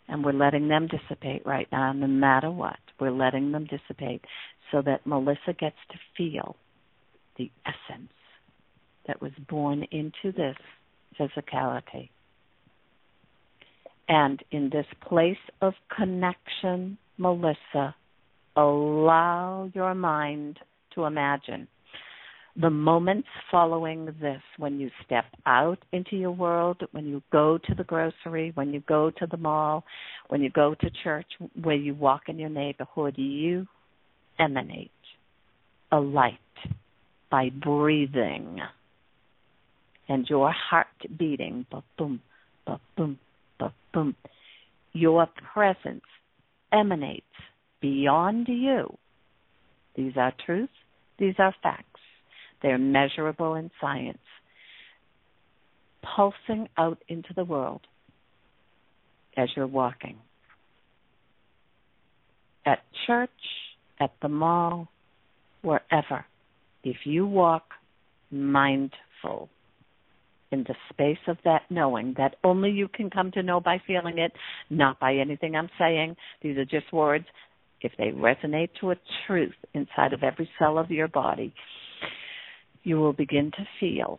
And 0.09 0.25
we're 0.25 0.33
letting 0.33 0.69
them 0.69 0.89
dissipate 0.89 1.45
right 1.45 1.69
now, 1.71 1.93
no 1.93 2.07
matter 2.07 2.51
what. 2.51 2.79
We're 2.99 3.11
letting 3.11 3.53
them 3.53 3.67
dissipate 3.67 4.25
so 4.73 4.83
that 4.83 5.07
Melissa 5.07 5.53
gets 5.59 5.77
to 5.91 5.99
feel 6.17 6.57
the 7.37 7.51
essence 7.67 8.11
that 9.07 9.21
was 9.21 9.33
born 9.49 9.85
into 9.91 10.33
this 10.33 10.57
physicality. 11.19 12.09
And 14.09 14.43
in 14.51 14.71
this 14.71 14.87
place 15.07 15.37
of 15.61 15.75
connection, 15.95 16.97
Melissa, 17.19 17.95
allow 18.57 19.71
your 19.75 19.95
mind 19.95 20.59
to 20.95 21.05
imagine 21.05 21.69
the 22.61 22.71
moments 22.71 23.29
following 23.51 24.07
this 24.21 24.43
when 24.57 24.81
you 24.81 24.91
step 25.05 25.25
out 25.47 25.79
into 25.93 26.17
your 26.17 26.33
world, 26.33 26.83
when 26.91 27.07
you 27.07 27.23
go 27.31 27.57
to 27.57 27.75
the 27.75 27.85
grocery, 27.85 28.51
when 28.55 28.73
you 28.73 28.83
go 28.89 29.11
to 29.11 29.27
the 29.31 29.37
mall, 29.37 29.85
when 30.29 30.43
you 30.43 30.51
go 30.51 30.75
to 30.75 30.91
church, 31.05 31.27
where 31.63 31.77
you 31.77 31.95
walk 31.95 32.23
in 32.27 32.39
your 32.39 32.49
neighborhood, 32.49 33.15
you 33.17 33.67
emanate 34.41 34.91
a 35.93 36.01
light 36.01 36.35
by 37.31 37.51
breathing. 37.51 38.59
And 40.09 40.27
your 40.29 40.51
heart 40.51 40.87
beating, 41.17 41.65
ba 41.71 41.85
boom, 41.97 42.21
ba 42.67 42.81
boom, 42.97 43.19
ba 43.59 43.73
boom. 43.93 44.15
Your 44.93 45.27
presence 45.55 46.05
emanates 46.73 47.27
beyond 47.81 48.49
you. 48.49 48.97
These 49.95 50.13
are 50.17 50.33
truths, 50.45 50.73
these 51.19 51.35
are 51.39 51.55
facts. 51.63 52.01
They're 52.63 52.79
measurable 52.79 53.55
in 53.55 53.71
science. 53.81 54.19
Pulsing 56.17 56.69
out 56.77 56.99
into 57.09 57.33
the 57.35 57.45
world 57.45 57.83
as 59.37 59.49
you're 59.55 59.67
walking. 59.67 60.17
At 62.67 62.81
church, 63.07 63.31
at 64.01 64.13
the 64.21 64.29
mall, 64.29 64.89
wherever. 65.63 66.25
if 66.85 66.97
you 67.05 67.27
walk 67.27 67.65
mindful 68.31 69.49
in 70.51 70.65
the 70.65 70.75
space 70.91 71.19
of 71.27 71.37
that 71.45 71.63
knowing 71.71 72.15
that 72.17 72.37
only 72.45 72.71
you 72.71 72.89
can 72.89 73.11
come 73.11 73.31
to 73.33 73.43
know 73.43 73.61
by 73.61 73.81
feeling 73.87 74.19
it, 74.19 74.33
not 74.71 74.99
by 74.99 75.15
anything 75.15 75.55
I'm 75.55 75.71
saying. 75.79 76.17
These 76.43 76.57
are 76.57 76.65
just 76.65 76.93
words. 76.93 77.27
If 77.81 77.93
they 77.97 78.07
resonate 78.07 78.71
to 78.81 78.91
a 78.91 78.97
truth 79.27 79.55
inside 79.75 80.13
of 80.13 80.23
every 80.23 80.49
cell 80.59 80.79
of 80.79 80.91
your 80.91 81.09
body, 81.09 81.55
you 82.83 82.97
will 82.97 83.13
begin 83.13 83.51
to 83.53 83.67
feel 83.79 84.19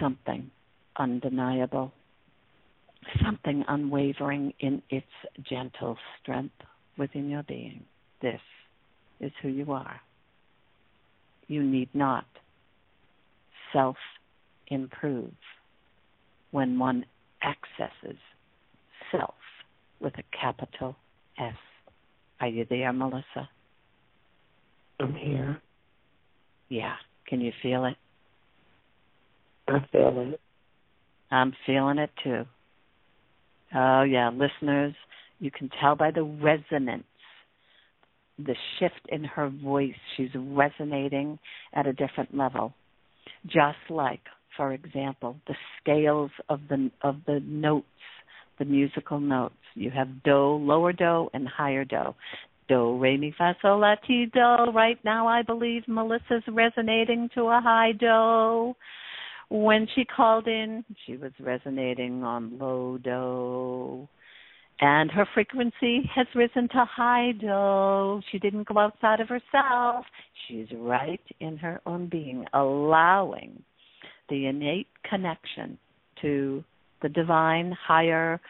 something 0.00 0.50
undeniable, 0.96 1.92
something 3.22 3.64
unwavering 3.68 4.54
in 4.60 4.82
its 4.90 5.06
gentle 5.48 5.96
strength 6.20 6.54
within 6.96 7.28
your 7.28 7.42
being. 7.42 7.84
This 8.22 8.40
is 9.20 9.32
who 9.42 9.48
you 9.48 9.72
are. 9.72 10.00
You 11.46 11.62
need 11.62 11.88
not 11.94 12.26
self 13.72 13.96
improve 14.70 15.32
when 16.50 16.78
one 16.78 17.04
accesses 17.42 18.18
self 19.12 19.34
with 20.00 20.14
a 20.18 20.22
capital 20.38 20.96
S. 21.38 21.54
Are 22.40 22.48
you 22.48 22.66
there, 22.68 22.92
Melissa? 22.92 23.48
I'm 25.00 25.14
here. 25.14 25.60
Yeah. 26.68 26.94
Can 27.26 27.40
you 27.40 27.52
feel 27.62 27.84
it? 27.84 27.96
I 29.68 29.78
feel 29.92 30.32
it. 30.32 30.40
I'm 31.30 31.52
feeling 31.66 31.98
it 31.98 32.10
too. 32.24 32.44
Oh, 33.74 34.02
yeah. 34.02 34.30
Listeners, 34.30 34.94
you 35.40 35.50
can 35.50 35.70
tell 35.80 35.94
by 35.94 36.10
the 36.10 36.22
resonance, 36.22 37.04
the 38.38 38.54
shift 38.78 39.00
in 39.08 39.24
her 39.24 39.50
voice. 39.50 39.94
She's 40.16 40.30
resonating 40.34 41.38
at 41.74 41.86
a 41.86 41.92
different 41.92 42.36
level. 42.36 42.72
Just 43.44 43.78
like, 43.90 44.22
for 44.58 44.72
example, 44.72 45.36
the 45.46 45.54
scales 45.80 46.32
of 46.50 46.60
the 46.68 46.90
of 47.00 47.16
the 47.26 47.40
notes, 47.46 47.86
the 48.58 48.66
musical 48.66 49.20
notes. 49.20 49.54
You 49.74 49.90
have 49.92 50.22
do, 50.24 50.36
lower 50.36 50.92
do, 50.92 51.28
and 51.32 51.48
higher 51.48 51.84
do. 51.86 52.14
Do, 52.68 52.98
re, 52.98 53.16
mi, 53.16 53.32
fa, 53.38 53.56
sol, 53.62 53.80
la, 53.80 53.94
ti, 54.06 54.26
do. 54.34 54.72
Right 54.74 54.98
now, 55.04 55.26
I 55.26 55.42
believe 55.42 55.84
Melissa's 55.86 56.42
resonating 56.48 57.30
to 57.34 57.42
a 57.44 57.60
high 57.62 57.92
do. 57.92 58.74
When 59.48 59.86
she 59.94 60.04
called 60.04 60.48
in, 60.48 60.84
she 61.06 61.16
was 61.16 61.32
resonating 61.40 62.24
on 62.24 62.58
low 62.58 62.98
do. 62.98 64.08
And 64.80 65.10
her 65.10 65.26
frequency 65.34 66.10
has 66.14 66.26
risen 66.34 66.68
to 66.68 66.84
high 66.84 67.32
do. 67.40 68.20
She 68.30 68.38
didn't 68.38 68.68
go 68.68 68.78
outside 68.78 69.20
of 69.20 69.28
herself. 69.28 70.04
She's 70.46 70.66
right 70.76 71.20
in 71.40 71.56
her 71.58 71.80
own 71.86 72.08
being, 72.08 72.44
allowing 72.52 73.62
the 74.28 74.46
innate 74.46 74.88
connection 75.08 75.78
to 76.22 76.64
the 77.02 77.08
divine, 77.08 77.76
higher 77.86 78.40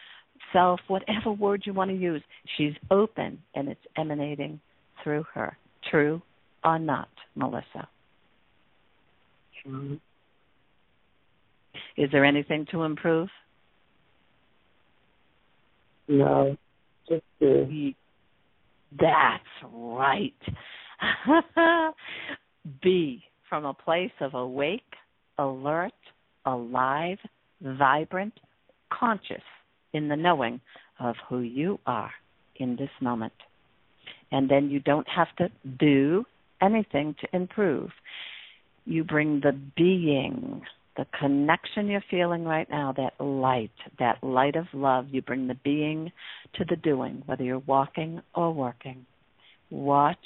self, 0.53 0.81
whatever 0.89 1.33
word 1.33 1.63
you 1.65 1.75
want 1.75 1.91
to 1.91 1.97
use. 1.97 2.23
She's 2.57 2.73
open 2.91 3.39
and 3.55 3.69
it's 3.69 3.81
emanating 3.97 4.61
through 5.03 5.25
her. 5.35 5.57
True 5.91 6.23
or 6.65 6.79
not, 6.79 7.09
Melissa? 7.35 7.89
True. 9.63 9.99
Is 11.97 12.11
there 12.13 12.25
anything 12.25 12.67
to 12.71 12.83
improve? 12.83 13.29
No, 16.09 16.57
just 17.09 17.23
to. 17.41 17.93
That's 18.99 19.45
right. 19.73 20.33
Be 22.83 23.23
from 23.49 23.65
a 23.67 23.75
place 23.75 24.13
of 24.21 24.35
awake, 24.35 24.83
alert, 25.39 25.93
alive, 26.45 27.19
vibrant, 27.61 28.35
conscious 28.93 29.43
in 29.93 30.09
the 30.09 30.17
knowing 30.17 30.61
of 30.99 31.17
who 31.29 31.41
you 31.41 31.79
are 31.87 32.11
in 32.57 32.77
this 32.77 32.91
moment. 33.01 33.33
And 34.31 34.51
then 34.51 34.71
you 34.71 34.81
don't 34.81 35.09
have 35.09 35.35
to 35.37 35.49
do 35.79 36.25
anything 36.61 37.15
to 37.21 37.37
improve. 37.37 37.91
You 38.85 39.05
bring 39.05 39.41
the 39.41 39.59
being 39.77 40.63
the 40.99 41.07
connection 41.17 41.87
you're 41.87 42.03
feeling 42.11 42.45
right 42.45 42.69
now, 42.69 42.93
that 42.97 43.25
light, 43.25 43.71
that 44.01 44.23
light 44.23 44.57
of 44.57 44.67
love, 44.73 45.07
you 45.13 45.23
bring 45.23 45.47
the 45.47 45.55
being 45.55 46.11
to 46.55 46.65
the 46.69 46.75
doing, 46.75 47.23
whether 47.25 47.45
you're 47.45 47.61
walking 47.61 48.21
or 48.35 48.53
working. 48.53 49.07
Watch 49.71 50.19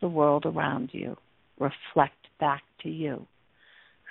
the 0.00 0.08
world 0.08 0.46
around 0.46 0.90
you 0.92 1.18
reflect 1.58 2.16
back 2.40 2.62
to 2.82 2.88
you 2.88 3.26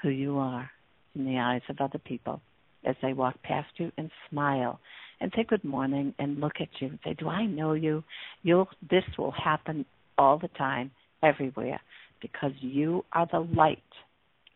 who 0.05 0.11
you 0.11 0.37
are 0.37 0.69
in 1.15 1.25
the 1.25 1.39
eyes 1.39 1.63
of 1.67 1.81
other 1.81 1.97
people 1.97 2.39
as 2.85 2.95
they 3.01 3.11
walk 3.11 3.41
past 3.41 3.69
you 3.77 3.91
and 3.97 4.11
smile 4.29 4.79
and 5.19 5.31
say 5.35 5.43
good 5.43 5.63
morning 5.63 6.13
and 6.19 6.39
look 6.39 6.53
at 6.61 6.67
you 6.79 6.89
and 6.89 6.99
say, 7.03 7.15
Do 7.17 7.27
I 7.27 7.47
know 7.47 7.73
you? 7.73 8.03
You'll 8.43 8.69
this 8.87 9.03
will 9.17 9.31
happen 9.31 9.83
all 10.15 10.37
the 10.37 10.49
time, 10.49 10.91
everywhere, 11.23 11.79
because 12.21 12.51
you 12.59 13.03
are 13.13 13.27
the 13.31 13.39
light 13.39 13.79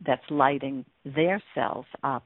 that's 0.06 0.22
lighting 0.30 0.86
their 1.04 1.41
cells 1.56 1.88
up 2.04 2.26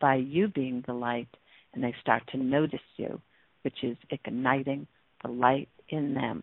by 0.00 0.14
you 0.14 0.48
being 0.48 0.82
the 0.86 0.94
light, 0.94 1.28
and 1.74 1.84
they 1.84 1.94
start 2.00 2.22
to 2.32 2.38
notice 2.38 2.80
you, 2.96 3.20
which 3.62 3.84
is 3.84 3.98
igniting 4.10 4.86
the 5.22 5.30
light 5.30 5.68
in 5.90 6.14
them. 6.14 6.42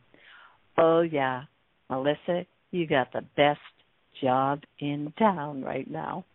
Oh, 0.77 1.01
yeah, 1.01 1.43
Melissa, 1.89 2.45
you 2.69 2.85
got 2.85 3.11
the 3.13 3.23
best 3.35 3.59
job 4.21 4.61
in 4.79 5.13
town 5.17 5.63
right 5.63 5.89
now. 5.89 6.25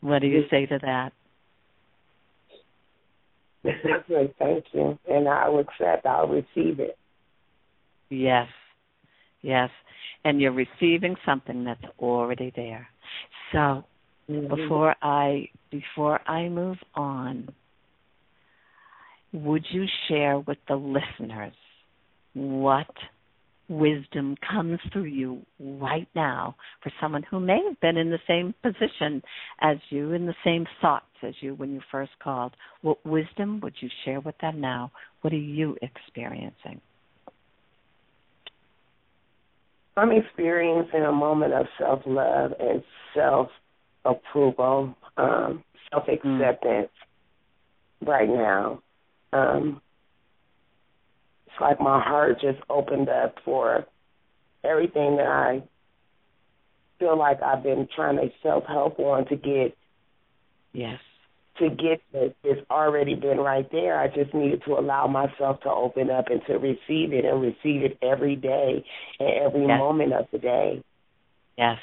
what 0.00 0.20
do 0.20 0.26
you 0.26 0.44
say 0.50 0.66
to 0.66 0.78
that? 0.82 1.12
Thank 4.38 4.64
you. 4.72 4.98
And 5.08 5.28
I'll 5.28 5.58
accept, 5.58 6.06
I'll 6.06 6.28
receive 6.28 6.80
it. 6.80 6.98
Yes. 8.10 8.48
Yes. 9.42 9.70
And 10.24 10.40
you're 10.40 10.52
receiving 10.52 11.16
something 11.24 11.64
that's 11.64 11.84
already 11.98 12.52
there. 12.54 12.88
So 13.52 13.84
mm-hmm. 14.28 14.54
before 14.54 14.94
I 15.02 15.48
before 15.70 16.20
I 16.28 16.48
move 16.48 16.78
on, 16.94 17.48
would 19.32 19.64
you 19.70 19.86
share 20.08 20.38
with 20.38 20.58
the 20.68 20.76
listeners 20.76 21.54
what 22.34 22.86
wisdom 23.68 24.36
comes 24.50 24.78
through 24.92 25.04
you 25.04 25.42
right 25.60 26.08
now 26.14 26.54
for 26.82 26.92
someone 27.00 27.22
who 27.30 27.40
may 27.40 27.60
have 27.68 27.80
been 27.80 27.96
in 27.96 28.10
the 28.10 28.18
same 28.28 28.54
position 28.62 29.22
as 29.60 29.76
you, 29.90 30.12
in 30.12 30.26
the 30.26 30.34
same 30.44 30.66
thoughts 30.80 31.06
as 31.22 31.34
you 31.40 31.54
when 31.54 31.72
you 31.72 31.80
first 31.90 32.12
called? 32.22 32.52
What 32.82 33.04
wisdom 33.04 33.60
would 33.60 33.74
you 33.80 33.88
share 34.04 34.20
with 34.20 34.36
them 34.38 34.60
now? 34.60 34.92
What 35.22 35.32
are 35.32 35.36
you 35.36 35.76
experiencing? 35.80 36.80
I'm 39.96 40.12
experiencing 40.12 41.02
a 41.02 41.12
moment 41.12 41.52
of 41.52 41.66
self 41.78 42.00
love 42.06 42.52
and 42.58 42.82
self 43.14 43.48
approval, 44.04 44.96
um, 45.16 45.62
self 45.90 46.04
acceptance 46.08 46.90
mm. 48.02 48.08
right 48.08 48.28
now. 48.28 48.82
Um, 49.34 49.82
it's 51.52 51.60
like 51.60 51.80
my 51.80 52.00
heart 52.00 52.40
just 52.40 52.58
opened 52.70 53.08
up 53.08 53.36
for 53.44 53.84
everything 54.64 55.16
that 55.16 55.26
I 55.26 55.62
feel 56.98 57.18
like 57.18 57.42
I've 57.42 57.62
been 57.62 57.88
trying 57.94 58.16
to 58.16 58.30
self 58.42 58.64
help 58.66 58.98
on 58.98 59.26
to 59.26 59.36
get 59.36 59.76
yes 60.72 60.98
to 61.58 61.68
get 61.68 62.00
it 62.12 62.36
it's 62.42 62.70
already 62.70 63.14
been 63.14 63.38
right 63.38 63.70
there. 63.70 63.98
I 63.98 64.08
just 64.08 64.32
needed 64.32 64.62
to 64.66 64.72
allow 64.72 65.06
myself 65.06 65.60
to 65.62 65.70
open 65.70 66.10
up 66.10 66.26
and 66.30 66.40
to 66.46 66.54
receive 66.54 67.12
it 67.12 67.24
and 67.24 67.42
receive 67.42 67.82
it 67.82 67.98
every 68.02 68.36
day 68.36 68.84
and 69.20 69.28
every 69.28 69.66
yes. 69.66 69.78
moment 69.78 70.14
of 70.14 70.26
the 70.32 70.38
day. 70.38 70.82
Yes. 71.58 71.78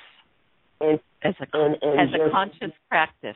And 0.81 0.99
as 1.23 1.35
a 1.39 1.45
and, 1.53 1.75
and 1.81 2.01
as 2.01 2.09
just, 2.09 2.21
a 2.27 2.31
conscious 2.31 2.71
practice. 2.89 3.35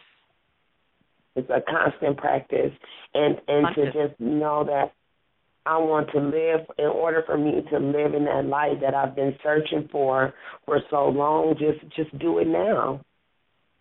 It's 1.36 1.49
a 1.49 1.61
constant 1.61 2.17
practice 2.17 2.71
and 3.13 3.36
and 3.47 3.67
conscious. 3.67 3.93
to 3.93 4.07
just 4.07 4.19
know 4.19 4.63
that 4.63 4.93
I 5.66 5.78
want 5.78 6.09
to 6.11 6.20
live 6.20 6.68
in 6.78 6.86
order 6.86 7.24
for 7.26 7.38
me 7.38 7.61
to 7.72 7.78
live 7.80 8.14
in 8.14 8.26
that 8.26 8.45
light 8.45 8.82
that 8.82 8.93
I've 8.93 9.16
been 9.16 9.36
searching 9.41 9.88
for 9.91 10.34
for 10.66 10.80
so 10.89 11.07
long, 11.07 11.55
just 11.57 11.82
just 11.95 12.18
do 12.20 12.39
it 12.39 12.47
now 12.47 13.01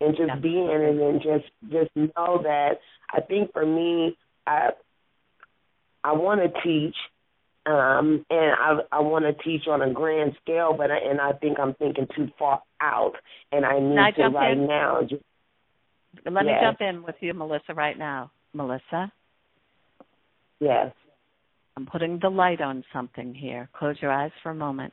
and 0.03 0.17
just 0.17 0.29
yeah. 0.29 0.37
be 0.37 0.59
in 0.59 0.81
it 0.81 1.01
and 1.01 1.23
just 1.23 1.73
just 1.73 1.91
know 1.97 2.41
that 2.43 2.81
I 3.11 3.21
think 3.21 3.53
for 3.53 3.65
me 3.65 4.17
I 4.47 4.71
I 6.05 6.13
want 6.13 6.41
to 6.41 6.61
teach 6.63 6.97
um 7.67 8.25
and 8.29 8.53
I 8.59 8.79
I 8.91 9.01
want 9.01 9.25
to 9.25 9.43
teach 9.43 9.67
on 9.69 9.83
a 9.83 9.93
grand 9.93 10.33
scale 10.43 10.75
but 10.77 10.91
I, 10.91 10.99
and 10.99 11.21
I 11.21 11.33
think 11.33 11.59
I'm 11.61 11.75
thinking 11.75 12.07
too 12.17 12.29
far 12.39 12.63
out 12.81 13.15
and 13.53 13.65
I 13.65 13.79
need 13.79 14.17
to 14.17 14.29
right 14.29 14.57
in? 14.57 14.67
now 14.67 15.03
just 15.03 15.23
Let 16.25 16.45
yes. 16.45 16.45
me 16.45 16.53
jump 16.61 16.81
in 16.81 17.03
with 17.05 17.17
you 17.21 17.35
Melissa 17.35 17.75
right 17.75 17.97
now. 17.97 18.31
Melissa? 18.53 19.13
Yes. 20.61 20.93
I'm 21.77 21.87
putting 21.87 22.19
the 22.21 22.29
light 22.29 22.61
on 22.61 22.85
something 22.93 23.35
here. 23.35 23.69
Close 23.73 23.97
your 24.01 24.13
eyes 24.13 24.31
for 24.43 24.51
a 24.51 24.55
moment. 24.55 24.93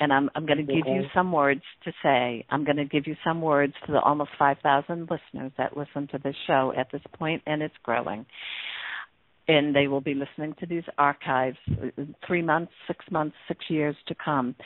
And 0.00 0.12
I'm 0.12 0.28
I'm 0.34 0.44
going 0.44 0.58
to 0.58 0.64
give 0.64 0.86
you 0.86 1.04
some 1.14 1.30
words 1.30 1.62
to 1.84 1.92
say. 2.02 2.44
I'm 2.50 2.64
going 2.64 2.78
to 2.78 2.84
give 2.84 3.06
you 3.06 3.14
some 3.24 3.40
words 3.40 3.74
to 3.86 3.92
the 3.92 4.00
almost 4.00 4.30
5,000 4.38 5.02
listeners 5.02 5.52
that 5.56 5.76
listen 5.76 6.08
to 6.08 6.18
this 6.18 6.34
show 6.46 6.72
at 6.76 6.90
this 6.90 7.02
point 7.16 7.42
and 7.46 7.62
it's 7.62 7.74
growing. 7.82 8.26
And 9.46 9.76
they 9.76 9.86
will 9.86 10.00
be 10.00 10.14
listening 10.14 10.54
to 10.60 10.66
these 10.66 10.82
archives 10.98 11.58
3 12.26 12.42
months, 12.42 12.72
6 12.88 13.04
months, 13.10 13.36
6 13.46 13.60
years 13.68 13.94
to 14.08 14.14
come. 14.14 14.56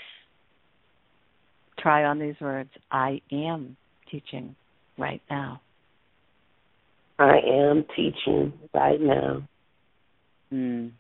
Try 1.79 2.05
on 2.05 2.19
these 2.19 2.37
words. 2.41 2.71
I 2.91 3.21
am 3.31 3.77
teaching 4.11 4.57
right 4.97 5.21
now. 5.29 5.61
I 7.19 7.39
am 7.45 7.85
teaching 7.95 8.53
right 8.73 9.01
now. 9.01 9.43
Mm. 10.53 10.93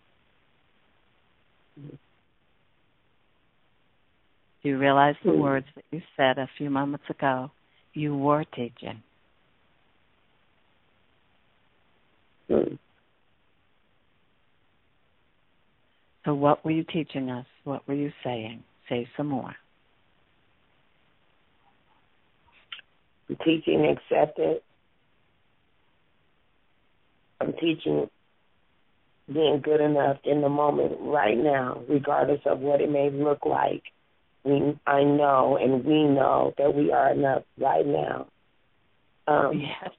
Do 4.62 4.68
you 4.68 4.78
realize 4.78 5.14
the 5.24 5.30
mm. 5.30 5.38
words 5.38 5.66
that 5.76 5.84
you 5.90 6.02
said 6.16 6.38
a 6.38 6.48
few 6.58 6.70
moments 6.70 7.04
ago? 7.08 7.50
You 7.94 8.16
were 8.16 8.44
teaching. 8.44 9.02
Mm. 12.50 12.78
So, 16.24 16.34
what 16.34 16.64
were 16.64 16.70
you 16.70 16.84
teaching 16.84 17.30
us? 17.30 17.46
What 17.64 17.86
were 17.86 17.94
you 17.94 18.12
saying? 18.24 18.62
Say 18.88 19.08
some 19.16 19.28
more. 19.28 19.54
I'm 23.28 23.36
teaching 23.44 23.86
acceptance. 23.86 24.60
I'm 27.40 27.52
teaching 27.54 28.10
being 29.32 29.60
good 29.62 29.80
enough 29.80 30.18
in 30.24 30.40
the 30.40 30.48
moment 30.48 30.96
right 31.00 31.36
now, 31.36 31.82
regardless 31.88 32.40
of 32.46 32.60
what 32.60 32.80
it 32.80 32.90
may 32.90 33.10
look 33.10 33.44
like. 33.44 33.82
We, 34.44 34.78
I 34.86 35.02
know 35.02 35.58
and 35.60 35.84
we 35.84 36.04
know 36.04 36.54
that 36.56 36.74
we 36.74 36.92
are 36.92 37.12
enough 37.12 37.42
right 37.58 37.86
now. 37.86 38.28
Um, 39.26 39.60
yes. 39.60 39.90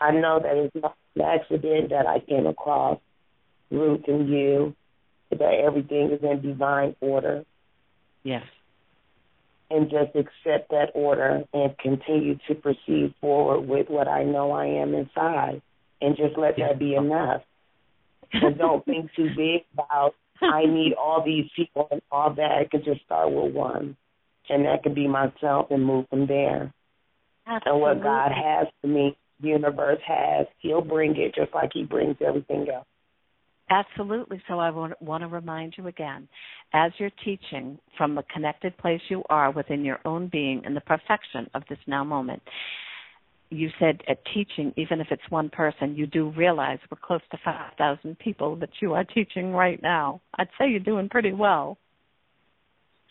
I 0.00 0.10
know 0.10 0.40
that 0.42 0.56
it's 0.56 0.74
not 0.74 0.96
an 1.14 1.22
accident 1.22 1.90
that 1.90 2.06
I 2.06 2.18
came 2.18 2.46
across 2.46 2.98
Ruth 3.70 4.02
and 4.06 4.28
you, 4.28 4.74
that 5.30 5.40
everything 5.40 6.10
is 6.10 6.22
in 6.22 6.42
divine 6.42 6.94
order. 7.00 7.44
Yes. 8.22 8.44
And 9.70 9.88
just 9.88 10.14
accept 10.14 10.70
that 10.70 10.90
order 10.94 11.44
and 11.54 11.78
continue 11.78 12.38
to 12.48 12.54
proceed 12.54 13.14
forward 13.22 13.60
with 13.62 13.88
what 13.88 14.06
I 14.06 14.24
know 14.24 14.52
I 14.52 14.66
am 14.66 14.94
inside 14.94 15.62
and 16.02 16.16
just 16.16 16.36
let 16.36 16.58
yes. 16.58 16.70
that 16.72 16.78
be 16.78 16.94
enough 16.94 17.42
and 18.32 18.58
don't 18.58 18.84
think 18.84 19.10
too 19.14 19.28
big 19.36 19.64
about 19.74 20.14
I 20.42 20.66
need 20.66 20.94
all 20.94 21.22
these 21.24 21.46
people 21.54 21.88
and 21.90 22.02
all 22.10 22.34
that. 22.34 22.50
I 22.52 22.64
could 22.70 22.84
just 22.84 23.04
start 23.04 23.30
with 23.30 23.54
one, 23.54 23.96
and 24.48 24.64
that 24.64 24.82
could 24.82 24.94
be 24.94 25.06
myself 25.06 25.68
and 25.70 25.84
move 25.84 26.06
from 26.10 26.26
there. 26.26 26.72
Absolutely. 27.46 27.70
And 27.70 27.80
what 27.80 28.02
God 28.02 28.32
has 28.32 28.66
for 28.80 28.86
me, 28.88 29.16
the 29.40 29.48
universe 29.48 30.00
has, 30.06 30.46
He'll 30.60 30.80
bring 30.80 31.16
it 31.16 31.34
just 31.34 31.54
like 31.54 31.70
He 31.72 31.84
brings 31.84 32.16
everything 32.26 32.66
else. 32.72 32.86
Absolutely. 33.70 34.42
So 34.48 34.58
I 34.58 34.70
want, 34.70 35.00
want 35.00 35.22
to 35.22 35.28
remind 35.28 35.74
you 35.78 35.86
again, 35.86 36.28
as 36.74 36.92
you're 36.98 37.10
teaching 37.24 37.78
from 37.96 38.14
the 38.14 38.22
connected 38.34 38.76
place 38.76 39.00
you 39.08 39.22
are 39.30 39.50
within 39.50 39.84
your 39.84 39.98
own 40.04 40.28
being 40.30 40.62
and 40.64 40.76
the 40.76 40.80
perfection 40.82 41.48
of 41.54 41.62
this 41.68 41.78
now 41.86 42.04
moment, 42.04 42.42
you 43.52 43.70
said 43.78 44.00
at 44.08 44.18
teaching, 44.32 44.72
even 44.76 45.00
if 45.00 45.08
it's 45.10 45.22
one 45.28 45.50
person, 45.50 45.94
you 45.96 46.06
do 46.06 46.30
realize 46.30 46.78
we're 46.90 46.98
close 47.00 47.20
to 47.30 47.38
5,000 47.44 48.18
people 48.18 48.56
that 48.56 48.70
you 48.80 48.94
are 48.94 49.04
teaching 49.04 49.52
right 49.52 49.80
now. 49.82 50.20
I'd 50.38 50.48
say 50.58 50.68
you're 50.68 50.80
doing 50.80 51.08
pretty 51.08 51.32
well. 51.32 51.78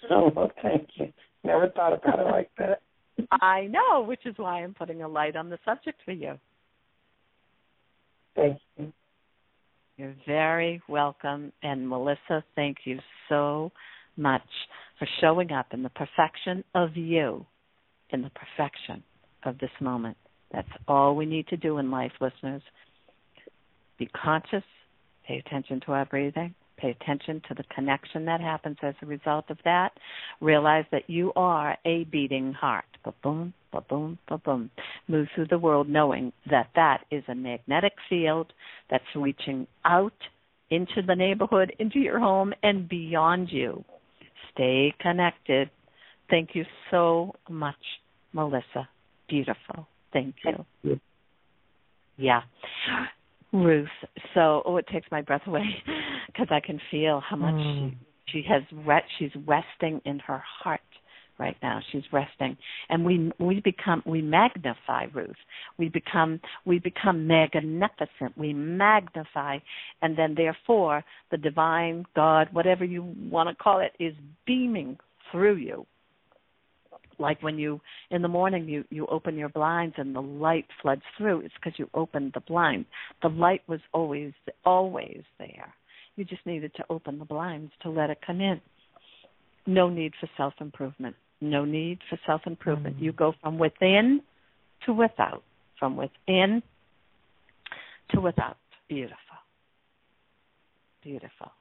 Oh, 0.10 0.32
well, 0.36 0.52
thank 0.62 0.90
you. 0.96 1.14
Never 1.44 1.70
thought 1.70 1.94
about 1.94 2.20
it 2.20 2.32
like 2.32 2.50
that. 2.58 2.82
I 3.32 3.68
know, 3.68 4.02
which 4.02 4.26
is 4.26 4.34
why 4.38 4.64
I'm 4.64 4.74
putting 4.74 5.04
a 5.04 5.08
light 5.08 5.36
on 5.36 5.50
the 5.50 5.60
subject 5.64 6.00
for 6.04 6.12
you. 6.12 6.40
Thank 8.36 8.58
you. 8.78 8.92
You're 9.98 10.16
very 10.26 10.82
welcome. 10.88 11.52
And 11.62 11.88
Melissa, 11.88 12.44
thank 12.56 12.78
you 12.86 13.00
so 13.30 13.72
much 14.18 14.42
for 14.98 15.08
showing 15.20 15.52
up 15.52 15.68
in 15.74 15.84
the 15.84 15.90
perfection 15.90 16.64
of 16.74 16.96
you, 16.96 17.46
in 18.10 18.22
the 18.24 18.32
perfection 18.32 19.04
of 19.44 19.60
this 19.60 19.70
moment. 19.80 20.18
That's 20.54 20.68
all 20.88 21.16
we 21.16 21.26
need 21.26 21.48
to 21.48 21.58
do 21.58 21.78
in 21.78 21.92
life, 21.92 22.12
listeners. 22.20 22.62
Be 23.98 24.08
conscious, 24.08 24.64
pay 25.28 25.38
attention 25.46 25.82
to 25.86 25.94
our 25.94 26.06
breathing, 26.06 26.54
pay 26.78 26.90
attention 26.90 27.42
to 27.48 27.54
the 27.54 27.64
connection 27.74 28.26
that 28.26 28.42
happens 28.42 28.78
as 28.82 28.96
a 29.02 29.06
result 29.06 29.46
of 29.50 29.58
that. 29.64 29.92
Realize 30.42 30.86
that 30.92 31.10
you 31.10 31.32
are 31.36 31.78
a 31.86 32.04
beating 32.06 32.54
heart. 32.54 32.86
Ba 33.04 33.14
boom, 33.24 33.54
ba 33.72 33.82
boom, 33.82 34.18
ba 34.28 34.38
boom. 34.38 34.72
Move 35.08 35.28
through 35.34 35.48
the 35.48 35.60
world 35.60 35.88
knowing 35.88 36.34
that 36.50 36.70
that 36.76 37.04
is 37.12 37.24
a 37.28 37.36
magnetic 37.36 37.94
field 38.10 38.52
that's 38.90 39.04
reaching 39.16 39.68
out 39.86 40.14
into 40.70 41.02
the 41.06 41.16
neighborhood, 41.16 41.74
into 41.80 42.00
your 42.00 42.20
home, 42.20 42.54
and 42.64 42.90
beyond 42.90 43.50
you. 43.52 43.84
Stay 44.54 44.94
connected. 45.00 45.70
Thank 46.30 46.56
you 46.56 46.64
so 46.90 47.36
much, 47.50 47.76
Melissa. 48.34 48.88
Beautiful. 49.28 49.88
Thank 50.14 50.36
you. 50.46 51.00
Yeah. 52.18 52.42
Ruth. 53.54 53.90
So, 54.34 54.62
oh, 54.66 54.78
it 54.78 54.86
takes 54.88 55.08
my 55.12 55.22
breath 55.22 55.42
away 55.48 55.66
because 56.28 56.48
I 56.52 56.60
can 56.60 56.80
feel 56.90 57.22
how 57.28 57.36
much 57.36 57.56
mm. 57.56 57.92
she, 58.28 58.44
she 58.44 58.48
has. 58.50 58.64
Re- 58.86 59.04
she's 59.20 59.32
resting 59.46 60.02
in 60.06 60.20
her 60.20 60.42
heart 60.64 60.82
right 61.38 61.58
now. 61.62 61.82
She's 61.92 62.04
resting, 62.14 62.56
and 62.90 63.04
we 63.04 63.32
we 63.40 63.60
become 63.60 64.04
we 64.06 64.22
magnify 64.22 65.08
Ruth. 65.14 65.36
We 65.78 65.90
become 65.90 66.40
we 66.66 66.80
become 66.80 67.28
magnificent. 67.28 68.38
We 68.38 68.54
magnify, 68.54 69.58
and 70.02 70.18
then 70.18 70.36
therefore 70.36 71.04
the 71.32 71.38
divine 71.38 72.06
God, 72.16 72.48
whatever 72.54 72.86
you 72.86 73.14
want 73.30 73.50
to 73.50 73.62
call 73.62 73.82
it, 73.82 73.92
is 74.02 74.14
beaming 74.46 74.98
through 75.32 75.56
you 75.56 75.86
like 77.22 77.42
when 77.42 77.58
you 77.58 77.80
in 78.10 78.22
the 78.22 78.28
morning 78.28 78.68
you 78.68 78.84
you 78.90 79.06
open 79.08 79.38
your 79.38 79.50
blinds 79.50 79.96
and 79.98 80.16
the 80.16 80.22
light 80.22 80.66
floods 80.82 81.04
through 81.18 81.42
it's 81.42 81.54
because 81.56 81.78
you 81.80 81.90
opened 81.94 82.32
the 82.34 82.42
blind 82.42 82.86
the 83.22 83.30
light 83.30 83.62
was 83.68 83.80
always 83.94 84.34
always 84.66 85.22
there. 85.40 85.74
You 86.18 86.26
just 86.26 86.46
needed 86.46 86.74
to 86.76 86.84
open 86.90 87.20
the 87.20 87.26
blinds 87.26 87.72
to 87.84 87.90
let 87.90 88.10
it 88.10 88.18
come 88.26 88.42
in. 88.42 88.60
No 89.66 89.90
need 89.90 90.12
for 90.20 90.30
self 90.36 90.54
improvement 90.60 91.16
no 91.42 91.66
need 91.66 91.98
for 92.08 92.20
self 92.26 92.42
improvement 92.46 92.96
mm-hmm. 92.96 93.06
you 93.06 93.12
go 93.12 93.34
from 93.42 93.58
within 93.58 94.22
to 94.86 94.94
without. 94.94 95.44
From 95.80 95.98
within 95.98 96.62
to 98.12 98.22
without. 98.22 98.58
Beautiful. 98.88 99.18
Beautiful. 101.04 101.52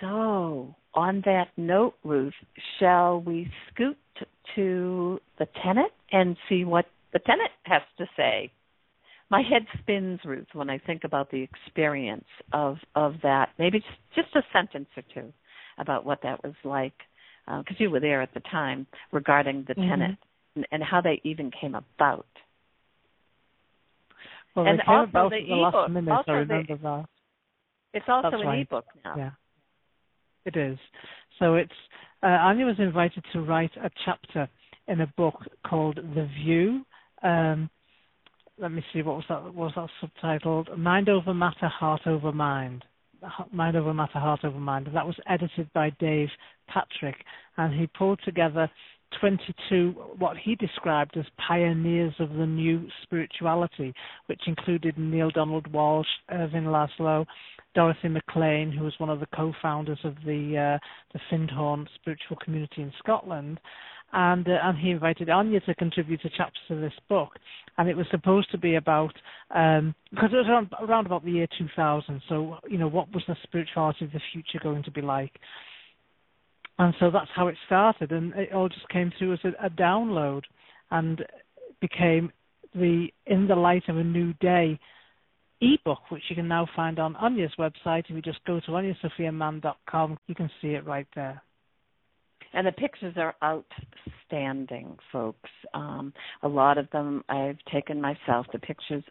So 0.00 0.74
on 0.96 1.22
that 1.26 1.48
note, 1.56 1.94
Ruth, 2.02 2.34
shall 2.80 3.20
we 3.20 3.50
scoot 3.72 3.98
to 4.54 5.20
the 5.38 5.46
tenant 5.62 5.92
and 6.10 6.36
see 6.48 6.64
what 6.64 6.86
the 7.12 7.18
tenant 7.20 7.50
has 7.64 7.82
to 7.98 8.06
say? 8.16 8.50
My 9.28 9.42
head 9.42 9.66
spins, 9.80 10.20
Ruth, 10.24 10.46
when 10.52 10.70
I 10.70 10.78
think 10.78 11.02
about 11.04 11.30
the 11.30 11.42
experience 11.42 12.24
of 12.52 12.76
of 12.94 13.14
that. 13.22 13.50
Maybe 13.58 13.80
just, 13.80 14.24
just 14.26 14.36
a 14.36 14.42
sentence 14.52 14.88
or 14.96 15.02
two 15.12 15.32
about 15.78 16.06
what 16.06 16.20
that 16.22 16.42
was 16.42 16.54
like, 16.64 16.94
because 17.46 17.76
uh, 17.78 17.82
you 17.82 17.90
were 17.90 18.00
there 18.00 18.22
at 18.22 18.32
the 18.34 18.40
time 18.40 18.86
regarding 19.12 19.64
the 19.66 19.74
mm-hmm. 19.74 19.88
tenant 19.88 20.18
and, 20.54 20.66
and, 20.70 20.82
how 20.82 21.00
they 21.00 21.20
even 21.24 21.50
came 21.60 21.74
about. 21.74 22.26
Well, 24.54 24.66
and 24.66 24.80
also 24.86 25.28
the, 25.28 25.40
the 25.40 25.52
ebook. 25.52 25.74
last 25.74 25.90
minute, 25.90 26.10
also 26.10 26.30
I 26.30 26.34
remember 26.34 26.76
the, 26.76 26.82
that. 26.82 27.04
It's 27.92 28.06
also 28.08 28.30
That's 28.30 28.42
an 28.42 28.48
right. 28.48 28.60
ebook 28.60 28.86
now. 29.04 29.14
Yeah. 29.16 29.30
It 30.46 30.56
is. 30.56 30.78
So 31.38 31.56
it's 31.56 31.72
uh, 32.22 32.28
Anya 32.28 32.64
was 32.64 32.76
invited 32.78 33.24
to 33.32 33.42
write 33.42 33.72
a 33.76 33.90
chapter 34.04 34.48
in 34.88 35.02
a 35.02 35.06
book 35.16 35.34
called 35.68 35.96
The 35.96 36.28
View. 36.42 36.82
Um, 37.22 37.68
let 38.58 38.72
me 38.72 38.82
see 38.92 39.02
what 39.02 39.16
was 39.16 39.24
that? 39.28 39.42
What 39.42 39.74
was 39.76 39.90
that 40.00 40.10
subtitled? 40.24 40.78
Mind 40.78 41.08
over 41.08 41.34
matter, 41.34 41.68
heart 41.68 42.02
over 42.06 42.32
mind. 42.32 42.84
Mind 43.52 43.76
over 43.76 43.92
matter, 43.92 44.18
heart 44.18 44.44
over 44.44 44.58
mind. 44.58 44.86
And 44.86 44.96
that 44.96 45.06
was 45.06 45.16
edited 45.28 45.70
by 45.74 45.90
Dave 45.98 46.28
Patrick, 46.68 47.16
and 47.56 47.78
he 47.78 47.86
pulled 47.88 48.20
together 48.24 48.70
22 49.20 49.94
what 50.18 50.36
he 50.36 50.54
described 50.54 51.16
as 51.16 51.24
pioneers 51.46 52.14
of 52.18 52.30
the 52.30 52.46
new 52.46 52.86
spirituality, 53.02 53.94
which 54.26 54.40
included 54.46 54.96
Neale 54.98 55.30
Donald 55.30 55.70
Walsch, 55.72 56.04
Ervin 56.30 56.64
Laszlo, 56.64 57.26
Dorothy 57.76 58.08
Maclean, 58.08 58.72
who 58.72 58.84
was 58.84 58.94
one 58.96 59.10
of 59.10 59.20
the 59.20 59.28
co-founders 59.36 59.98
of 60.02 60.14
the 60.24 60.78
uh, 60.80 60.86
the 61.12 61.20
Findhorn 61.30 61.86
spiritual 61.94 62.38
community 62.42 62.80
in 62.80 62.90
Scotland, 62.98 63.60
and 64.14 64.48
uh, 64.48 64.58
and 64.62 64.78
he 64.78 64.90
invited 64.90 65.28
Anya 65.28 65.60
to 65.60 65.74
contribute 65.74 66.24
a 66.24 66.30
chapter 66.34 66.58
to 66.68 66.80
this 66.80 66.94
book, 67.06 67.32
and 67.76 67.86
it 67.86 67.96
was 67.96 68.06
supposed 68.10 68.50
to 68.52 68.58
be 68.58 68.76
about 68.76 69.12
um, 69.54 69.94
because 70.10 70.30
it 70.32 70.36
was 70.36 70.46
around, 70.48 70.70
around 70.80 71.04
about 71.04 71.22
the 71.22 71.32
year 71.32 71.46
2000. 71.58 72.22
So 72.30 72.56
you 72.66 72.78
know, 72.78 72.88
what 72.88 73.12
was 73.12 73.22
the 73.28 73.36
spirituality 73.42 74.06
of 74.06 74.12
the 74.12 74.20
future 74.32 74.58
going 74.62 74.82
to 74.84 74.90
be 74.90 75.02
like? 75.02 75.32
And 76.78 76.94
so 76.98 77.10
that's 77.10 77.30
how 77.36 77.48
it 77.48 77.56
started, 77.66 78.10
and 78.10 78.32
it 78.34 78.54
all 78.54 78.70
just 78.70 78.88
came 78.88 79.12
through 79.18 79.34
as 79.34 79.40
a, 79.44 79.66
a 79.66 79.70
download, 79.70 80.44
and 80.90 81.22
became 81.82 82.32
the 82.74 83.08
In 83.26 83.46
the 83.46 83.54
Light 83.54 83.84
of 83.88 83.98
a 83.98 84.04
New 84.04 84.32
Day 84.34 84.80
ebook, 85.60 86.10
which 86.10 86.22
you 86.28 86.36
can 86.36 86.48
now 86.48 86.66
find 86.76 86.98
on 86.98 87.16
Anya's 87.16 87.52
website. 87.58 88.04
If 88.08 88.10
you 88.10 88.22
just 88.22 88.44
go 88.46 88.60
to 88.60 88.66
anyasophiamann.com, 88.66 90.18
you 90.26 90.34
can 90.34 90.50
see 90.60 90.68
it 90.68 90.86
right 90.86 91.06
there. 91.14 91.42
And 92.52 92.66
the 92.66 92.72
pictures 92.72 93.14
are 93.18 93.34
outstanding, 93.42 94.96
folks. 95.12 95.50
Um, 95.74 96.14
a 96.42 96.48
lot 96.48 96.78
of 96.78 96.88
them 96.90 97.22
I've 97.28 97.58
taken 97.70 98.00
myself. 98.00 98.46
The 98.50 98.58
pictures 98.58 99.04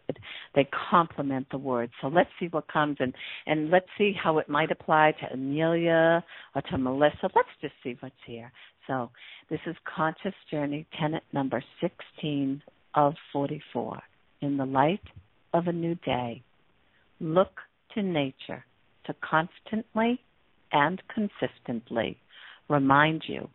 they 0.54 0.68
complement 0.90 1.46
the 1.50 1.58
words. 1.58 1.92
So 2.00 2.08
let's 2.08 2.30
see 2.40 2.46
what 2.46 2.66
comes 2.66 2.96
and 2.98 3.14
and 3.46 3.70
let's 3.70 3.86
see 3.98 4.12
how 4.20 4.38
it 4.38 4.48
might 4.48 4.72
apply 4.72 5.12
to 5.20 5.32
Amelia 5.32 6.24
or 6.54 6.62
to 6.62 6.78
Melissa. 6.78 7.30
Let's 7.36 7.48
just 7.60 7.74
see 7.84 7.96
what's 8.00 8.14
here. 8.26 8.50
So 8.88 9.10
this 9.48 9.60
is 9.66 9.76
Conscious 9.96 10.34
Journey, 10.50 10.86
tenant 10.98 11.24
number 11.32 11.62
16 11.80 12.62
of 12.94 13.14
44. 13.32 14.00
In 14.40 14.56
the 14.56 14.66
light 14.66 15.00
of 15.56 15.66
a 15.68 15.72
new 15.72 15.94
day, 15.96 16.42
look 17.20 17.60
to 17.94 18.02
nature 18.02 18.64
to 19.06 19.14
constantly 19.22 20.20
and 20.72 21.02
consistently 21.12 22.18
remind 22.68 23.22
you 23.26 23.48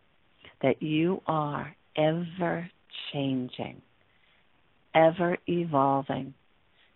that 0.61 0.81
you 0.81 1.21
are 1.27 1.75
ever 1.95 2.69
changing, 3.11 3.81
ever 4.95 5.37
evolving, 5.47 6.33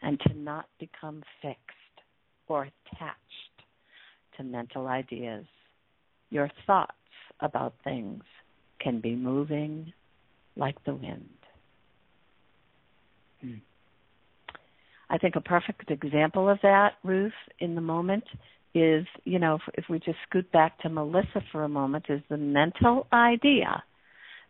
and 0.02 0.20
to 0.22 0.34
not 0.34 0.66
become 0.80 1.24
fixed 1.42 1.60
or 2.48 2.64
attached 2.64 3.18
to 4.38 4.44
mental 4.44 4.88
ideas. 4.88 5.46
Your 6.30 6.50
thoughts 6.66 6.92
about 7.40 7.74
things 7.84 8.24
can 8.80 9.02
be 9.02 9.16
moving 9.16 9.92
like 10.56 10.84
the 10.86 10.94
wind. 10.94 11.30
Hmm. 13.42 13.54
I 15.10 15.18
think 15.18 15.36
a 15.36 15.42
perfect 15.42 15.92
example 15.92 16.50
of 16.50 16.60
that, 16.64 16.94
Ruth, 17.04 17.34
in 17.60 17.76
the 17.76 17.82
moment 17.82 18.24
is, 18.74 19.06
you 19.24 19.40
know, 19.40 19.56
if, 19.56 19.62
if 19.76 19.86
we 19.90 20.00
just 20.00 20.18
scoot 20.28 20.52
back 20.52 20.80
to 20.80 20.90
Melissa 20.90 21.42
for 21.52 21.64
a 21.64 21.70
moment, 21.70 22.06
is 22.10 22.22
the 22.30 22.38
mental 22.38 23.08
idea 23.14 23.84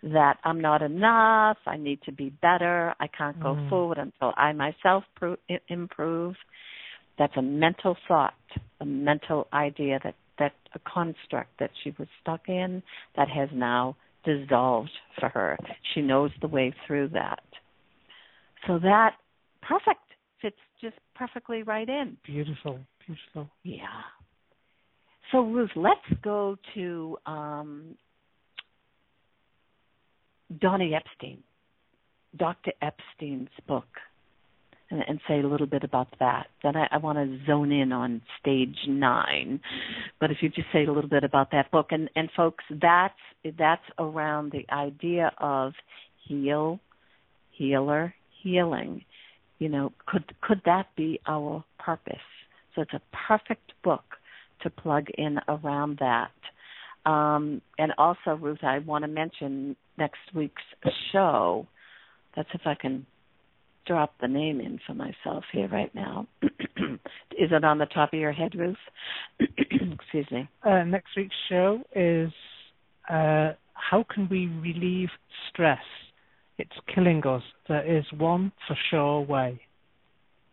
that 0.04 0.38
I'm 0.44 0.62
not 0.62 0.82
enough, 0.82 1.58
I 1.66 1.78
need 1.78 2.00
to 2.04 2.12
be 2.12 2.30
better, 2.30 2.94
I 3.00 3.08
can't 3.08 3.40
go 3.42 3.56
mm. 3.56 3.70
forward 3.70 3.98
until 3.98 4.34
I 4.38 4.54
myself 4.54 5.04
pro- 5.16 5.38
improve. 5.68 6.36
That's 7.18 7.36
a 7.38 7.42
mental 7.42 7.96
thought, 8.08 8.34
a 8.82 8.86
mental 8.86 9.48
idea 9.54 10.00
that 10.04 10.16
that 10.38 10.52
a 10.74 10.80
construct 10.80 11.60
that 11.60 11.72
she 11.82 11.94
was 11.98 12.10
stuck 12.22 12.50
in 12.50 12.84
that 13.16 13.30
has 13.30 13.48
now 13.54 13.96
dissolved 14.26 14.92
for 15.18 15.30
her. 15.30 15.58
She 15.94 16.02
knows 16.02 16.32
the 16.42 16.48
way 16.50 16.74
through 16.86 17.10
that. 17.10 17.44
So 18.68 18.80
that 18.80 19.12
perfect 19.62 20.05
fits 20.42 20.58
just 20.82 20.96
perfectly 21.16 21.64
right 21.64 21.88
in. 21.88 22.18
Beautiful, 22.26 22.80
beautiful. 23.06 23.50
Yeah. 23.64 23.86
So 25.32 25.42
Ruth, 25.42 25.72
let's 25.76 26.22
go 26.24 26.56
to 26.76 27.18
um, 27.26 27.96
Donnie 30.60 30.94
Epstein, 30.94 31.40
Dr. 32.38 32.72
Epstein's 32.82 33.50
book, 33.68 33.88
and, 34.92 35.04
and, 35.08 35.20
say 35.28 35.40
a 35.40 35.48
little 35.48 35.66
bit 35.66 35.84
about 35.84 36.08
that. 36.20 36.46
Then 36.62 36.76
I, 36.76 36.88
I 36.92 36.98
want 36.98 37.18
to 37.18 37.40
zone 37.48 37.72
in 37.72 37.92
on 37.92 38.22
stage 38.40 38.78
nine, 38.88 39.60
but 40.20 40.30
if 40.30 40.38
you 40.42 40.50
just 40.50 40.68
say 40.72 40.86
a 40.86 40.92
little 40.92 41.10
bit 41.10 41.24
about 41.24 41.50
that 41.52 41.72
book, 41.72 41.88
and 41.90 42.08
and 42.16 42.30
folks, 42.38 42.64
that's 42.70 43.14
that's 43.58 43.82
around 43.98 44.52
the 44.52 44.66
idea 44.72 45.32
of 45.40 45.74
heal, 46.28 46.80
healer, 47.52 48.14
healing. 48.44 49.04
You 49.60 49.70
know, 49.70 49.94
could 50.06 50.34
could 50.42 50.62
that 50.66 50.88
be 50.96 51.20
our 51.28 51.64
purpose? 51.80 52.16
So 52.76 52.82
it's 52.82 52.94
a 52.94 53.02
perfect 53.28 53.72
book 53.84 54.04
to 54.62 54.70
plug 54.70 55.08
in 55.18 55.40
around 55.48 56.00
that. 56.00 56.32
Um, 57.10 57.62
and 57.78 57.94
also, 57.98 58.36
Ruth, 58.40 58.64
I 58.64 58.80
want 58.80 59.04
to 59.04 59.08
mention 59.08 59.76
next 59.98 60.20
week's 60.34 60.64
show. 61.12 61.68
That's 62.36 62.50
if 62.54 62.62
I 62.66 62.76
can 62.76 63.06
drop 63.86 64.14
the 64.20 64.28
name 64.28 64.60
in 64.60 64.80
for 64.86 64.94
myself 64.94 65.44
here 65.52 65.70
right 65.70 65.94
now. 65.94 66.28
is 66.42 67.52
it 67.52 67.64
on 67.64 67.78
the 67.78 67.86
top 67.86 68.14
of 68.14 68.20
your 68.20 68.32
head, 68.32 68.56
Ruth? 68.56 68.76
Excuse 69.40 70.28
me. 70.32 70.50
Uh, 70.64 70.84
next 70.84 71.10
week's 71.16 71.36
show 71.48 71.82
is 71.96 72.32
uh, 73.10 73.54
How 73.74 74.04
Can 74.14 74.28
We 74.30 74.48
Relieve 74.48 75.10
Stress? 75.50 75.78
It's 76.58 76.72
killing 76.94 77.26
us. 77.26 77.44
There 77.68 77.98
is 77.98 78.06
one 78.18 78.52
for 78.68 78.78
sure 78.90 79.22
way. 79.22 79.62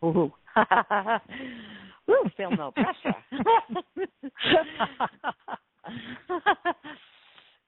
Ooh. 0.04 0.32
Ooh, 2.10 2.24
feel 2.36 2.50
no 2.50 2.72
pressure. 2.72 3.16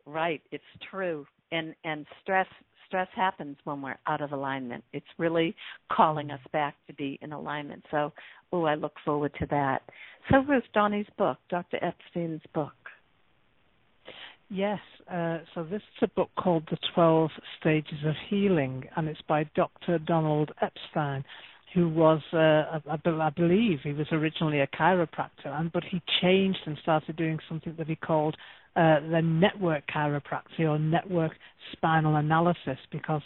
right, 0.06 0.42
it's 0.50 0.64
true. 0.90 1.26
And 1.52 1.74
and 1.84 2.04
stress 2.22 2.48
stress 2.86 3.08
happens 3.14 3.56
when 3.64 3.82
we're 3.82 3.98
out 4.06 4.20
of 4.20 4.32
alignment. 4.32 4.84
It's 4.92 5.06
really 5.18 5.54
calling 5.90 6.30
us 6.30 6.40
back 6.52 6.74
to 6.86 6.94
be 6.94 7.18
in 7.22 7.32
alignment. 7.32 7.84
So, 7.90 8.12
oh, 8.52 8.64
I 8.64 8.74
look 8.74 8.94
forward 9.04 9.32
to 9.40 9.46
that. 9.50 9.82
So, 10.30 10.38
Ruth 10.48 10.64
Donnie's 10.72 11.06
book, 11.18 11.38
Dr. 11.50 11.78
Epstein's 11.82 12.42
book. 12.54 12.72
Yes, 14.50 14.80
uh, 15.10 15.38
so 15.54 15.64
this 15.64 15.82
is 15.82 16.02
a 16.02 16.08
book 16.08 16.30
called 16.38 16.64
The 16.70 16.78
12 16.94 17.30
Stages 17.60 17.98
of 18.06 18.14
Healing, 18.28 18.84
and 18.96 19.08
it's 19.08 19.20
by 19.26 19.44
Dr. 19.54 19.98
Donald 19.98 20.52
Epstein 20.60 21.24
who 21.74 21.88
was, 21.88 22.20
uh, 22.32 22.78
I, 22.88 22.98
I, 23.20 23.30
believe, 23.30 23.80
he 23.82 23.92
was 23.92 24.06
originally 24.12 24.60
a 24.60 24.66
chiropractor, 24.68 25.46
and 25.46 25.72
but 25.72 25.82
he 25.82 26.00
changed 26.22 26.60
and 26.66 26.78
started 26.82 27.16
doing 27.16 27.38
something 27.48 27.74
that 27.76 27.88
he 27.88 27.96
called 27.96 28.36
uh, 28.76 29.00
the 29.00 29.20
network 29.20 29.82
chiropractic 29.88 30.60
or 30.60 30.78
network 30.78 31.32
spinal 31.72 32.16
analysis 32.16 32.78
because 32.92 33.22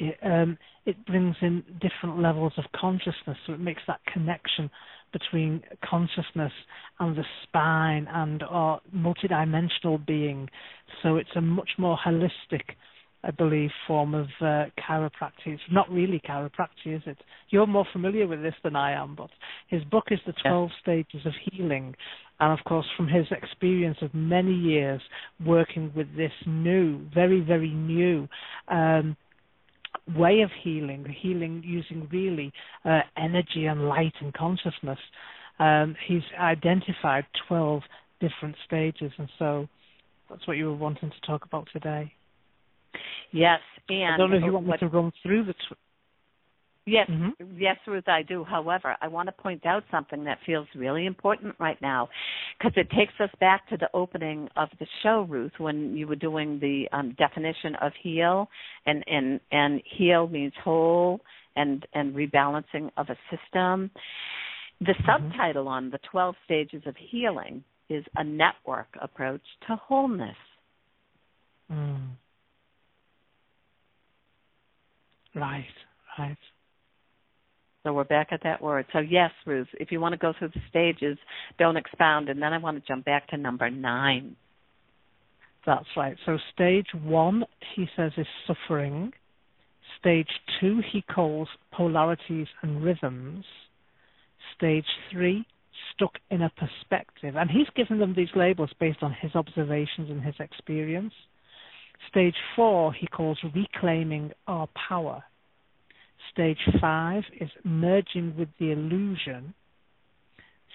it, 0.00 0.18
um, 0.24 0.58
it 0.84 1.06
brings 1.06 1.36
in 1.42 1.62
different 1.80 2.20
levels 2.20 2.52
of 2.56 2.64
consciousness, 2.74 3.36
so 3.46 3.52
it 3.52 3.60
makes 3.60 3.82
that 3.86 4.00
connection 4.12 4.68
between 5.12 5.62
consciousness 5.84 6.52
and 7.00 7.16
the 7.16 7.24
spine 7.42 8.06
and 8.10 8.42
our 8.42 8.80
multidimensional 8.94 10.04
being. 10.04 10.48
So 11.02 11.16
it's 11.16 11.30
a 11.36 11.40
much 11.40 11.70
more 11.78 11.98
holistic 12.04 12.62
I 13.24 13.30
believe, 13.30 13.70
form 13.86 14.14
of 14.14 14.26
uh, 14.40 14.64
chiropractic. 14.80 15.46
It's 15.46 15.62
not 15.70 15.88
really 15.90 16.20
chiropractic, 16.28 16.86
is 16.86 17.02
it? 17.06 17.18
You're 17.50 17.68
more 17.68 17.86
familiar 17.92 18.26
with 18.26 18.42
this 18.42 18.54
than 18.64 18.74
I 18.74 18.92
am, 18.92 19.14
but 19.14 19.30
his 19.68 19.84
book 19.84 20.06
is 20.10 20.18
The 20.26 20.32
12 20.42 20.70
yeah. 20.70 20.82
Stages 20.82 21.26
of 21.26 21.32
Healing. 21.44 21.94
And 22.40 22.58
of 22.58 22.64
course, 22.64 22.86
from 22.96 23.06
his 23.06 23.26
experience 23.30 23.98
of 24.02 24.12
many 24.12 24.52
years 24.52 25.00
working 25.44 25.92
with 25.94 26.08
this 26.16 26.32
new, 26.46 27.06
very, 27.14 27.40
very 27.40 27.70
new 27.70 28.28
um, 28.66 29.16
way 30.16 30.40
of 30.40 30.50
healing, 30.62 31.04
healing 31.20 31.62
using 31.64 32.08
really 32.10 32.52
uh, 32.84 33.00
energy 33.16 33.66
and 33.66 33.88
light 33.88 34.14
and 34.20 34.32
consciousness, 34.34 34.98
um, 35.58 35.94
he's 36.06 36.22
identified 36.40 37.24
12 37.48 37.82
different 38.20 38.56
stages. 38.66 39.12
And 39.18 39.28
so 39.38 39.68
that's 40.28 40.46
what 40.46 40.56
you 40.56 40.66
were 40.66 40.76
wanting 40.76 41.10
to 41.10 41.26
talk 41.26 41.44
about 41.44 41.68
today. 41.72 42.12
Yes, 43.32 43.60
and 43.88 44.14
I 44.14 44.16
don't 44.16 44.30
know 44.30 44.36
if 44.36 44.44
you 44.44 44.52
want 44.52 44.66
me 44.66 44.74
to 44.80 44.88
run 44.88 45.12
through 45.22 45.46
the. 45.46 45.52
Tw- 45.54 45.78
yes, 46.86 47.08
mm-hmm. 47.10 47.58
yes, 47.58 47.76
Ruth, 47.86 48.08
I 48.08 48.22
do. 48.22 48.44
However, 48.44 48.96
I 49.00 49.08
want 49.08 49.28
to 49.28 49.32
point 49.32 49.66
out 49.66 49.84
something 49.90 50.24
that 50.24 50.38
feels 50.44 50.66
really 50.74 51.06
important 51.06 51.54
right 51.58 51.80
now, 51.80 52.08
because 52.58 52.72
it 52.76 52.88
takes 52.90 53.14
us 53.20 53.30
back 53.40 53.68
to 53.68 53.76
the 53.76 53.88
opening 53.94 54.48
of 54.56 54.68
the 54.78 54.86
show, 55.02 55.26
Ruth, 55.28 55.52
when 55.58 55.96
you 55.96 56.06
were 56.06 56.16
doing 56.16 56.58
the 56.60 56.88
um, 56.92 57.14
definition 57.18 57.74
of 57.80 57.92
heal, 58.02 58.48
and 58.86 59.04
and 59.06 59.40
and 59.50 59.82
heal 59.96 60.28
means 60.28 60.52
whole, 60.62 61.20
and 61.56 61.86
and 61.94 62.14
rebalancing 62.14 62.90
of 62.96 63.08
a 63.08 63.16
system. 63.30 63.90
The 64.80 64.92
mm-hmm. 64.92 65.30
subtitle 65.30 65.68
on 65.68 65.90
the 65.90 65.98
12 66.10 66.34
stages 66.44 66.82
of 66.86 66.96
healing 66.98 67.62
is 67.88 68.04
a 68.16 68.24
network 68.24 68.88
approach 69.00 69.42
to 69.68 69.76
wholeness. 69.76 70.36
Mm. 71.70 72.08
Right, 75.34 75.64
right. 76.18 76.36
So 77.84 77.92
we're 77.92 78.04
back 78.04 78.28
at 78.30 78.44
that 78.44 78.62
word. 78.62 78.86
So 78.92 79.00
yes, 79.00 79.30
Ruth, 79.44 79.66
if 79.74 79.90
you 79.90 79.98
want 79.98 80.12
to 80.12 80.18
go 80.18 80.32
through 80.38 80.50
the 80.54 80.60
stages, 80.70 81.18
don't 81.58 81.76
expound, 81.76 82.28
and 82.28 82.40
then 82.40 82.52
I 82.52 82.58
want 82.58 82.80
to 82.80 82.86
jump 82.86 83.04
back 83.04 83.28
to 83.28 83.36
number 83.36 83.70
nine. 83.70 84.36
That's 85.66 85.86
right. 85.96 86.16
So 86.24 86.38
stage 86.54 86.86
one, 87.02 87.44
he 87.74 87.86
says, 87.96 88.12
is 88.16 88.26
suffering. 88.46 89.12
Stage 89.98 90.28
two, 90.60 90.80
he 90.92 91.02
calls 91.02 91.48
polarities 91.72 92.46
and 92.62 92.84
rhythms. 92.84 93.44
Stage 94.56 94.86
three, 95.10 95.44
stuck 95.92 96.12
in 96.30 96.42
a 96.42 96.50
perspective. 96.50 97.34
And 97.36 97.50
he's 97.50 97.68
given 97.74 97.98
them 97.98 98.14
these 98.16 98.28
labels 98.36 98.70
based 98.78 99.02
on 99.02 99.14
his 99.20 99.34
observations 99.34 100.08
and 100.08 100.22
his 100.22 100.34
experience. 100.38 101.12
Stage 102.08 102.34
four, 102.54 102.92
he 102.92 103.06
calls 103.08 103.38
reclaiming 103.54 104.32
our 104.46 104.68
power. 104.88 105.22
Stage 106.30 106.58
five 106.80 107.24
is 107.40 107.50
merging 107.64 108.34
with 108.36 108.48
the 108.58 108.70
illusion. 108.72 109.54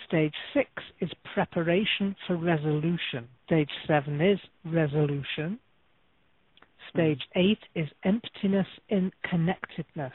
Stage 0.07 0.33
six 0.53 0.69
is 0.99 1.09
preparation 1.33 2.15
for 2.25 2.35
resolution. 2.35 3.27
Stage 3.45 3.69
seven 3.87 4.21
is 4.21 4.39
resolution. 4.65 5.59
Stage 6.93 7.21
hmm. 7.33 7.39
eight 7.39 7.59
is 7.75 7.89
emptiness 8.03 8.67
in 8.89 9.11
connectedness. 9.29 10.13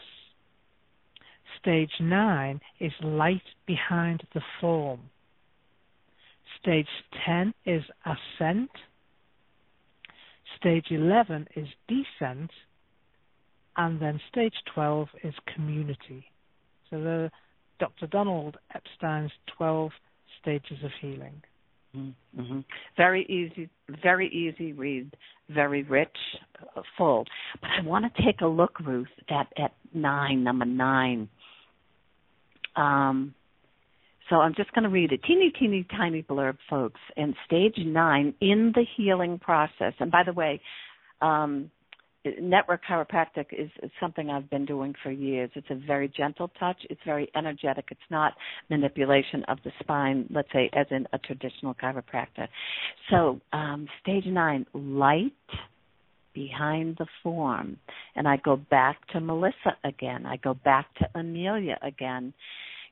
Stage 1.60 1.92
nine 2.00 2.60
is 2.80 2.92
light 3.02 3.42
behind 3.66 4.22
the 4.34 4.42
form. 4.60 5.00
Stage 6.62 6.88
10 7.26 7.54
is 7.66 7.82
ascent. 8.06 8.70
Stage 10.58 10.86
11 10.90 11.48
is 11.56 11.66
descent. 11.88 12.50
And 13.76 14.00
then 14.00 14.20
stage 14.30 14.54
12 14.74 15.08
is 15.24 15.34
community. 15.54 16.24
So 16.90 17.00
the 17.00 17.30
Dr. 17.78 18.06
Donald 18.06 18.56
Epstein's 18.74 19.32
12 19.56 19.90
stages 20.40 20.78
of 20.84 20.90
healing. 21.00 21.42
Mm-hmm. 21.96 22.60
Very 22.96 23.24
easy, 23.26 23.68
very 24.02 24.28
easy 24.28 24.72
read, 24.72 25.14
very 25.50 25.82
rich, 25.82 26.16
uh, 26.76 26.80
full. 26.96 27.24
But 27.60 27.70
I 27.78 27.86
want 27.86 28.04
to 28.04 28.22
take 28.22 28.40
a 28.40 28.46
look, 28.46 28.80
Ruth, 28.80 29.08
at 29.28 29.48
at 29.62 29.72
nine, 29.92 30.42
number 30.42 30.64
nine. 30.64 31.28
Um, 32.76 33.34
so 34.30 34.36
I'm 34.36 34.54
just 34.54 34.72
going 34.72 34.84
to 34.84 34.88
read 34.88 35.12
a 35.12 35.18
teeny, 35.18 35.52
teeny, 35.58 35.86
tiny 35.90 36.22
blurb, 36.22 36.56
folks. 36.70 37.00
In 37.16 37.34
stage 37.44 37.76
nine, 37.76 38.32
in 38.40 38.72
the 38.74 38.86
healing 38.96 39.38
process, 39.38 39.92
and 40.00 40.10
by 40.10 40.22
the 40.24 40.32
way, 40.32 40.62
um, 41.20 41.70
network 42.40 42.82
chiropractic 42.88 43.46
is, 43.52 43.70
is, 43.82 43.90
something 44.00 44.30
I've 44.30 44.48
been 44.50 44.64
doing 44.64 44.94
for 45.02 45.10
years. 45.10 45.50
It's 45.54 45.66
a 45.70 45.74
very 45.74 46.08
gentle 46.08 46.50
touch. 46.58 46.76
It's 46.90 47.00
very 47.04 47.30
energetic. 47.34 47.86
It's 47.90 48.00
not 48.10 48.34
manipulation 48.70 49.44
of 49.48 49.58
the 49.64 49.72
spine, 49.80 50.26
let's 50.30 50.48
say, 50.52 50.70
as 50.72 50.86
in 50.90 51.06
a 51.12 51.18
traditional 51.18 51.74
chiropractor. 51.74 52.48
So, 53.10 53.40
um, 53.52 53.86
stage 54.02 54.26
nine, 54.26 54.66
light 54.72 55.32
behind 56.34 56.96
the 56.98 57.06
form. 57.22 57.76
And 58.16 58.26
I 58.26 58.38
go 58.38 58.56
back 58.56 59.06
to 59.08 59.20
Melissa 59.20 59.76
again. 59.84 60.26
I 60.26 60.36
go 60.36 60.54
back 60.54 60.86
to 60.96 61.08
Amelia 61.18 61.78
again 61.82 62.32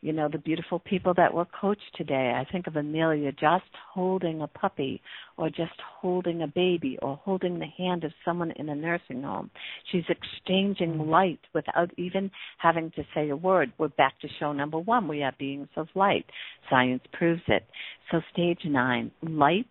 you 0.02 0.12
know, 0.12 0.28
the 0.30 0.38
beautiful 0.38 0.78
people 0.78 1.12
that 1.14 1.34
were 1.34 1.46
coached 1.60 1.94
today. 1.94 2.32
I 2.34 2.50
think 2.50 2.66
of 2.66 2.76
Amelia 2.76 3.32
just 3.32 3.64
holding 3.92 4.40
a 4.40 4.46
puppy 4.46 5.02
or 5.36 5.50
just 5.50 5.74
holding 6.00 6.42
a 6.42 6.46
baby 6.46 6.98
or 7.02 7.16
holding 7.16 7.58
the 7.58 7.66
hand 7.66 8.04
of 8.04 8.12
someone 8.24 8.50
in 8.52 8.70
a 8.70 8.74
nursing 8.74 9.22
home. 9.22 9.50
She's 9.92 10.04
exchanging 10.08 10.92
mm-hmm. 10.92 11.10
light 11.10 11.40
without 11.54 11.90
even 11.98 12.30
having 12.58 12.90
to 12.92 13.02
say 13.14 13.28
a 13.28 13.36
word. 13.36 13.72
We're 13.76 13.88
back 13.88 14.18
to 14.20 14.28
show 14.38 14.52
number 14.52 14.78
one. 14.78 15.06
We 15.06 15.22
are 15.22 15.34
beings 15.38 15.68
of 15.76 15.88
light. 15.94 16.24
Science 16.70 17.02
proves 17.12 17.42
it. 17.48 17.66
So 18.10 18.20
stage 18.32 18.60
nine, 18.64 19.10
light 19.22 19.66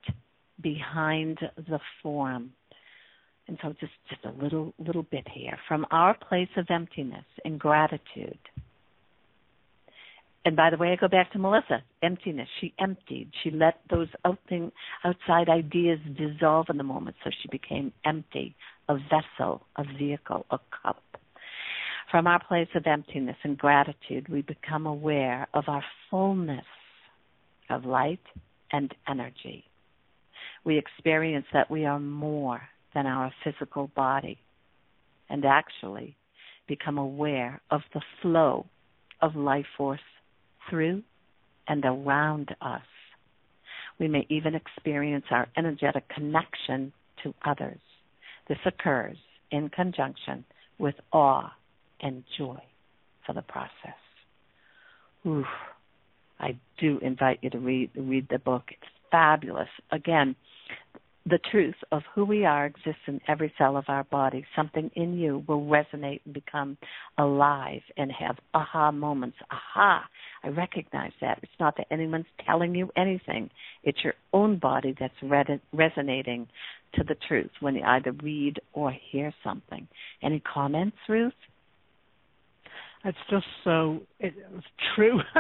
behind 0.62 1.40
the 1.58 1.80
form. 2.04 2.52
And 3.48 3.58
so 3.64 3.74
just, 3.80 3.94
just 4.08 4.24
a 4.26 4.44
little 4.44 4.76
little 4.78 5.02
bit 5.02 5.26
here. 5.34 5.58
From 5.68 5.88
our 5.90 6.16
place 6.16 6.50
of 6.56 6.68
emptiness 6.70 7.26
and 7.44 7.60
gratitude 7.60 8.38
and 10.46 10.56
by 10.56 10.70
the 10.70 10.78
way, 10.78 10.92
I 10.92 10.96
go 10.96 11.08
back 11.08 11.32
to 11.34 11.40
Melissa. 11.40 11.84
Emptiness. 12.02 12.48
She 12.62 12.74
emptied. 12.80 13.32
She 13.44 13.52
let 13.52 13.82
those 13.90 14.08
outside 14.24 15.50
ideas 15.50 16.00
dissolve 16.18 16.68
in 16.70 16.78
the 16.78 16.84
moment, 16.84 17.18
so 17.24 17.30
she 17.42 17.50
became 17.50 17.92
empty, 18.06 18.56
a 18.88 18.96
vessel, 18.96 19.64
a 19.76 19.84
vehicle, 19.98 20.46
a 20.50 20.60
cup. 20.82 21.04
From 22.10 22.26
our 22.26 22.42
place 22.44 22.70
of 22.74 22.88
emptiness 22.88 23.36
and 23.44 23.58
gratitude, 23.58 24.30
we 24.30 24.42
become 24.42 24.86
aware 24.86 25.48
of 25.54 25.66
our 25.68 25.84
fullness 26.10 26.66
of 27.70 27.86
light 27.86 28.24
and 28.72 28.94
energy. 29.08 29.66
We 30.64 30.78
experience 30.78 31.46
that 31.54 31.70
we 31.70 31.86
are 31.86 32.00
more 32.00 32.62
than 32.96 33.06
our 33.06 33.32
physical 33.44 33.92
body 33.96 34.40
and 35.30 35.46
actually 35.46 36.16
become 36.68 36.98
aware 36.98 37.62
of 37.70 37.82
the 37.94 38.02
flow 38.22 38.66
of 39.22 39.36
life 39.36 39.66
force 39.78 40.00
through 40.70 41.04
and 41.68 41.84
around 41.86 42.56
us. 42.62 42.82
We 44.00 44.08
may 44.08 44.26
even 44.30 44.56
experience 44.56 45.26
our 45.30 45.48
energetic 45.58 46.08
connection 46.10 46.94
to 47.24 47.34
others. 47.46 47.80
This 48.48 48.58
occurs 48.66 49.18
in 49.52 49.70
conjunction 49.70 50.46
with 50.78 50.96
awe 51.12 51.52
and 52.02 52.24
joy 52.38 52.60
for 53.26 53.34
the 53.34 53.42
process. 53.42 53.70
Oof. 55.28 55.46
I 56.40 56.58
do 56.80 57.00
invite 57.00 57.40
you 57.42 57.50
to 57.50 57.60
read 57.60 57.92
read 57.96 58.28
the 58.30 58.40
book. 58.40 58.64
It's 58.70 58.92
fabulous. 59.12 59.68
Again, 59.92 60.36
the 61.26 61.40
truth 61.52 61.76
of 61.92 62.02
who 62.14 62.26
we 62.26 62.46
are 62.46 62.66
exists 62.66 63.02
in 63.08 63.20
every 63.28 63.54
cell 63.58 63.78
of 63.78 63.86
our 63.88 64.04
body. 64.06 64.46
Something 64.56 64.90
in 64.96 65.18
you 65.18 65.44
will 65.48 65.66
resonate 65.66 66.22
and 66.26 66.34
become 66.34 66.78
alive 67.18 67.82
and 67.98 68.12
have 68.12 68.38
aha 68.54 68.92
moments. 68.92 69.38
Aha, 69.52 70.04
I 70.44 70.48
recognize 70.48 71.12
that. 71.22 71.40
It's 71.44 71.52
not 71.60 71.76
that 71.78 71.88
anyone's 71.92 72.26
telling 72.46 72.74
you 72.74 72.90
anything, 72.96 73.50
it's 73.84 74.04
your 74.04 74.14
own 74.34 74.58
body 74.60 74.96
that's 75.00 75.14
re- 75.22 75.62
resonating 75.74 76.48
to 76.96 77.04
the 77.04 77.16
truth 77.28 77.52
when 77.60 77.76
you 77.76 77.84
either 77.84 78.12
read 78.24 78.60
or 78.74 78.92
hear 79.12 79.34
something. 79.44 79.88
Any 80.24 80.40
comments, 80.40 80.98
Ruth? 81.08 81.34
It's 83.06 83.18
just 83.30 83.46
so 83.64 84.02
it, 84.20 84.34
it's 84.56 84.66
true. 84.96 85.20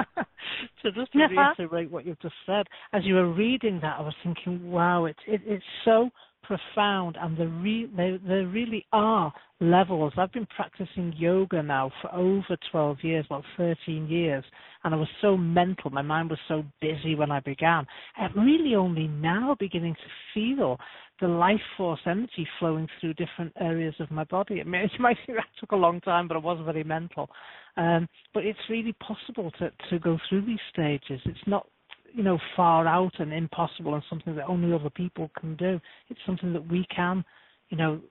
so 0.81 0.89
just 0.95 1.11
to 1.13 1.23
uh-huh. 1.23 1.53
reiterate 1.57 1.91
what 1.91 2.05
you've 2.05 2.19
just 2.21 2.35
said, 2.45 2.67
as 2.93 3.03
you 3.03 3.15
were 3.15 3.31
reading 3.31 3.79
that, 3.81 3.99
I 3.99 4.01
was 4.01 4.15
thinking, 4.23 4.71
wow, 4.71 5.05
it's 5.05 5.19
it, 5.27 5.41
it's 5.45 5.63
so 5.83 6.09
profound, 6.49 7.15
and 7.21 7.37
the 7.37 7.47
re- 7.47 7.89
they, 7.95 8.19
there 8.25 8.47
really 8.47 8.85
are 8.91 9.31
levels. 9.59 10.13
I've 10.17 10.31
been 10.31 10.47
practicing 10.55 11.13
yoga 11.15 11.61
now 11.61 11.91
for 12.01 12.13
over 12.15 12.57
12 12.71 12.97
years, 13.03 13.25
well, 13.29 13.43
13 13.55 14.07
years, 14.07 14.43
and 14.83 14.93
I 14.93 14.97
was 14.97 15.07
so 15.21 15.37
mental. 15.37 15.91
My 15.91 16.01
mind 16.01 16.31
was 16.31 16.39
so 16.47 16.63
busy 16.81 17.13
when 17.13 17.29
I 17.29 17.39
began. 17.41 17.85
I'm 18.17 18.39
really 18.39 18.75
only 18.75 19.07
now 19.07 19.55
beginning 19.59 19.95
to 19.95 20.09
feel 20.33 20.77
the 21.21 21.27
life 21.27 21.61
force 21.77 21.99
energy 22.05 22.47
flowing 22.59 22.87
through 22.99 23.13
different 23.13 23.53
areas 23.59 23.95
of 23.99 24.09
my 24.11 24.23
body. 24.25 24.61
I 24.61 24.63
mean, 24.63 24.81
it 24.93 24.99
might 24.99 25.17
that 25.27 25.45
took 25.59 25.71
a 25.71 25.75
long 25.75 26.01
time, 26.01 26.27
but 26.27 26.37
it 26.37 26.43
was 26.43 26.59
very 26.65 26.83
mental. 26.83 27.29
Um, 27.77 28.07
but 28.33 28.45
it's 28.45 28.59
really 28.69 28.93
possible 28.93 29.51
to, 29.59 29.71
to 29.89 29.99
go 29.99 30.17
through 30.27 30.45
these 30.45 30.59
stages. 30.71 31.21
It's 31.25 31.47
not, 31.47 31.67
you 32.13 32.23
know, 32.23 32.39
far 32.55 32.87
out 32.87 33.13
and 33.19 33.31
impossible 33.31 33.93
and 33.93 34.03
something 34.09 34.35
that 34.35 34.47
only 34.47 34.73
other 34.73 34.89
people 34.89 35.29
can 35.39 35.55
do. 35.55 35.79
It's 36.09 36.19
something 36.25 36.53
that 36.53 36.67
we 36.67 36.85
can, 36.93 37.23
you 37.69 37.77
know, 37.77 38.01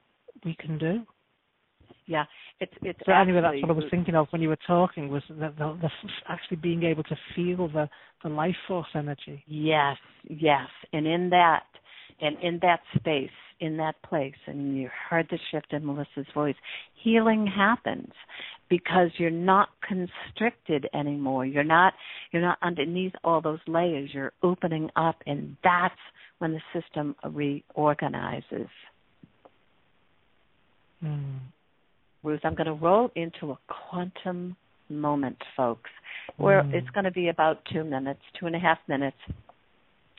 we 0.45 0.57
can 0.59 0.79
do. 0.79 1.03
Yeah, 2.07 2.25
it's 2.59 2.73
it's. 2.83 2.99
So 3.05 3.13
anyway, 3.13 3.43
that's 3.43 3.61
what 3.61 3.71
I 3.71 3.75
was 3.75 3.85
thinking 3.91 4.15
of 4.15 4.29
when 4.31 4.41
you 4.41 4.49
were 4.49 4.59
talking 4.67 5.11
was 5.11 5.23
the, 5.29 5.53
the, 5.59 5.79
the 5.83 5.91
actually 6.27 6.57
being 6.57 6.83
able 6.83 7.03
to 7.05 7.17
feel 7.37 7.69
the 7.69 7.89
the 8.23 8.31
life 8.31 8.57
force 8.67 8.89
energy. 8.95 9.45
Yes, 9.47 9.97
yes, 10.27 10.69
and 10.95 11.07
in 11.07 11.29
that 11.31 11.65
and 12.21 12.37
in 12.43 12.59
that 12.63 12.81
space, 12.97 13.31
in 13.61 13.77
that 13.79 14.01
place, 14.03 14.35
and 14.47 14.77
you 14.77 14.89
heard 15.09 15.27
the 15.31 15.39
shift 15.51 15.73
in 15.73 15.85
Melissa's 15.85 16.27
voice, 16.35 16.55
healing 17.03 17.47
happens 17.47 18.13
because 18.69 19.11
you're 19.19 19.31
not 19.31 19.69
constricted 19.87 20.89
anymore. 20.95 21.47
You're 21.47 21.65
not 21.65 21.95
you're 22.33 22.43
not 22.43 22.59
underneath 22.63 23.13
all 23.25 23.41
those 23.41 23.61
layers. 23.67 24.11
You're 24.13 24.33
opening 24.43 24.91
up 24.97 25.17
and 25.27 25.57
that's 25.65 25.95
when 26.39 26.53
the 26.53 26.61
system 26.81 27.17
reorganizes. 27.25 28.69
Mm. 31.05 31.39
Ruth, 32.23 32.41
I'm 32.45 32.55
going 32.55 32.67
to 32.67 32.73
roll 32.73 33.11
into 33.15 33.53
a 33.53 33.59
quantum 33.69 34.57
moment, 34.89 35.39
folks, 35.57 35.91
where 36.37 36.63
mm. 36.63 36.75
it's 36.75 36.89
going 36.91 37.05
to 37.05 37.11
be 37.11 37.29
about 37.29 37.63
two 37.73 37.85
minutes, 37.85 38.21
two 38.39 38.47
and 38.47 38.57
a 38.57 38.59
half 38.59 38.79
minutes. 38.89 39.17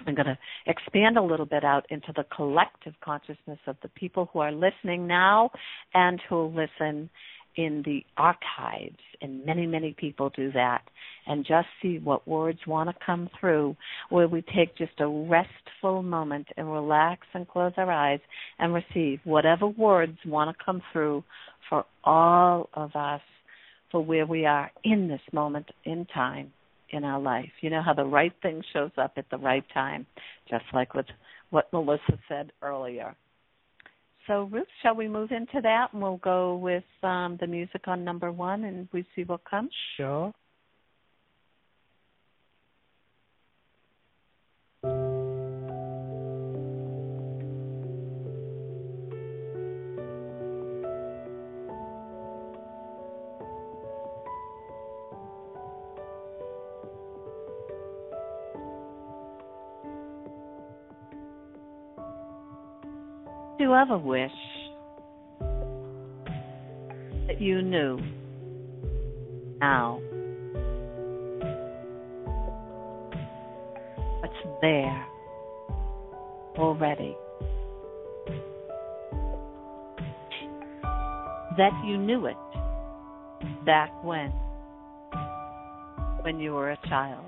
I'm 0.07 0.15
going 0.15 0.27
to 0.27 0.37
expand 0.65 1.17
a 1.17 1.21
little 1.21 1.45
bit 1.45 1.63
out 1.63 1.85
into 1.89 2.13
the 2.15 2.23
collective 2.35 2.93
consciousness 3.03 3.59
of 3.67 3.75
the 3.81 3.89
people 3.89 4.29
who 4.31 4.39
are 4.39 4.51
listening 4.51 5.07
now 5.07 5.51
and 5.93 6.21
who 6.29 6.47
listen 6.47 7.09
in 7.55 7.81
the 7.85 8.05
archives, 8.15 8.99
and 9.21 9.45
many, 9.45 9.65
many 9.65 9.93
people 9.97 10.29
do 10.29 10.51
that, 10.53 10.81
and 11.27 11.45
just 11.45 11.67
see 11.81 11.99
what 11.99 12.27
words 12.27 12.59
want 12.65 12.89
to 12.89 13.05
come 13.05 13.29
through, 13.39 13.75
where 14.09 14.27
we 14.29 14.41
take 14.55 14.77
just 14.77 14.93
a 14.99 15.07
restful 15.07 16.01
moment 16.01 16.47
and 16.55 16.71
relax 16.71 17.27
and 17.33 17.47
close 17.47 17.73
our 17.75 17.91
eyes 17.91 18.21
and 18.59 18.73
receive 18.73 19.19
whatever 19.25 19.67
words 19.67 20.17
want 20.25 20.55
to 20.55 20.63
come 20.63 20.81
through 20.93 21.23
for 21.69 21.83
all 22.03 22.69
of 22.75 22.95
us 22.95 23.21
for 23.91 24.03
where 24.03 24.25
we 24.25 24.45
are 24.45 24.71
in 24.85 25.07
this 25.09 25.21
moment 25.33 25.65
in 25.83 26.05
time 26.13 26.53
in 26.91 27.03
our 27.03 27.19
life. 27.19 27.51
You 27.61 27.69
know 27.69 27.81
how 27.81 27.93
the 27.93 28.05
right 28.05 28.33
thing 28.41 28.61
shows 28.73 28.91
up 28.97 29.13
at 29.17 29.29
the 29.29 29.37
right 29.37 29.63
time, 29.73 30.05
just 30.49 30.65
like 30.73 30.93
with 30.93 31.05
what 31.49 31.71
Melissa 31.73 32.19
said 32.27 32.51
earlier. 32.61 33.15
So, 34.27 34.43
Ruth, 34.51 34.67
shall 34.83 34.95
we 34.95 35.07
move 35.07 35.31
into 35.31 35.59
that 35.61 35.87
and 35.91 36.01
we'll 36.01 36.17
go 36.17 36.55
with 36.55 36.83
um, 37.01 37.37
the 37.39 37.47
music 37.47 37.87
on 37.87 38.03
number 38.03 38.31
one 38.31 38.65
and 38.65 38.87
we 38.93 39.03
see 39.15 39.23
what 39.23 39.43
comes? 39.43 39.71
Sure. 39.97 40.31
Ever 63.73 63.97
wish 63.97 64.31
that 67.27 67.39
you 67.39 67.61
knew 67.61 67.99
now 69.59 69.99
what's 74.19 74.61
there 74.61 75.05
already? 76.57 77.15
That 81.57 81.71
you 81.85 81.97
knew 81.97 82.25
it 82.27 82.37
back 83.65 83.91
when, 84.03 84.29
when 86.21 86.39
you 86.39 86.53
were 86.53 86.71
a 86.71 86.77
child. 86.87 87.25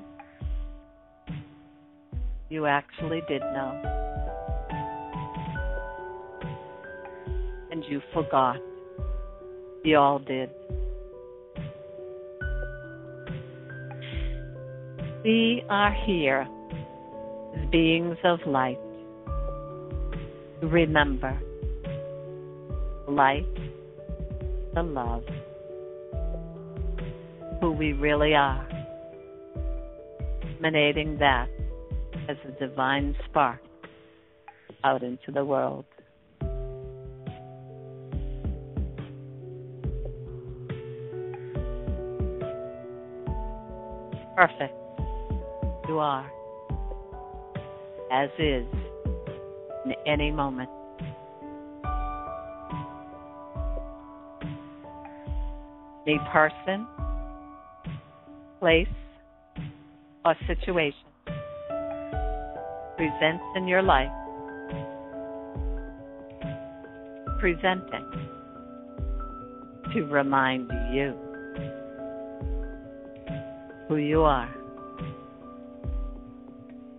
You 2.49 2.65
actually 2.65 3.21
did 3.27 3.41
know. 3.41 4.20
You 7.91 8.01
forgot. 8.13 8.55
We 9.83 9.95
all 9.95 10.19
did. 10.19 10.49
We 15.25 15.63
are 15.69 15.93
here 16.05 16.47
as 17.55 17.69
beings 17.69 18.17
of 18.23 18.39
light. 18.47 18.79
Remember, 20.63 21.37
light, 23.09 23.45
the 24.73 24.83
love, 24.83 25.23
who 27.59 27.71
we 27.71 27.91
really 27.91 28.33
are, 28.35 28.65
emanating 30.59 31.17
that 31.17 31.49
as 32.29 32.37
a 32.47 32.51
divine 32.57 33.15
spark 33.29 33.59
out 34.85 35.03
into 35.03 35.31
the 35.33 35.43
world. 35.43 35.85
Perfect. 44.47 44.73
You 45.87 45.99
are, 45.99 46.25
as 48.11 48.29
is, 48.39 48.65
in 49.85 49.93
any 50.07 50.31
moment. 50.31 50.69
Any 56.07 56.17
person, 56.33 56.87
place, 58.59 58.87
or 60.25 60.35
situation 60.47 60.97
presents 62.97 63.43
in 63.55 63.67
your 63.67 63.83
life, 63.83 64.09
presenting 67.39 68.09
to 69.93 70.01
remind 70.05 70.71
you 70.91 71.30
who 73.91 73.97
you 73.97 74.21
are. 74.21 74.49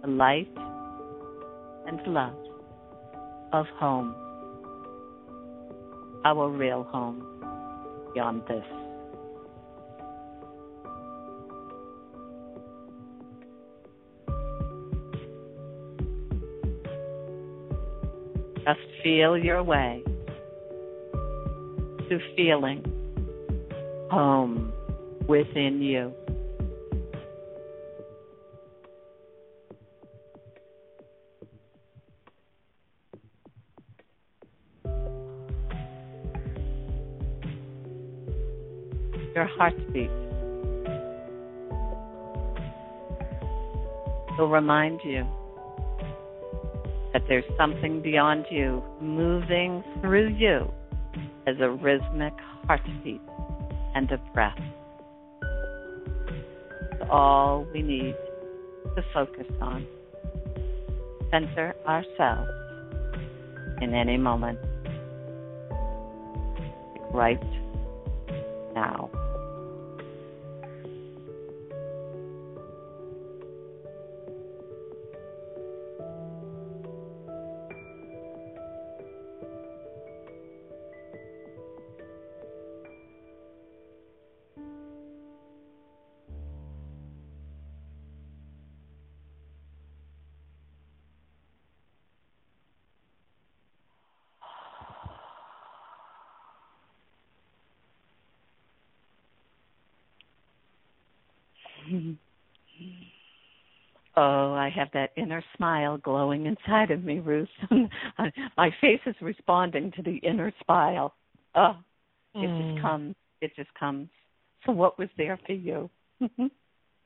The 0.02 0.08
light 0.08 0.46
and 1.86 1.98
love 2.06 2.36
of 3.54 3.64
home, 3.78 4.14
our 6.26 6.50
real 6.50 6.82
home 6.82 7.24
beyond 8.12 8.42
this. 8.46 8.62
Just 18.66 18.80
feel 19.02 19.38
your 19.38 19.62
way 19.62 20.02
to 22.10 22.18
feeling 22.36 22.84
home 24.10 24.74
within 25.26 25.80
you. 25.80 26.12
Heartbeat. 39.56 40.10
It'll 44.34 44.48
remind 44.48 45.00
you 45.04 45.26
that 47.12 47.22
there's 47.28 47.44
something 47.58 48.00
beyond 48.00 48.46
you 48.50 48.82
moving 49.00 49.84
through 50.00 50.28
you 50.28 50.72
as 51.46 51.56
a 51.60 51.68
rhythmic 51.68 52.32
heartbeat 52.66 53.20
and 53.94 54.10
a 54.10 54.18
breath. 54.32 54.58
It's 56.92 57.10
all 57.10 57.66
we 57.74 57.82
need 57.82 58.14
to 58.96 59.04
focus 59.12 59.46
on. 59.60 59.86
Center 61.30 61.74
ourselves 61.86 62.50
in 63.82 63.94
any 63.94 64.16
moment. 64.16 64.58
Right 67.12 67.38
have 104.74 104.88
that 104.94 105.10
inner 105.16 105.42
smile 105.56 105.98
glowing 105.98 106.46
inside 106.46 106.90
of 106.90 107.04
me, 107.04 107.18
Ruth. 107.18 107.48
My 108.56 108.70
face 108.80 109.00
is 109.06 109.14
responding 109.20 109.92
to 109.96 110.02
the 110.02 110.16
inner 110.16 110.52
smile. 110.64 111.14
Oh, 111.54 111.76
it 112.34 112.38
mm. 112.38 112.72
just 112.72 112.82
comes. 112.82 113.14
It 113.40 113.52
just 113.56 113.72
comes. 113.74 114.08
So, 114.64 114.72
what 114.72 114.98
was 114.98 115.08
there 115.16 115.38
for 115.46 115.52
you? 115.52 115.90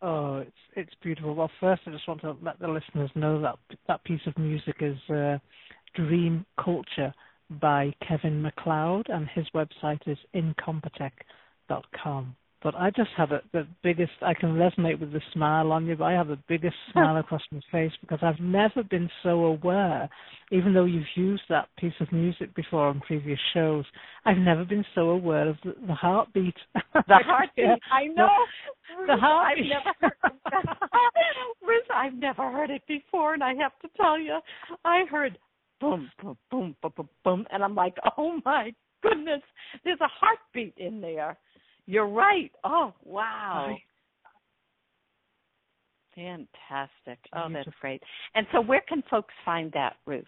oh, 0.03 0.39
it's 0.39 0.51
it's 0.75 0.95
beautiful. 1.03 1.35
Well, 1.35 1.51
first, 1.61 1.83
I 1.87 1.91
just 1.91 2.07
want 2.07 2.21
to 2.23 2.37
let 2.43 2.59
the 2.59 2.69
listeners 2.69 3.11
know 3.15 3.41
that 3.43 3.57
that 3.89 4.05
piece 4.05 4.21
of 4.27 4.37
music 4.39 4.77
is 4.81 4.99
uh, 5.11 5.39
"Dream 5.95 6.45
Culture" 6.63 7.13
by 7.61 7.93
Kevin 8.07 8.43
MacLeod, 8.43 9.09
and 9.09 9.29
his 9.35 9.47
website 9.55 10.01
is 10.07 10.19
incompetech.com. 10.35 12.37
but 12.67 12.75
I 12.75 12.91
just 12.91 13.11
have 13.17 13.31
a, 13.31 13.43
the 13.53 13.65
biggest. 13.85 14.11
I 14.23 14.35
can 14.35 14.55
resonate 14.55 14.99
with 14.99 15.13
the 15.13 15.21
smile 15.33 15.71
on 15.71 15.87
you, 15.87 15.95
but 15.95 16.07
I 16.07 16.15
have 16.15 16.27
the 16.27 16.39
biggest 16.49 16.75
smile 16.91 17.17
across 17.17 17.43
my 17.53 17.61
face 17.71 17.93
because 18.01 18.19
I've 18.23 18.41
never 18.41 18.83
been 18.83 19.09
so 19.23 19.45
aware. 19.45 20.11
Even 20.51 20.75
though 20.75 20.85
you've 20.85 21.05
used 21.15 21.45
that 21.49 21.69
piece 21.79 21.93
of 22.01 22.11
music 22.11 22.53
before 22.57 22.89
on 22.89 22.99
previous 23.07 23.39
shows, 23.55 23.85
I've 24.25 24.39
never 24.39 24.65
been 24.65 24.85
so 24.97 25.11
aware 25.11 25.49
of 25.49 25.59
the, 25.63 25.77
the 25.87 25.95
heartbeat. 25.95 26.57
The 26.75 27.03
heartbeat. 27.09 27.67
yeah. 27.67 27.77
I 27.93 28.09
know. 28.09 28.29
The, 28.99 29.15
the 29.15 29.17
heartbeat. 29.17 29.67
I've 29.73 30.03
never, 30.03 30.17
Riz, 31.69 31.83
I've 31.95 32.15
never 32.15 32.51
heard 32.51 32.71
it 32.71 32.83
before, 32.89 33.35
and 33.35 33.45
I 33.45 33.55
have 33.55 33.79
to 33.83 33.89
tell 33.97 34.19
you, 34.19 34.41
I 34.85 35.05
heard 35.09 35.39
boom, 35.81 36.11
boom, 36.21 36.37
boom, 36.51 36.75
boom, 36.83 36.93
boom, 36.97 37.09
boom, 37.25 37.47
and 37.53 37.63
I'm 37.63 37.77
like, 37.77 37.95
oh 38.19 38.41
my 38.45 38.73
goodness, 39.05 39.43
there's 39.85 40.01
a 40.01 40.09
heartbeat 40.09 40.75
in 40.79 41.01
there. 41.01 41.39
You're 41.87 42.09
right. 42.09 42.51
Oh, 42.65 42.93
wow. 43.05 43.77
Fantastic. 46.15 47.19
Oh, 47.35 47.47
that's 47.53 47.69
great. 47.81 48.03
And 48.35 48.47
so, 48.53 48.61
where 48.61 48.83
can 48.89 49.03
folks 49.11 49.35
find 49.45 49.71
that, 49.73 49.97
Ruth, 50.07 50.25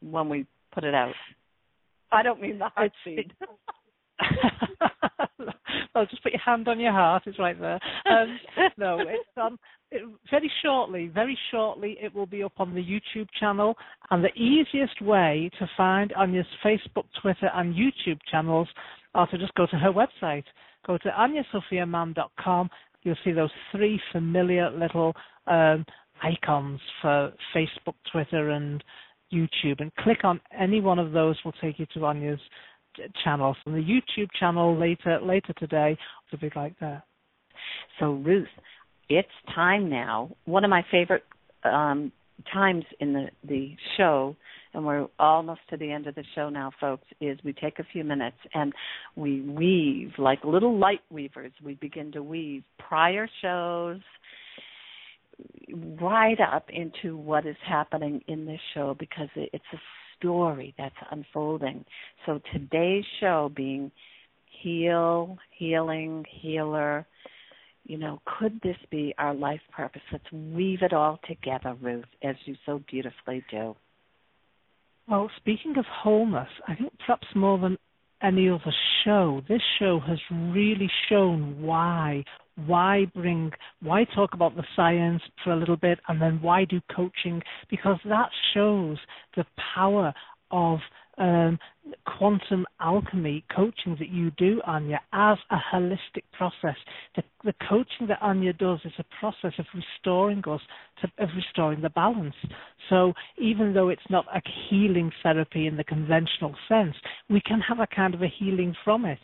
when 0.00 0.28
we 0.28 0.46
put 0.74 0.84
it 0.84 0.94
out? 0.94 1.14
I 2.10 2.22
don't 2.22 2.40
mean 2.40 2.58
the 2.58 2.70
heartbeat. 2.74 3.32
well, 5.94 6.06
just 6.06 6.22
put 6.22 6.32
your 6.32 6.40
hand 6.40 6.68
on 6.68 6.80
your 6.80 6.92
heart. 6.92 7.24
It's 7.26 7.38
right 7.38 7.58
there. 7.60 7.78
Um, 8.10 8.38
no, 8.78 8.98
it's 9.00 9.28
um, 9.40 9.58
it, 9.90 10.02
very 10.30 10.50
shortly. 10.62 11.08
Very 11.08 11.38
shortly, 11.50 11.98
it 12.00 12.14
will 12.14 12.26
be 12.26 12.42
up 12.42 12.54
on 12.58 12.74
the 12.74 12.82
YouTube 12.82 13.28
channel. 13.38 13.76
And 14.10 14.24
the 14.24 14.32
easiest 14.34 15.00
way 15.02 15.50
to 15.58 15.68
find 15.76 16.12
Anya's 16.12 16.46
Facebook, 16.64 17.04
Twitter, 17.20 17.50
and 17.54 17.74
YouTube 17.74 18.18
channels 18.30 18.68
to 19.14 19.38
just 19.38 19.54
go 19.54 19.66
to 19.66 19.76
her 19.76 19.92
website. 19.92 20.44
Go 20.86 20.98
to 20.98 21.08
anyasophiamann.com. 21.10 22.70
You'll 23.02 23.16
see 23.24 23.32
those 23.32 23.50
three 23.70 24.00
familiar 24.12 24.70
little 24.70 25.14
um, 25.46 25.84
icons 26.22 26.80
for 27.00 27.32
Facebook, 27.54 27.94
Twitter, 28.10 28.50
and 28.50 28.82
YouTube, 29.32 29.80
and 29.80 29.94
click 29.96 30.24
on 30.24 30.40
any 30.58 30.80
one 30.80 30.98
of 30.98 31.12
those. 31.12 31.36
Will 31.44 31.52
take 31.60 31.78
you 31.78 31.86
to 31.94 32.06
Anya's 32.06 32.40
channel. 33.24 33.56
From 33.64 33.72
the 33.74 33.80
YouTube 33.80 34.28
channel 34.38 34.78
later 34.78 35.20
later 35.20 35.52
today 35.54 35.96
will 36.30 36.38
be 36.38 36.50
like 36.54 36.78
that. 36.80 37.04
So 37.98 38.12
Ruth, 38.12 38.48
it's 39.08 39.28
time 39.54 39.88
now. 39.88 40.30
One 40.44 40.64
of 40.64 40.70
my 40.70 40.84
favorite 40.90 41.24
um, 41.64 42.12
times 42.52 42.84
in 43.00 43.12
the 43.12 43.26
the 43.46 43.74
show, 43.96 44.36
and 44.74 44.84
we're 44.84 45.06
almost 45.18 45.60
to 45.70 45.76
the 45.76 45.90
end 45.90 46.06
of 46.06 46.14
the 46.14 46.24
show 46.34 46.48
now, 46.48 46.70
folks. 46.80 47.06
Is 47.20 47.38
we 47.44 47.52
take 47.52 47.78
a 47.78 47.84
few 47.92 48.04
minutes 48.04 48.36
and 48.54 48.72
we 49.16 49.40
weave 49.42 50.12
like 50.18 50.44
little 50.44 50.78
light 50.78 51.02
weavers. 51.10 51.52
We 51.62 51.74
begin 51.74 52.12
to 52.12 52.22
weave 52.22 52.62
prior 52.78 53.28
shows 53.40 54.00
right 56.00 56.38
up 56.40 56.66
into 56.70 57.16
what 57.16 57.46
is 57.46 57.56
happening 57.66 58.22
in 58.28 58.46
this 58.46 58.60
show 58.74 58.94
because 58.98 59.28
it's 59.36 59.64
a 59.72 59.78
story 60.18 60.74
that's 60.78 60.94
unfolding. 61.10 61.84
So 62.26 62.40
today's 62.52 63.04
show 63.20 63.50
being 63.54 63.90
heal, 64.62 65.38
healing, 65.58 66.24
healer, 66.30 67.06
you 67.84 67.98
know, 67.98 68.20
could 68.38 68.60
this 68.62 68.76
be 68.90 69.14
our 69.18 69.34
life 69.34 69.60
purpose? 69.74 70.02
Let's 70.12 70.30
weave 70.32 70.82
it 70.82 70.92
all 70.92 71.18
together, 71.26 71.76
Ruth, 71.80 72.04
as 72.22 72.36
you 72.44 72.54
so 72.64 72.80
beautifully 72.88 73.44
do. 73.50 73.74
Well, 75.08 75.30
speaking 75.36 75.76
of 75.78 75.84
wholeness, 75.86 76.48
I 76.68 76.74
think 76.76 76.92
perhaps 76.98 77.26
more 77.34 77.58
than 77.58 77.76
any 78.22 78.48
other 78.48 78.72
show, 79.04 79.42
this 79.48 79.62
show 79.78 79.98
has 80.06 80.18
really 80.30 80.90
shown 81.08 81.60
why. 81.60 82.24
Why 82.66 83.06
bring 83.14 83.50
why 83.80 84.04
talk 84.04 84.34
about 84.34 84.54
the 84.54 84.64
science 84.76 85.22
for 85.42 85.52
a 85.52 85.56
little 85.56 85.76
bit 85.76 85.98
and 86.06 86.20
then 86.20 86.40
why 86.40 86.66
do 86.66 86.80
coaching? 86.94 87.42
Because 87.68 87.98
that 88.04 88.28
shows 88.54 88.98
the 89.36 89.44
power 89.74 90.14
of 90.50 90.78
um, 91.18 91.58
quantum 92.06 92.64
alchemy 92.80 93.44
coaching 93.54 93.96
that 93.98 94.08
you 94.08 94.30
do, 94.32 94.60
Anya, 94.66 95.00
as 95.12 95.38
a 95.50 95.56
holistic 95.72 96.24
process. 96.32 96.76
The, 97.16 97.22
the, 97.44 97.54
coaching 97.68 98.06
that 98.08 98.22
Anya 98.22 98.52
does 98.52 98.80
is 98.84 98.92
a 98.98 99.04
process 99.20 99.52
of 99.58 99.66
restoring 99.74 100.42
us, 100.48 100.60
to, 101.00 101.22
of 101.22 101.28
restoring 101.36 101.82
the 101.82 101.90
balance. 101.90 102.34
So 102.88 103.12
even 103.38 103.74
though 103.74 103.88
it's 103.88 104.00
not 104.10 104.26
a 104.34 104.40
healing 104.70 105.10
therapy 105.22 105.66
in 105.66 105.76
the 105.76 105.84
conventional 105.84 106.54
sense, 106.68 106.94
we 107.28 107.40
can 107.40 107.60
have 107.60 107.80
a 107.80 107.86
kind 107.94 108.14
of 108.14 108.22
a 108.22 108.28
healing 108.38 108.74
from 108.84 109.04
it. 109.04 109.18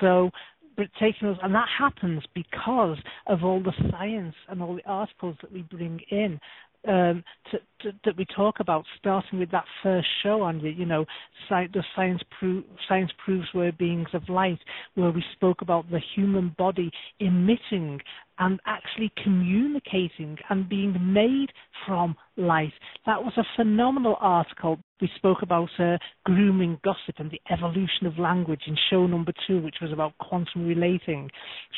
So 0.00 0.30
but 0.76 0.86
taking 1.00 1.28
us, 1.28 1.38
and 1.42 1.54
that 1.54 1.68
happens 1.78 2.22
because 2.34 2.98
of 3.28 3.44
all 3.44 3.62
the 3.62 3.72
science 3.90 4.34
and 4.48 4.60
all 4.60 4.74
the 4.74 4.84
articles 4.86 5.36
that 5.40 5.52
we 5.52 5.62
bring 5.62 6.00
in 6.10 6.40
um, 6.88 7.24
to, 7.50 7.58
to, 7.80 7.96
that 8.04 8.16
we 8.16 8.26
talk 8.34 8.60
about, 8.60 8.84
starting 8.98 9.38
with 9.38 9.50
that 9.50 9.64
first 9.82 10.08
show 10.22 10.42
the, 10.60 10.70
you 10.70 10.86
know, 10.86 11.04
sci- 11.48 11.68
the 11.72 11.82
science, 11.94 12.22
pro- 12.38 12.62
science 12.88 13.10
proves 13.24 13.46
we're 13.54 13.72
beings 13.72 14.08
of 14.12 14.28
light, 14.28 14.58
where 14.94 15.10
we 15.10 15.24
spoke 15.32 15.62
about 15.62 15.90
the 15.90 16.00
human 16.14 16.54
body 16.58 16.90
emitting 17.20 18.00
and 18.38 18.60
actually 18.66 19.12
communicating 19.22 20.36
and 20.50 20.68
being 20.68 20.94
made 21.12 21.48
from 21.86 22.16
light. 22.36 22.72
That 23.06 23.22
was 23.22 23.32
a 23.36 23.44
phenomenal 23.56 24.16
article. 24.20 24.78
We 25.00 25.08
spoke 25.16 25.42
about 25.42 25.68
uh, 25.78 25.98
grooming 26.24 26.78
gossip 26.84 27.16
and 27.18 27.30
the 27.30 27.40
evolution 27.52 28.06
of 28.06 28.18
language 28.18 28.62
in 28.66 28.76
show 28.90 29.06
number 29.06 29.32
two, 29.46 29.60
which 29.60 29.76
was 29.82 29.92
about 29.92 30.16
quantum 30.18 30.66
relating. 30.66 31.30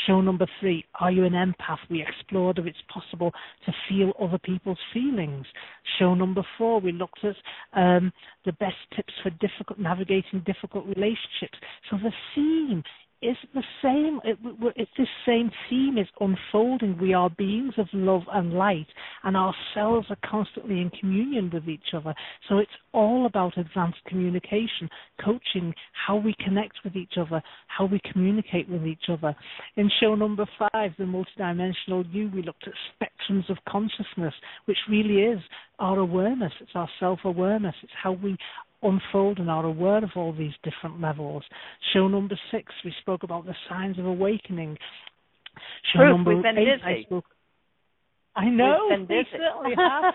Show 0.07 0.21
number 0.21 0.47
three, 0.61 0.85
Are 1.01 1.11
You 1.11 1.25
an 1.25 1.33
Empath? 1.33 1.79
We 1.91 2.03
explored 2.03 2.59
if 2.59 2.67
it's 2.67 2.79
possible 2.93 3.33
to 3.67 3.73
feel 3.89 4.13
other 4.21 4.39
people's 4.39 4.79
feelings. 4.95 5.47
Show 5.99 6.15
number 6.15 6.43
four, 6.57 6.81
we 6.81 6.93
looked 6.93 7.21
at 7.25 7.37
um, 7.79 8.13
the 8.45 8.53
best 8.53 8.77
tips 8.95 9.13
for 9.23 9.31
difficult 9.31 9.79
navigating 9.79 10.43
difficult 10.47 10.87
relationships. 10.87 11.59
So 11.91 11.97
the 11.97 12.13
theme 12.35 12.83
is 13.23 13.37
the 13.55 13.62
same. 13.83 14.21
It, 14.25 14.39
it's 14.77 14.91
this 14.99 15.09
same 15.27 15.51
theme 15.71 15.97
is 15.99 16.07
unfolding. 16.21 16.99
We 17.01 17.14
are 17.14 17.31
beings 17.31 17.75
of 17.79 17.87
love 17.93 18.23
and 18.33 18.53
light, 18.53 18.87
and 19.25 19.37
our 19.37 19.55
cells 19.75 20.05
are 20.11 20.19
constantly 20.29 20.81
in 20.81 20.91
communion 20.91 21.51
with 21.53 21.69
each 21.69 21.95
other. 21.95 22.14
So 22.49 22.59
it's 22.59 22.71
all 22.93 23.27
about 23.27 23.57
advanced 23.57 23.99
communication, 24.07 24.89
coaching, 25.25 25.75
how 26.07 26.17
we 26.17 26.35
connect 26.45 26.79
with 26.85 26.95
each 26.95 27.14
other, 27.19 27.43
how 27.69 27.87
we 27.87 28.01
communicate 28.12 28.69
with 28.69 28.87
each 28.87 29.09
other. 29.09 29.35
In 29.77 29.91
show 30.01 30.14
number 30.14 30.47
five, 30.59 30.93
the 30.99 31.05
multidimensional 31.05 32.05
you, 32.12 32.31
we 32.35 32.43
looked 32.43 32.67
at 32.67 32.75
spectrums 32.95 33.49
of 33.49 33.57
consciousness, 33.69 34.35
which 34.67 34.79
really 34.89 35.23
is 35.23 35.41
our 35.79 35.99
awareness. 35.99 36.53
It's 36.61 36.71
our 36.75 36.89
self 37.01 37.21
awareness. 37.25 37.75
It's 37.83 37.93
how 38.03 38.12
we 38.12 38.37
unfold 38.89 39.39
and 39.39 39.51
are 39.51 39.64
aware 39.64 40.03
of 40.03 40.11
all 40.16 40.32
these 40.32 40.53
different 40.62 41.01
levels. 41.01 41.43
Show 41.93 42.09
number 42.09 42.39
six, 42.51 42.72
we 42.84 42.93
spoke 43.01 43.22
about 43.22 43.47
the 43.47 43.55
signs 43.68 43.99
of 43.99 44.07
awakening. 44.07 44.76
Show 45.93 46.01
Truth, 46.01 46.16
number 46.16 46.34
we've 46.34 46.43
been 46.43 46.59
eight, 46.59 46.80
busy. 46.82 47.01
I 47.01 47.03
spoke. 47.05 47.24
I 48.37 48.51
know. 48.51 48.89
We 48.91 49.26
certainly 49.32 49.74
have. 49.78 50.14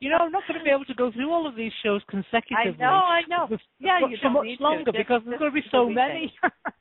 you 0.00 0.10
know, 0.10 0.18
I'm 0.20 0.32
not 0.32 0.42
going 0.46 0.58
to 0.58 0.64
be 0.64 0.70
able 0.70 0.84
to 0.84 0.94
go 0.94 1.10
through 1.10 1.32
all 1.32 1.48
of 1.48 1.56
these 1.56 1.72
shows 1.82 2.02
consecutively. 2.08 2.56
I 2.58 2.70
know, 2.78 2.86
I 2.86 3.20
know. 3.28 3.48
Yeah, 3.78 4.00
you 4.00 4.16
so 4.22 4.28
much 4.28 4.46
longer 4.60 4.92
to. 4.92 4.98
because 4.98 5.22
there's 5.24 5.38
going 5.38 5.50
to 5.50 5.54
be 5.54 5.66
so 5.70 5.88
many. 5.88 6.34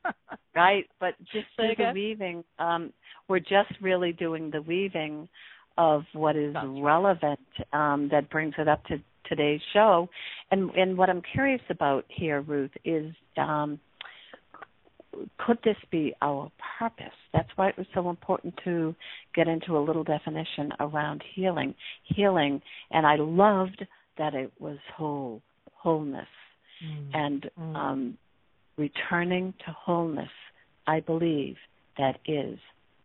right, 0.56 0.86
but 1.00 1.16
just 1.32 1.48
through 1.56 1.76
the 1.78 1.92
weaving, 1.94 2.44
um, 2.60 2.92
we're 3.30 3.40
just 3.40 3.72
really 3.80 4.12
doing 4.12 4.52
the 4.52 4.62
weaving 4.62 5.30
of 5.78 6.04
what 6.14 6.36
is 6.36 6.54
That's 6.54 6.68
relevant 6.70 7.40
um, 7.72 8.10
that 8.12 8.30
brings 8.30 8.54
it 8.58 8.68
up 8.68 8.84
to 8.86 8.98
today's 9.28 9.62
show. 9.74 10.10
And 10.52 10.70
and 10.72 10.98
what 10.98 11.10
I'm 11.10 11.22
curious 11.34 11.62
about 11.70 12.06
here, 12.10 12.42
Ruth, 12.42 12.72
is 12.84 13.14
um, 13.38 13.80
could 15.38 15.60
this 15.64 15.78
be 15.92 16.14
our 16.22 16.52
purpose? 16.80 17.14
That's 17.34 17.50
why 17.56 17.70
it 17.70 17.78
was 17.78 17.88
so 17.94 18.10
important 18.10 18.54
to 18.64 18.96
get 19.36 19.48
into 19.48 19.78
a 19.78 19.80
little 19.80 20.04
definition 20.04 20.72
around 20.80 21.24
healing. 21.36 21.76
Healing, 22.04 22.62
and 22.92 23.06
I 23.06 23.16
loved 23.18 23.86
that 24.18 24.34
it 24.34 24.52
was 24.60 24.78
whole, 24.96 25.42
wholeness, 25.74 26.28
mm. 26.86 27.10
and 27.14 27.50
mm. 27.60 27.76
Um, 27.76 28.18
returning 28.78 29.54
to 29.66 29.72
wholeness. 29.72 30.30
I 30.88 31.00
believe 31.00 31.56
that 31.98 32.18
is 32.26 32.58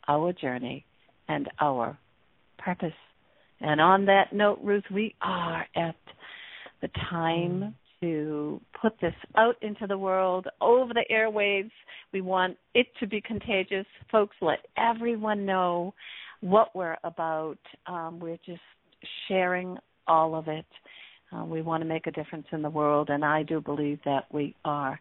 our 0.08 0.32
journey 0.32 0.84
and 1.28 1.48
our 1.60 1.98
purpose. 2.58 2.92
And 3.60 3.80
on 3.80 4.04
that 4.06 4.32
note, 4.32 4.58
Ruth, 4.62 4.84
we 4.92 5.14
are 5.22 5.66
at 5.76 5.96
the 6.82 6.88
time 7.10 7.62
mm. 7.62 7.74
to 8.00 8.60
put 8.80 8.92
this 9.00 9.14
out 9.36 9.56
into 9.62 9.86
the 9.86 9.96
world 9.96 10.46
over 10.60 10.92
the 10.92 11.04
airwaves. 11.10 11.70
We 12.12 12.20
want 12.20 12.56
it 12.74 12.86
to 13.00 13.06
be 13.06 13.20
contagious. 13.20 13.86
Folks, 14.12 14.36
let 14.40 14.58
everyone 14.76 15.46
know 15.46 15.94
what 16.40 16.74
we're 16.74 16.98
about. 17.02 17.58
Um, 17.86 18.20
we're 18.20 18.38
just 18.44 18.60
sharing 19.28 19.78
all 20.06 20.34
of 20.34 20.48
it. 20.48 20.66
Uh, 21.32 21.44
we 21.44 21.62
want 21.62 21.82
to 21.82 21.88
make 21.88 22.06
a 22.06 22.12
difference 22.12 22.46
in 22.52 22.62
the 22.62 22.70
world, 22.70 23.10
and 23.10 23.24
I 23.24 23.42
do 23.42 23.60
believe 23.60 23.98
that 24.04 24.24
we 24.32 24.54
are. 24.64 25.00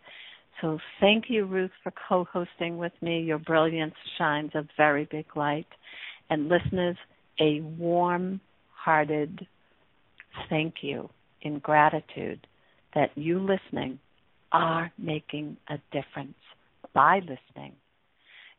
So 0.62 0.80
thank 1.00 1.26
you, 1.28 1.46
Ruth, 1.46 1.72
for 1.84 1.94
co 2.08 2.26
hosting 2.32 2.78
with 2.78 2.94
me. 3.02 3.22
Your 3.22 3.38
brilliance 3.38 3.94
shines 4.18 4.52
a 4.56 4.66
very 4.78 5.08
big 5.12 5.26
light. 5.36 5.68
And 6.30 6.50
listeners, 6.50 6.98
a 7.40 7.62
warm 7.62 8.40
hearted 8.74 9.48
thank 10.50 10.76
you 10.82 11.10
in 11.42 11.60
gratitude 11.60 12.48
that 12.94 13.12
you 13.16 13.40
listening 13.40 14.00
are 14.52 14.92
making 14.98 15.58
a 15.70 15.78
difference 15.92 16.38
by 16.94 17.20
listening. 17.20 17.74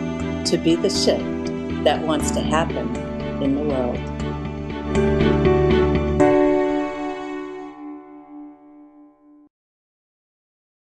to 0.46 0.56
be 0.56 0.74
the 0.74 0.88
shift 0.88 1.84
that 1.84 2.00
wants 2.00 2.30
to 2.30 2.40
happen 2.40 2.96
in 3.42 3.56
the 3.56 3.62
world. 3.64 5.23